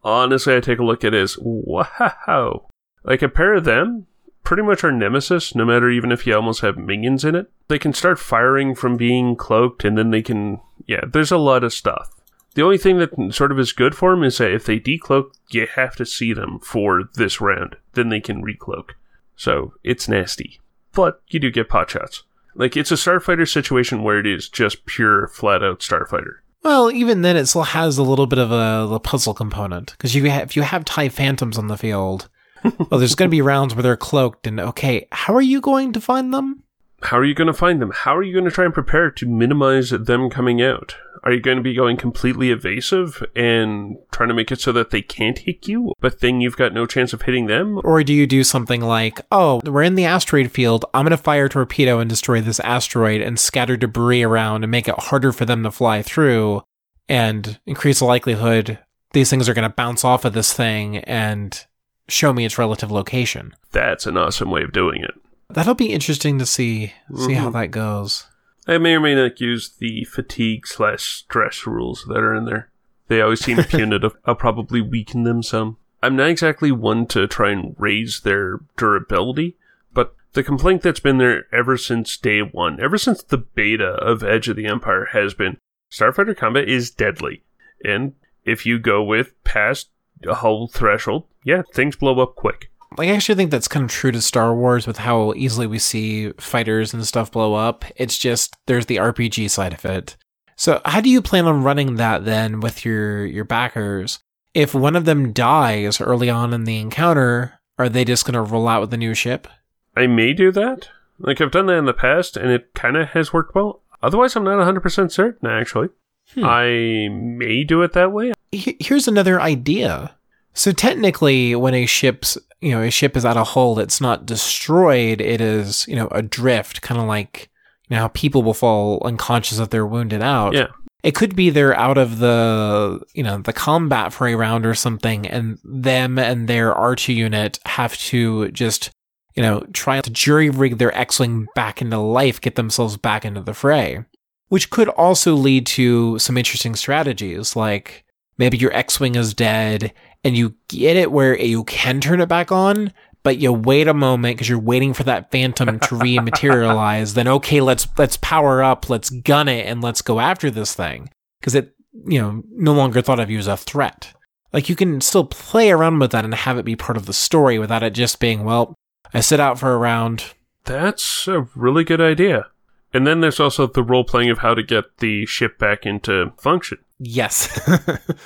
honestly, 0.02 0.56
I 0.56 0.60
take 0.60 0.80
a 0.80 0.84
look 0.84 1.04
at 1.04 1.14
it 1.14 1.20
as 1.20 1.36
wow. 1.40 2.66
Like 3.04 3.22
a 3.22 3.28
pair 3.28 3.54
of 3.54 3.64
them, 3.64 4.06
pretty 4.42 4.64
much 4.64 4.82
our 4.82 4.90
nemesis. 4.90 5.54
No 5.54 5.64
matter 5.64 5.90
even 5.90 6.10
if 6.10 6.26
you 6.26 6.34
almost 6.34 6.60
have 6.62 6.76
minions 6.76 7.24
in 7.24 7.36
it, 7.36 7.50
they 7.68 7.78
can 7.78 7.92
start 7.92 8.18
firing 8.18 8.74
from 8.74 8.96
being 8.96 9.36
cloaked, 9.36 9.84
and 9.84 9.96
then 9.96 10.10
they 10.10 10.22
can 10.22 10.60
yeah. 10.86 11.02
There's 11.06 11.32
a 11.32 11.38
lot 11.38 11.62
of 11.62 11.72
stuff. 11.72 12.15
The 12.56 12.62
only 12.62 12.78
thing 12.78 12.96
that 12.96 13.34
sort 13.34 13.52
of 13.52 13.58
is 13.58 13.72
good 13.72 13.94
for 13.94 14.12
them 14.12 14.24
is 14.24 14.38
that 14.38 14.50
if 14.50 14.64
they 14.64 14.80
decloak, 14.80 15.26
you 15.50 15.66
have 15.74 15.94
to 15.96 16.06
see 16.06 16.32
them 16.32 16.58
for 16.60 17.04
this 17.14 17.38
round. 17.38 17.76
Then 17.92 18.08
they 18.08 18.18
can 18.18 18.42
recloak. 18.42 18.92
So 19.36 19.74
it's 19.84 20.08
nasty. 20.08 20.58
But 20.94 21.20
you 21.28 21.38
do 21.38 21.50
get 21.50 21.68
pot 21.68 21.90
shots. 21.90 22.22
Like 22.54 22.74
it's 22.74 22.90
a 22.90 22.94
starfighter 22.94 23.46
situation 23.46 24.02
where 24.02 24.18
it 24.18 24.26
is 24.26 24.48
just 24.48 24.86
pure 24.86 25.28
flat 25.28 25.62
out 25.62 25.80
starfighter. 25.80 26.36
Well, 26.62 26.90
even 26.90 27.20
then, 27.20 27.36
it 27.36 27.44
still 27.44 27.62
has 27.62 27.98
a 27.98 28.02
little 28.02 28.26
bit 28.26 28.38
of 28.38 28.50
a, 28.50 28.88
the 28.88 29.00
puzzle 29.00 29.34
component 29.34 29.92
because 29.92 30.16
if 30.16 30.24
you 30.24 30.30
have, 30.30 30.44
if 30.44 30.56
you 30.56 30.62
have 30.62 30.86
Tie 30.86 31.10
Phantoms 31.10 31.58
on 31.58 31.66
the 31.66 31.76
field, 31.76 32.30
well, 32.64 32.98
there's 32.98 33.14
going 33.14 33.28
to 33.28 33.36
be 33.36 33.42
rounds 33.42 33.74
where 33.74 33.82
they're 33.82 33.98
cloaked, 33.98 34.46
and 34.46 34.58
okay, 34.58 35.06
how 35.12 35.34
are 35.34 35.42
you 35.42 35.60
going 35.60 35.92
to 35.92 36.00
find 36.00 36.32
them? 36.32 36.64
How 37.06 37.18
are 37.18 37.24
you 37.24 37.34
going 37.34 37.46
to 37.46 37.54
find 37.54 37.80
them? 37.80 37.92
How 37.94 38.16
are 38.16 38.22
you 38.24 38.32
going 38.32 38.46
to 38.46 38.50
try 38.50 38.64
and 38.64 38.74
prepare 38.74 39.12
to 39.12 39.26
minimize 39.26 39.90
them 39.90 40.28
coming 40.28 40.60
out? 40.60 40.96
Are 41.22 41.32
you 41.32 41.40
going 41.40 41.56
to 41.56 41.62
be 41.62 41.72
going 41.72 41.96
completely 41.96 42.50
evasive 42.50 43.24
and 43.36 43.96
trying 44.10 44.28
to 44.28 44.34
make 44.34 44.50
it 44.50 44.60
so 44.60 44.72
that 44.72 44.90
they 44.90 45.02
can't 45.02 45.38
hit 45.38 45.68
you, 45.68 45.92
but 46.00 46.18
then 46.18 46.40
you've 46.40 46.56
got 46.56 46.74
no 46.74 46.84
chance 46.84 47.12
of 47.12 47.22
hitting 47.22 47.46
them? 47.46 47.80
Or 47.84 48.02
do 48.02 48.12
you 48.12 48.26
do 48.26 48.42
something 48.42 48.80
like, 48.80 49.20
oh, 49.30 49.60
we're 49.64 49.84
in 49.84 49.94
the 49.94 50.04
asteroid 50.04 50.50
field, 50.50 50.84
I'm 50.92 51.04
going 51.04 51.12
to 51.12 51.16
fire 51.16 51.44
a 51.44 51.48
torpedo 51.48 52.00
and 52.00 52.10
destroy 52.10 52.40
this 52.40 52.58
asteroid 52.60 53.20
and 53.20 53.38
scatter 53.38 53.76
debris 53.76 54.24
around 54.24 54.64
and 54.64 54.70
make 54.72 54.88
it 54.88 54.98
harder 54.98 55.30
for 55.30 55.44
them 55.44 55.62
to 55.62 55.70
fly 55.70 56.02
through 56.02 56.62
and 57.08 57.60
increase 57.66 58.00
the 58.00 58.04
likelihood 58.04 58.80
these 59.12 59.30
things 59.30 59.48
are 59.48 59.54
going 59.54 59.68
to 59.68 59.74
bounce 59.74 60.04
off 60.04 60.24
of 60.24 60.32
this 60.32 60.52
thing 60.52 60.98
and 60.98 61.66
show 62.08 62.32
me 62.32 62.44
its 62.44 62.58
relative 62.58 62.90
location? 62.90 63.54
That's 63.70 64.06
an 64.06 64.16
awesome 64.16 64.50
way 64.50 64.62
of 64.62 64.72
doing 64.72 65.04
it. 65.04 65.14
That'll 65.48 65.74
be 65.74 65.92
interesting 65.92 66.38
to 66.38 66.46
see 66.46 66.92
see 67.16 67.34
how 67.34 67.50
Mhm. 67.50 67.52
that 67.54 67.70
goes. 67.70 68.26
I 68.66 68.78
may 68.78 68.94
or 68.94 69.00
may 69.00 69.14
not 69.14 69.40
use 69.40 69.68
the 69.68 70.04
fatigue 70.04 70.66
slash 70.66 71.02
stress 71.04 71.66
rules 71.66 72.04
that 72.08 72.18
are 72.18 72.34
in 72.34 72.44
there. 72.46 72.68
They 73.08 73.20
always 73.20 73.44
seem 73.44 73.58
punitive. 73.64 74.16
I'll 74.24 74.34
probably 74.34 74.80
weaken 74.80 75.22
them 75.22 75.42
some. 75.42 75.76
I'm 76.02 76.16
not 76.16 76.28
exactly 76.28 76.72
one 76.72 77.06
to 77.08 77.26
try 77.26 77.50
and 77.50 77.74
raise 77.78 78.20
their 78.20 78.60
durability, 78.76 79.56
but 79.94 80.14
the 80.32 80.42
complaint 80.42 80.82
that's 80.82 81.00
been 81.00 81.18
there 81.18 81.46
ever 81.52 81.76
since 81.78 82.16
day 82.16 82.40
one, 82.40 82.80
ever 82.80 82.98
since 82.98 83.22
the 83.22 83.38
beta 83.38 83.86
of 83.86 84.22
Edge 84.24 84.48
of 84.48 84.56
the 84.56 84.66
Empire, 84.66 85.06
has 85.12 85.32
been 85.34 85.58
Starfighter 85.90 86.36
combat 86.36 86.68
is 86.68 86.90
deadly. 86.90 87.44
And 87.84 88.14
if 88.44 88.66
you 88.66 88.78
go 88.80 89.02
with 89.02 89.32
past 89.44 89.88
a 90.26 90.34
whole 90.34 90.66
threshold, 90.66 91.24
yeah, 91.44 91.62
things 91.72 91.94
blow 91.94 92.18
up 92.20 92.34
quick. 92.34 92.70
Like, 92.98 93.08
I 93.08 93.12
actually 93.14 93.34
think 93.34 93.50
that's 93.50 93.68
kind 93.68 93.84
of 93.84 93.90
true 93.90 94.12
to 94.12 94.20
Star 94.22 94.54
Wars 94.54 94.86
with 94.86 94.98
how 94.98 95.32
easily 95.34 95.66
we 95.66 95.78
see 95.78 96.32
fighters 96.32 96.94
and 96.94 97.06
stuff 97.06 97.30
blow 97.32 97.54
up. 97.54 97.84
It's 97.96 98.16
just 98.18 98.54
there's 98.66 98.86
the 98.86 98.96
RPG 98.96 99.50
side 99.50 99.74
of 99.74 99.84
it. 99.84 100.16
So, 100.56 100.80
how 100.84 101.00
do 101.00 101.10
you 101.10 101.20
plan 101.20 101.46
on 101.46 101.62
running 101.62 101.96
that 101.96 102.24
then 102.24 102.60
with 102.60 102.84
your 102.84 103.26
your 103.26 103.44
backers? 103.44 104.18
If 104.54 104.74
one 104.74 104.96
of 104.96 105.04
them 105.04 105.32
dies 105.32 106.00
early 106.00 106.30
on 106.30 106.54
in 106.54 106.64
the 106.64 106.78
encounter, 106.80 107.60
are 107.78 107.90
they 107.90 108.04
just 108.06 108.24
going 108.24 108.32
to 108.34 108.40
roll 108.40 108.66
out 108.68 108.80
with 108.80 108.90
the 108.90 108.96
new 108.96 109.12
ship? 109.12 109.46
I 109.94 110.06
may 110.06 110.32
do 110.32 110.50
that. 110.52 110.88
Like 111.18 111.40
I've 111.42 111.50
done 111.50 111.66
that 111.66 111.74
in 111.76 111.84
the 111.84 111.92
past, 111.92 112.36
and 112.38 112.50
it 112.50 112.72
kind 112.74 112.96
of 112.96 113.08
has 113.10 113.32
worked 113.34 113.54
well. 113.54 113.82
Otherwise, 114.02 114.36
I'm 114.36 114.44
not 114.44 114.58
100% 114.58 115.10
certain, 115.10 115.48
actually. 115.48 115.88
Hmm. 116.34 116.44
I 116.44 117.08
may 117.10 117.64
do 117.64 117.82
it 117.82 117.92
that 117.92 118.12
way. 118.12 118.32
He- 118.52 118.76
Here's 118.80 119.08
another 119.08 119.40
idea. 119.40 120.14
So 120.56 120.72
technically, 120.72 121.54
when 121.54 121.74
a 121.74 121.84
ship's 121.86 122.38
you 122.60 122.70
know 122.70 122.82
a 122.82 122.90
ship 122.90 123.16
is 123.16 123.24
at 123.24 123.36
a 123.36 123.44
hull, 123.44 123.78
it's 123.78 124.00
not 124.00 124.26
destroyed. 124.26 125.20
It 125.20 125.40
is 125.40 125.86
you 125.86 125.94
know 125.94 126.08
adrift, 126.10 126.80
kind 126.80 127.00
of 127.00 127.06
like 127.06 127.50
you 127.88 127.94
know 127.94 128.00
how 128.00 128.08
people 128.08 128.42
will 128.42 128.54
fall 128.54 129.02
unconscious 129.04 129.58
if 129.58 129.68
they're 129.70 129.86
wounded 129.86 130.22
out. 130.22 130.54
Yeah. 130.54 130.68
It 131.02 131.14
could 131.14 131.36
be 131.36 131.50
they're 131.50 131.78
out 131.78 131.98
of 131.98 132.18
the 132.18 133.00
you 133.14 133.22
know 133.22 133.38
the 133.38 133.52
combat 133.52 134.14
for 134.14 134.26
a 134.26 134.34
round 134.34 134.64
or 134.64 134.74
something, 134.74 135.26
and 135.26 135.58
them 135.62 136.18
and 136.18 136.48
their 136.48 136.74
R2 136.74 137.14
unit 137.14 137.58
have 137.66 137.96
to 137.98 138.50
just 138.50 138.90
you 139.34 139.42
know 139.42 139.60
try 139.74 140.00
to 140.00 140.10
jury 140.10 140.48
rig 140.48 140.78
their 140.78 140.96
X-wing 140.96 141.48
back 141.54 141.82
into 141.82 141.98
life, 141.98 142.40
get 142.40 142.54
themselves 142.54 142.96
back 142.96 143.26
into 143.26 143.42
the 143.42 143.52
fray, 143.52 144.06
which 144.48 144.70
could 144.70 144.88
also 144.88 145.34
lead 145.34 145.66
to 145.66 146.18
some 146.18 146.38
interesting 146.38 146.74
strategies 146.74 147.54
like 147.54 148.05
maybe 148.38 148.56
your 148.58 148.72
X-wing 148.72 149.14
is 149.14 149.34
dead 149.34 149.92
and 150.24 150.36
you 150.36 150.54
get 150.68 150.96
it 150.96 151.12
where 151.12 151.38
you 151.38 151.64
can 151.64 152.00
turn 152.00 152.20
it 152.20 152.28
back 152.28 152.50
on, 152.50 152.92
but 153.22 153.38
you 153.38 153.52
wait 153.52 153.88
a 153.88 153.94
moment 153.94 154.36
because 154.36 154.48
you're 154.48 154.58
waiting 154.58 154.92
for 154.92 155.04
that 155.04 155.30
phantom 155.30 155.78
to 155.78 155.88
rematerialize. 155.94 157.14
then 157.14 157.28
okay, 157.28 157.60
let's 157.60 157.86
let's 157.98 158.16
power 158.18 158.62
up, 158.62 158.88
let's 158.88 159.10
gun 159.10 159.48
it, 159.48 159.66
and 159.66 159.82
let's 159.82 160.02
go 160.02 160.20
after 160.20 160.50
this 160.50 160.74
thing 160.74 161.10
because 161.40 161.54
it 161.54 161.74
you 162.06 162.20
know 162.20 162.42
no 162.50 162.72
longer 162.72 163.00
thought 163.02 163.20
of 163.20 163.30
you 163.30 163.38
as 163.38 163.46
a 163.46 163.56
threat. 163.56 164.12
Like 164.52 164.68
you 164.68 164.76
can 164.76 165.00
still 165.00 165.24
play 165.24 165.70
around 165.70 165.98
with 165.98 166.12
that 166.12 166.24
and 166.24 166.34
have 166.34 166.58
it 166.58 166.64
be 166.64 166.76
part 166.76 166.96
of 166.96 167.06
the 167.06 167.12
story 167.12 167.58
without 167.58 167.82
it 167.82 167.94
just 167.94 168.20
being 168.20 168.44
well. 168.44 168.74
I 169.12 169.20
sit 169.20 169.40
out 169.40 169.58
for 169.58 169.72
a 169.72 169.78
round. 169.78 170.34
That's 170.64 171.28
a 171.28 171.48
really 171.54 171.84
good 171.84 172.00
idea. 172.00 172.46
And 172.92 173.06
then 173.06 173.20
there's 173.20 173.40
also 173.40 173.66
the 173.66 173.82
role 173.82 174.04
playing 174.04 174.30
of 174.30 174.38
how 174.38 174.54
to 174.54 174.62
get 174.62 174.98
the 174.98 175.26
ship 175.26 175.58
back 175.58 175.84
into 175.84 176.32
function. 176.38 176.78
Yes. 176.98 177.60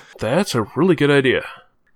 That's 0.19 0.55
a 0.55 0.67
really 0.77 0.95
good 0.95 1.11
idea. 1.11 1.45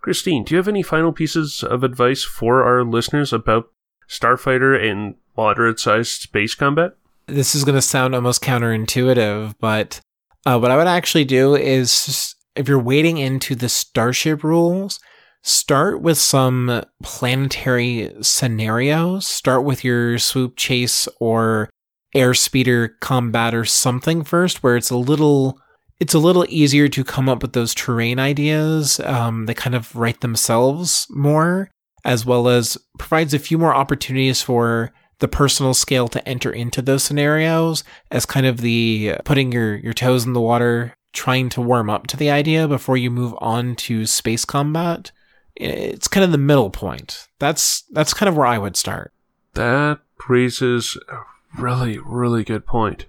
Christine, 0.01 0.45
do 0.45 0.55
you 0.55 0.59
have 0.59 0.68
any 0.68 0.83
final 0.83 1.12
pieces 1.12 1.62
of 1.62 1.83
advice 1.83 2.25
for 2.25 2.62
our 2.62 2.85
listeners 2.85 3.33
about 3.33 3.70
Starfighter 4.09 4.79
and 4.79 5.14
moderate 5.37 5.81
sized 5.81 6.20
space 6.20 6.55
combat? 6.55 6.97
this 7.27 7.55
is 7.55 7.64
going 7.64 7.75
to 7.75 7.83
sound 7.83 8.14
almost 8.14 8.43
counterintuitive, 8.43 9.55
but 9.59 10.01
uh, 10.47 10.59
what 10.59 10.70
I 10.70 10.77
would 10.77 10.87
actually 10.87 11.25
do 11.25 11.55
is 11.55 12.35
if 12.55 12.68
you're 12.68 12.79
wading 12.79 13.18
into 13.18 13.55
the 13.55 13.68
starship 13.68 14.45
rules, 14.45 15.01
start 15.43 16.01
with 16.01 16.18
some 16.18 16.85
planetary 17.03 18.14
scenarios. 18.20 19.27
Start 19.27 19.64
with 19.64 19.85
your 19.85 20.18
swoop 20.18 20.57
chase 20.57 21.09
or 21.18 21.70
airspeeder 22.14 22.91
combat 23.01 23.55
or 23.55 23.64
something 23.64 24.22
first, 24.22 24.62
where 24.62 24.77
it's 24.77 24.91
a 24.91 24.97
little. 24.97 25.59
It's 26.01 26.14
a 26.14 26.18
little 26.18 26.45
easier 26.49 26.88
to 26.88 27.05
come 27.05 27.28
up 27.28 27.42
with 27.42 27.53
those 27.53 27.74
terrain 27.74 28.18
ideas. 28.18 29.01
Um, 29.01 29.47
they 29.47 29.55
kind 29.55 29.76
of 29.76 29.95
write 29.95 30.20
themselves 30.20 31.07
more, 31.11 31.70
as 32.05 32.26
well 32.26 32.49
as 32.49 32.76
provides 32.99 33.32
a 33.32 33.38
few 33.38 33.59
more 33.59 33.74
opportunities 33.74 34.42
for 34.42 34.92
the 35.20 35.28
personal 35.28 35.72
scale 35.74 36.09
to 36.09 36.28
enter 36.28 36.51
into 36.51 36.82
those 36.82 37.05
scenarios 37.05 37.84
as 38.11 38.26
kind 38.26 38.47
of 38.47 38.61
the 38.61 39.14
putting 39.24 39.53
your, 39.53 39.76
your 39.76 39.92
toes 39.92 40.26
in 40.26 40.32
the 40.32 40.40
water, 40.40 40.95
trying 41.12 41.49
to 41.51 41.61
warm 41.61 41.88
up 41.88 42.07
to 42.09 42.16
the 42.16 42.30
idea 42.30 42.66
before 42.66 42.97
you 42.97 43.11
move 43.11 43.34
on 43.38 43.76
to 43.76 44.05
space 44.07 44.45
combat. 44.45 45.12
It's 45.57 46.09
kind 46.09 46.24
of 46.24 46.32
the 46.32 46.38
middle 46.38 46.70
point. 46.70 47.28
That's 47.38 47.82
that's 47.92 48.12
kind 48.12 48.28
of 48.28 48.36
where 48.36 48.47
I 48.47 48.59
would 48.59 48.76
start. 48.76 49.12
That 49.55 50.01
raises 50.28 50.99
a 51.09 51.20
really, 51.57 51.99
really 51.99 52.42
good 52.42 52.66
point. 52.66 53.07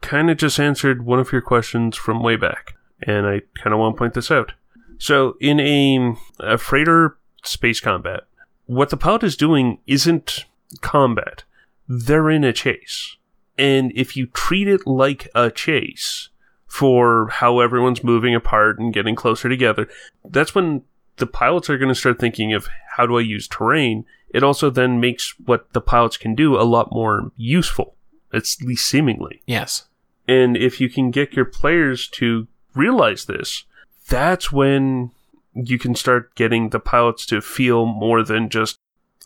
Kind 0.00 0.30
of 0.30 0.36
just 0.36 0.60
answered 0.60 1.04
one 1.04 1.18
of 1.18 1.32
your 1.32 1.40
questions 1.40 1.96
from 1.96 2.22
way 2.22 2.36
back, 2.36 2.74
and 3.02 3.26
I 3.26 3.42
kind 3.54 3.74
of 3.74 3.80
want 3.80 3.96
to 3.96 3.98
point 3.98 4.14
this 4.14 4.30
out. 4.30 4.52
So, 4.98 5.36
in 5.40 5.60
a, 5.60 6.16
a 6.40 6.58
freighter 6.58 7.18
space 7.42 7.80
combat, 7.80 8.24
what 8.66 8.90
the 8.90 8.96
pilot 8.96 9.24
is 9.24 9.36
doing 9.36 9.78
isn't 9.86 10.46
combat, 10.80 11.44
they're 11.88 12.30
in 12.30 12.44
a 12.44 12.52
chase. 12.52 13.16
And 13.58 13.92
if 13.94 14.16
you 14.16 14.26
treat 14.26 14.68
it 14.68 14.86
like 14.86 15.28
a 15.34 15.50
chase 15.50 16.28
for 16.66 17.28
how 17.28 17.60
everyone's 17.60 18.04
moving 18.04 18.34
apart 18.34 18.78
and 18.78 18.92
getting 18.92 19.14
closer 19.14 19.48
together, 19.48 19.88
that's 20.24 20.54
when 20.54 20.82
the 21.16 21.26
pilots 21.26 21.70
are 21.70 21.78
going 21.78 21.88
to 21.88 21.94
start 21.94 22.18
thinking 22.18 22.52
of 22.52 22.68
how 22.96 23.06
do 23.06 23.16
I 23.16 23.22
use 23.22 23.48
terrain 23.48 24.04
it 24.36 24.42
also 24.42 24.70
then 24.70 25.00
makes 25.00 25.34
what 25.44 25.72
the 25.72 25.80
pilots 25.80 26.16
can 26.16 26.34
do 26.34 26.60
a 26.60 26.62
lot 26.62 26.92
more 26.92 27.32
useful, 27.36 27.95
at 28.36 28.46
least 28.60 28.86
seemingly. 28.86 29.42
Yes. 29.46 29.86
And 30.28 30.56
if 30.56 30.80
you 30.80 30.88
can 30.88 31.10
get 31.10 31.34
your 31.34 31.44
players 31.44 32.08
to 32.08 32.46
realize 32.74 33.24
this, 33.24 33.64
that's 34.08 34.52
when 34.52 35.12
you 35.54 35.78
can 35.78 35.94
start 35.94 36.34
getting 36.34 36.68
the 36.68 36.80
pilots 36.80 37.24
to 37.26 37.40
feel 37.40 37.86
more 37.86 38.22
than 38.22 38.48
just 38.48 38.76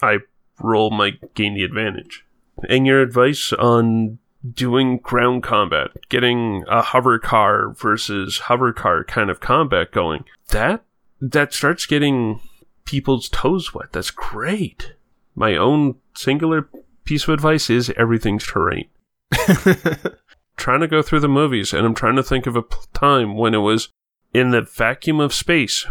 I 0.01 0.19
roll 0.61 0.91
my 0.91 1.13
gain 1.35 1.55
the 1.55 1.65
advantage. 1.65 2.25
and 2.69 2.87
your 2.87 3.01
advice 3.01 3.53
on 3.55 4.19
doing 4.55 4.99
ground 4.99 5.43
combat, 5.43 5.91
getting 6.09 6.65
a 6.69 6.83
hover 6.83 7.19
car 7.19 7.71
versus 7.71 8.39
hover 8.39 8.73
car 8.73 9.05
kind 9.05 9.31
of 9.31 9.41
combat 9.41 9.93
going, 9.93 10.25
that 10.49 10.83
that 11.21 11.53
starts 11.53 11.87
getting 11.87 12.41
people's 12.85 13.29
toes 13.29 13.75
wet. 13.75 13.93
That's 13.93 14.11
great. 14.11 14.95
My 15.35 15.57
own 15.57 15.97
singular 16.15 16.69
piece 17.05 17.25
of 17.25 17.31
advice 17.31 17.71
is 17.71 17.93
everything's 17.97 18.47
terrain. 18.47 18.89
trying 20.57 20.81
to 20.81 20.89
go 20.89 21.03
through 21.03 21.21
the 21.21 21.29
movies 21.29 21.73
and 21.73 21.87
I'm 21.87 21.95
trying 21.95 22.17
to 22.17 22.23
think 22.23 22.47
of 22.47 22.57
a 22.57 22.65
time 22.93 23.37
when 23.37 23.55
it 23.55 23.59
was 23.59 23.89
in 24.33 24.51
the 24.51 24.63
vacuum 24.63 25.21
of 25.21 25.35
space, 25.35 25.87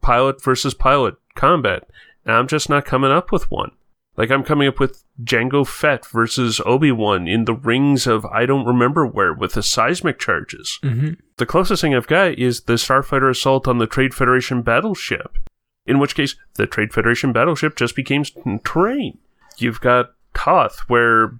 pilot 0.00 0.42
versus 0.42 0.74
pilot 0.74 1.14
combat, 1.34 1.88
and 2.24 2.36
I'm 2.36 2.46
just 2.48 2.68
not 2.68 2.84
coming 2.84 3.10
up 3.10 3.32
with 3.32 3.50
one. 3.50 3.72
Like 4.16 4.30
I'm 4.30 4.44
coming 4.44 4.68
up 4.68 4.78
with 4.78 5.04
Jango 5.22 5.66
Fett 5.66 6.04
versus 6.06 6.60
Obi 6.66 6.92
Wan 6.92 7.26
in 7.26 7.46
the 7.46 7.54
rings 7.54 8.06
of 8.06 8.26
I 8.26 8.44
don't 8.44 8.66
remember 8.66 9.06
where 9.06 9.32
with 9.32 9.54
the 9.54 9.62
seismic 9.62 10.18
charges. 10.18 10.78
hmm 10.82 11.12
The 11.38 11.46
closest 11.46 11.80
thing 11.80 11.94
I've 11.94 12.06
got 12.06 12.38
is 12.38 12.62
the 12.62 12.74
Starfighter 12.74 13.30
assault 13.30 13.66
on 13.66 13.78
the 13.78 13.86
Trade 13.86 14.12
Federation 14.14 14.62
battleship. 14.62 15.38
In 15.86 15.98
which 15.98 16.14
case, 16.14 16.36
the 16.54 16.66
Trade 16.66 16.92
Federation 16.92 17.32
battleship 17.32 17.74
just 17.74 17.96
became 17.96 18.24
terrain. 18.64 19.18
You've 19.56 19.80
got 19.80 20.14
Hoth, 20.36 20.80
where 20.88 21.38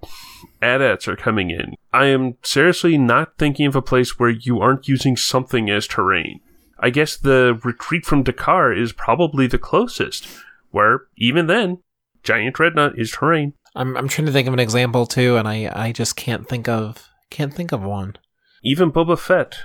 AT-ATs 0.60 1.08
are 1.08 1.16
coming 1.16 1.50
in. 1.50 1.74
I 1.92 2.06
am 2.06 2.36
seriously 2.42 2.96
not 2.96 3.36
thinking 3.36 3.66
of 3.66 3.76
a 3.76 3.82
place 3.82 4.18
where 4.18 4.30
you 4.30 4.60
aren't 4.60 4.88
using 4.88 5.16
something 5.16 5.68
as 5.68 5.86
terrain. 5.86 6.40
I 6.78 6.90
guess 6.90 7.16
the 7.16 7.58
retreat 7.64 8.04
from 8.04 8.22
D'Qar 8.22 8.76
is 8.76 8.92
probably 8.92 9.46
the 9.46 9.58
closest, 9.58 10.26
where 10.70 11.02
even 11.16 11.46
then, 11.46 11.78
giant 12.22 12.56
dreadnought 12.56 12.98
is 12.98 13.10
terrain. 13.10 13.54
I'm 13.74 13.96
I'm 13.96 14.08
trying 14.08 14.26
to 14.26 14.32
think 14.32 14.48
of 14.48 14.54
an 14.54 14.60
example 14.60 15.06
too, 15.06 15.36
and 15.36 15.48
I 15.48 15.70
I 15.74 15.92
just 15.92 16.16
can't 16.16 16.48
think 16.48 16.68
of 16.68 17.08
can't 17.30 17.54
think 17.54 17.72
of 17.72 17.82
one. 17.82 18.16
Even 18.62 18.92
Boba 18.92 19.18
Fett 19.18 19.60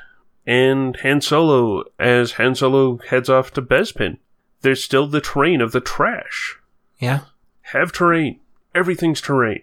and 0.45 0.95
Han 0.97 1.21
Solo 1.21 1.84
as 1.99 2.34
Han 2.34 2.55
Solo 2.55 2.97
heads 3.09 3.30
off 3.30 3.51
to 3.53 3.61
Bespin. 3.61 4.17
There's 4.61 4.84
still 4.84 5.07
the 5.07 5.21
terrain 5.21 5.61
of 5.61 5.71
the 5.71 5.82
trash. 5.82 6.57
Yeah. 6.99 7.21
Have 7.73 7.91
terrain. 7.91 8.39
Everything's 8.78 9.21
terrain. 9.21 9.61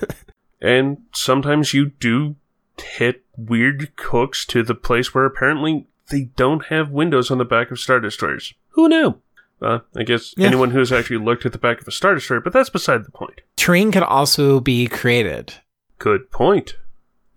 and 0.60 0.98
sometimes 1.12 1.74
you 1.74 1.86
do 1.98 2.36
hit 2.80 3.22
weird 3.36 3.90
hooks 3.98 4.46
to 4.46 4.62
the 4.62 4.74
place 4.76 5.12
where 5.12 5.24
apparently 5.24 5.88
they 6.10 6.30
don't 6.36 6.66
have 6.66 6.90
windows 6.90 7.30
on 7.30 7.38
the 7.38 7.44
back 7.44 7.70
of 7.72 7.80
Star 7.80 7.98
Destroyers. 7.98 8.54
Who 8.70 8.88
knew? 8.88 9.16
Uh, 9.60 9.80
I 9.96 10.02
guess 10.04 10.34
Yeah. 10.36 10.46
anyone 10.48 10.70
who's 10.70 10.92
actually 10.92 11.18
looked 11.24 11.44
at 11.46 11.52
the 11.52 11.58
back 11.58 11.80
of 11.80 11.88
a 11.88 11.90
Star 11.92 12.14
Destroyer, 12.14 12.40
but 12.40 12.52
that's 12.52 12.70
beside 12.70 13.04
the 13.04 13.10
point. 13.10 13.40
Terrain 13.56 13.90
can 13.90 14.02
also 14.04 14.60
be 14.60 14.86
created. 14.86 15.54
Good 15.98 16.30
point. 16.30 16.76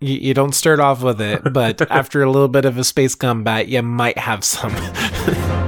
You, 0.00 0.14
you 0.18 0.34
don't 0.34 0.54
start 0.54 0.78
off 0.78 1.02
with 1.02 1.20
it, 1.20 1.52
but 1.52 1.80
after 1.90 2.22
a 2.22 2.30
little 2.30 2.48
bit 2.48 2.64
of 2.64 2.78
a 2.78 2.84
space 2.84 3.14
combat, 3.16 3.66
you 3.68 3.82
might 3.82 4.18
have 4.18 4.44
some. 4.44 4.72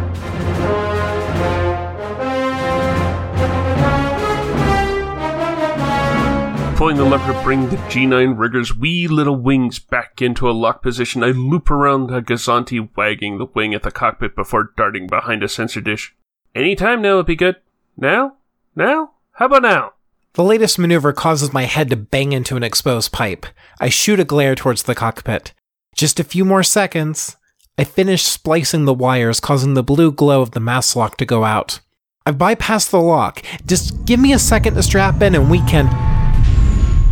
Pulling 6.81 6.97
the 6.97 7.05
lever 7.05 7.31
to 7.31 7.43
bring 7.43 7.69
the 7.69 7.77
G9 7.77 8.39
rigger's 8.39 8.75
wee 8.75 9.07
little 9.07 9.37
wings 9.37 9.79
back 9.79 10.23
into 10.23 10.49
a 10.49 10.53
lock 10.53 10.83
position, 10.83 11.23
I 11.23 11.27
loop 11.27 11.71
around 11.71 12.07
the 12.07 12.23
Gozanti, 12.23 12.89
wagging 12.97 13.37
the 13.37 13.45
wing 13.45 13.75
at 13.75 13.83
the 13.83 13.91
cockpit 13.91 14.35
before 14.35 14.73
darting 14.79 15.07
behind 15.07 15.43
a 15.43 15.49
sensor 15.49 15.83
dish. 15.83 16.17
Any 16.55 16.75
time 16.75 17.03
now 17.03 17.17
would 17.17 17.27
be 17.27 17.37
good. 17.37 17.57
Now? 17.99 18.37
Now? 18.75 19.11
How 19.33 19.45
about 19.45 19.61
now? 19.61 19.93
the 20.33 20.43
latest 20.43 20.79
maneuver 20.79 21.13
causes 21.13 21.53
my 21.53 21.65
head 21.65 21.91
to 21.91 21.97
bang 21.97 22.33
into 22.33 22.57
an 22.57 22.63
exposed 22.63 23.13
pipe. 23.13 23.45
I 23.79 23.91
shoot 23.91 24.19
a 24.19 24.25
glare 24.25 24.55
towards 24.55 24.85
the 24.85 24.95
cockpit. 24.95 25.53
Just 25.95 26.19
a 26.19 26.25
few 26.25 26.47
more 26.47 26.63
seconds. 26.63 27.37
I 27.77 27.85
finish 27.85 28.23
splicing 28.23 28.87
the 28.87 28.95
wires, 28.95 29.39
causing 29.39 29.75
the 29.75 29.83
blue 29.83 30.11
glow 30.11 30.41
of 30.41 30.53
the 30.53 30.61
mass 30.61 30.97
lock 30.97 31.19
to 31.19 31.27
go 31.27 31.45
out. 31.45 31.81
I've 32.25 32.39
bypassed 32.39 32.89
the 32.89 33.03
lock. 33.03 33.43
Just 33.67 34.07
give 34.07 34.19
me 34.19 34.33
a 34.33 34.39
second 34.39 34.77
to 34.77 34.83
strap 34.83 35.21
in 35.21 35.35
and 35.35 35.51
we 35.51 35.61
can. 35.67 36.10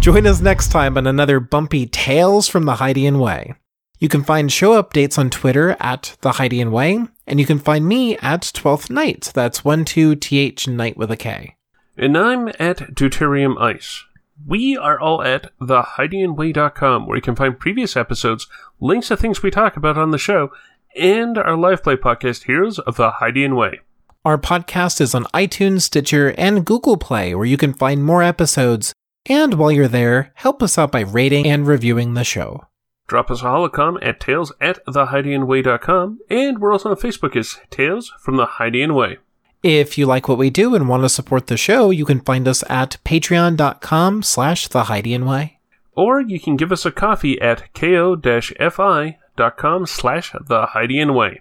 Join 0.09 0.27
us 0.27 0.41
next 0.41 0.69
time 0.69 0.97
on 0.97 1.07
another 1.07 1.39
bumpy 1.39 1.85
Tales 1.85 2.49
from 2.49 2.65
the 2.65 2.77
Hydian 2.77 3.21
Way. 3.21 3.53
You 3.99 4.09
can 4.09 4.25
find 4.25 4.51
show 4.51 4.83
updates 4.83 5.19
on 5.19 5.29
Twitter 5.29 5.77
at 5.79 6.17
The 6.23 6.31
Hydian 6.31 6.71
Way, 6.71 7.05
and 7.27 7.39
you 7.39 7.45
can 7.45 7.59
find 7.59 7.87
me 7.87 8.17
at 8.17 8.41
12th 8.41 8.89
Knight. 8.89 9.31
That's 9.35 9.61
12th 9.61 10.67
Knight 10.67 10.97
with 10.97 11.11
a 11.11 11.17
K. 11.19 11.57
And 11.99 12.17
I'm 12.17 12.49
at 12.59 12.95
Deuterium 12.95 13.61
Ice. 13.61 14.03
We 14.47 14.79
are 14.79 14.99
all 14.99 15.23
at 15.23 15.53
thehydianway.com, 15.61 17.07
where 17.07 17.17
you 17.17 17.23
can 17.23 17.37
find 17.37 17.61
previous 17.61 17.95
episodes, 17.95 18.47
links 18.81 19.09
to 19.09 19.17
things 19.19 19.43
we 19.43 19.51
talk 19.51 19.77
about 19.77 19.99
on 19.99 20.11
the 20.13 20.17
show, 20.17 20.51
and 20.97 21.37
our 21.37 21.55
live 21.55 21.83
play 21.83 21.97
podcast, 21.97 22.45
Heroes 22.45 22.79
of 22.79 22.97
the 22.97 23.11
Hydian 23.21 23.57
Way. 23.57 23.81
Our 24.25 24.39
podcast 24.39 25.03
is 25.03 25.15
on 25.15 25.25
iTunes, 25.35 25.83
Stitcher, 25.83 26.35
and 26.39 26.65
Google 26.65 26.97
Play, 26.97 27.35
where 27.35 27.45
you 27.45 27.59
can 27.59 27.75
find 27.75 28.03
more 28.03 28.23
episodes. 28.23 28.95
And 29.29 29.55
while 29.55 29.71
you're 29.71 29.89
there, 29.89 30.33
help 30.35 30.63
us 30.63 30.79
out 30.79 30.93
by 30.93 31.01
rating 31.01 31.47
and 31.47 31.67
reviewing 31.67 32.15
the 32.15 32.25
show. 32.25 32.67
Drop 33.09 33.31
us 33.31 33.41
a 33.41 33.45
holocom 33.45 33.99
at 34.03 34.21
tales 34.21 34.53
at 34.61 34.85
thehydianway.com, 34.87 36.21
and 36.29 36.59
we're 36.59 36.73
also 36.73 36.91
on 36.91 36.97
Facebook 36.97 37.37
as 37.37 37.59
Tales 37.71 38.13
from 38.21 38.37
the 38.37 38.47
Hydian 38.47 38.95
Way. 38.95 39.19
If 39.63 39.99
you 39.99 40.07
like 40.07 40.29
what 40.29 40.39
we 40.39 40.51
do 40.51 40.75
and 40.75 40.89
want 40.89 41.03
to 41.03 41.09
support 41.09 41.47
the 41.47 41.57
show, 41.57 41.91
you 41.91 42.05
can 42.05 42.21
find 42.21 42.47
us 42.47 42.63
at 42.69 42.99
patreon.com 43.05 44.23
slash 44.23 44.69
the 44.69 44.85
Hydian 44.85 45.29
Way. 45.29 45.59
Or 45.95 46.21
you 46.21 46.39
can 46.39 46.57
give 46.57 46.71
us 46.71 46.87
a 46.87 46.93
coffee 46.93 47.41
at 47.41 47.75
ko-fi.com 47.75 49.87
slash 49.87 50.33
the 50.33 50.67
Hydian 50.67 51.15
Way. 51.15 51.41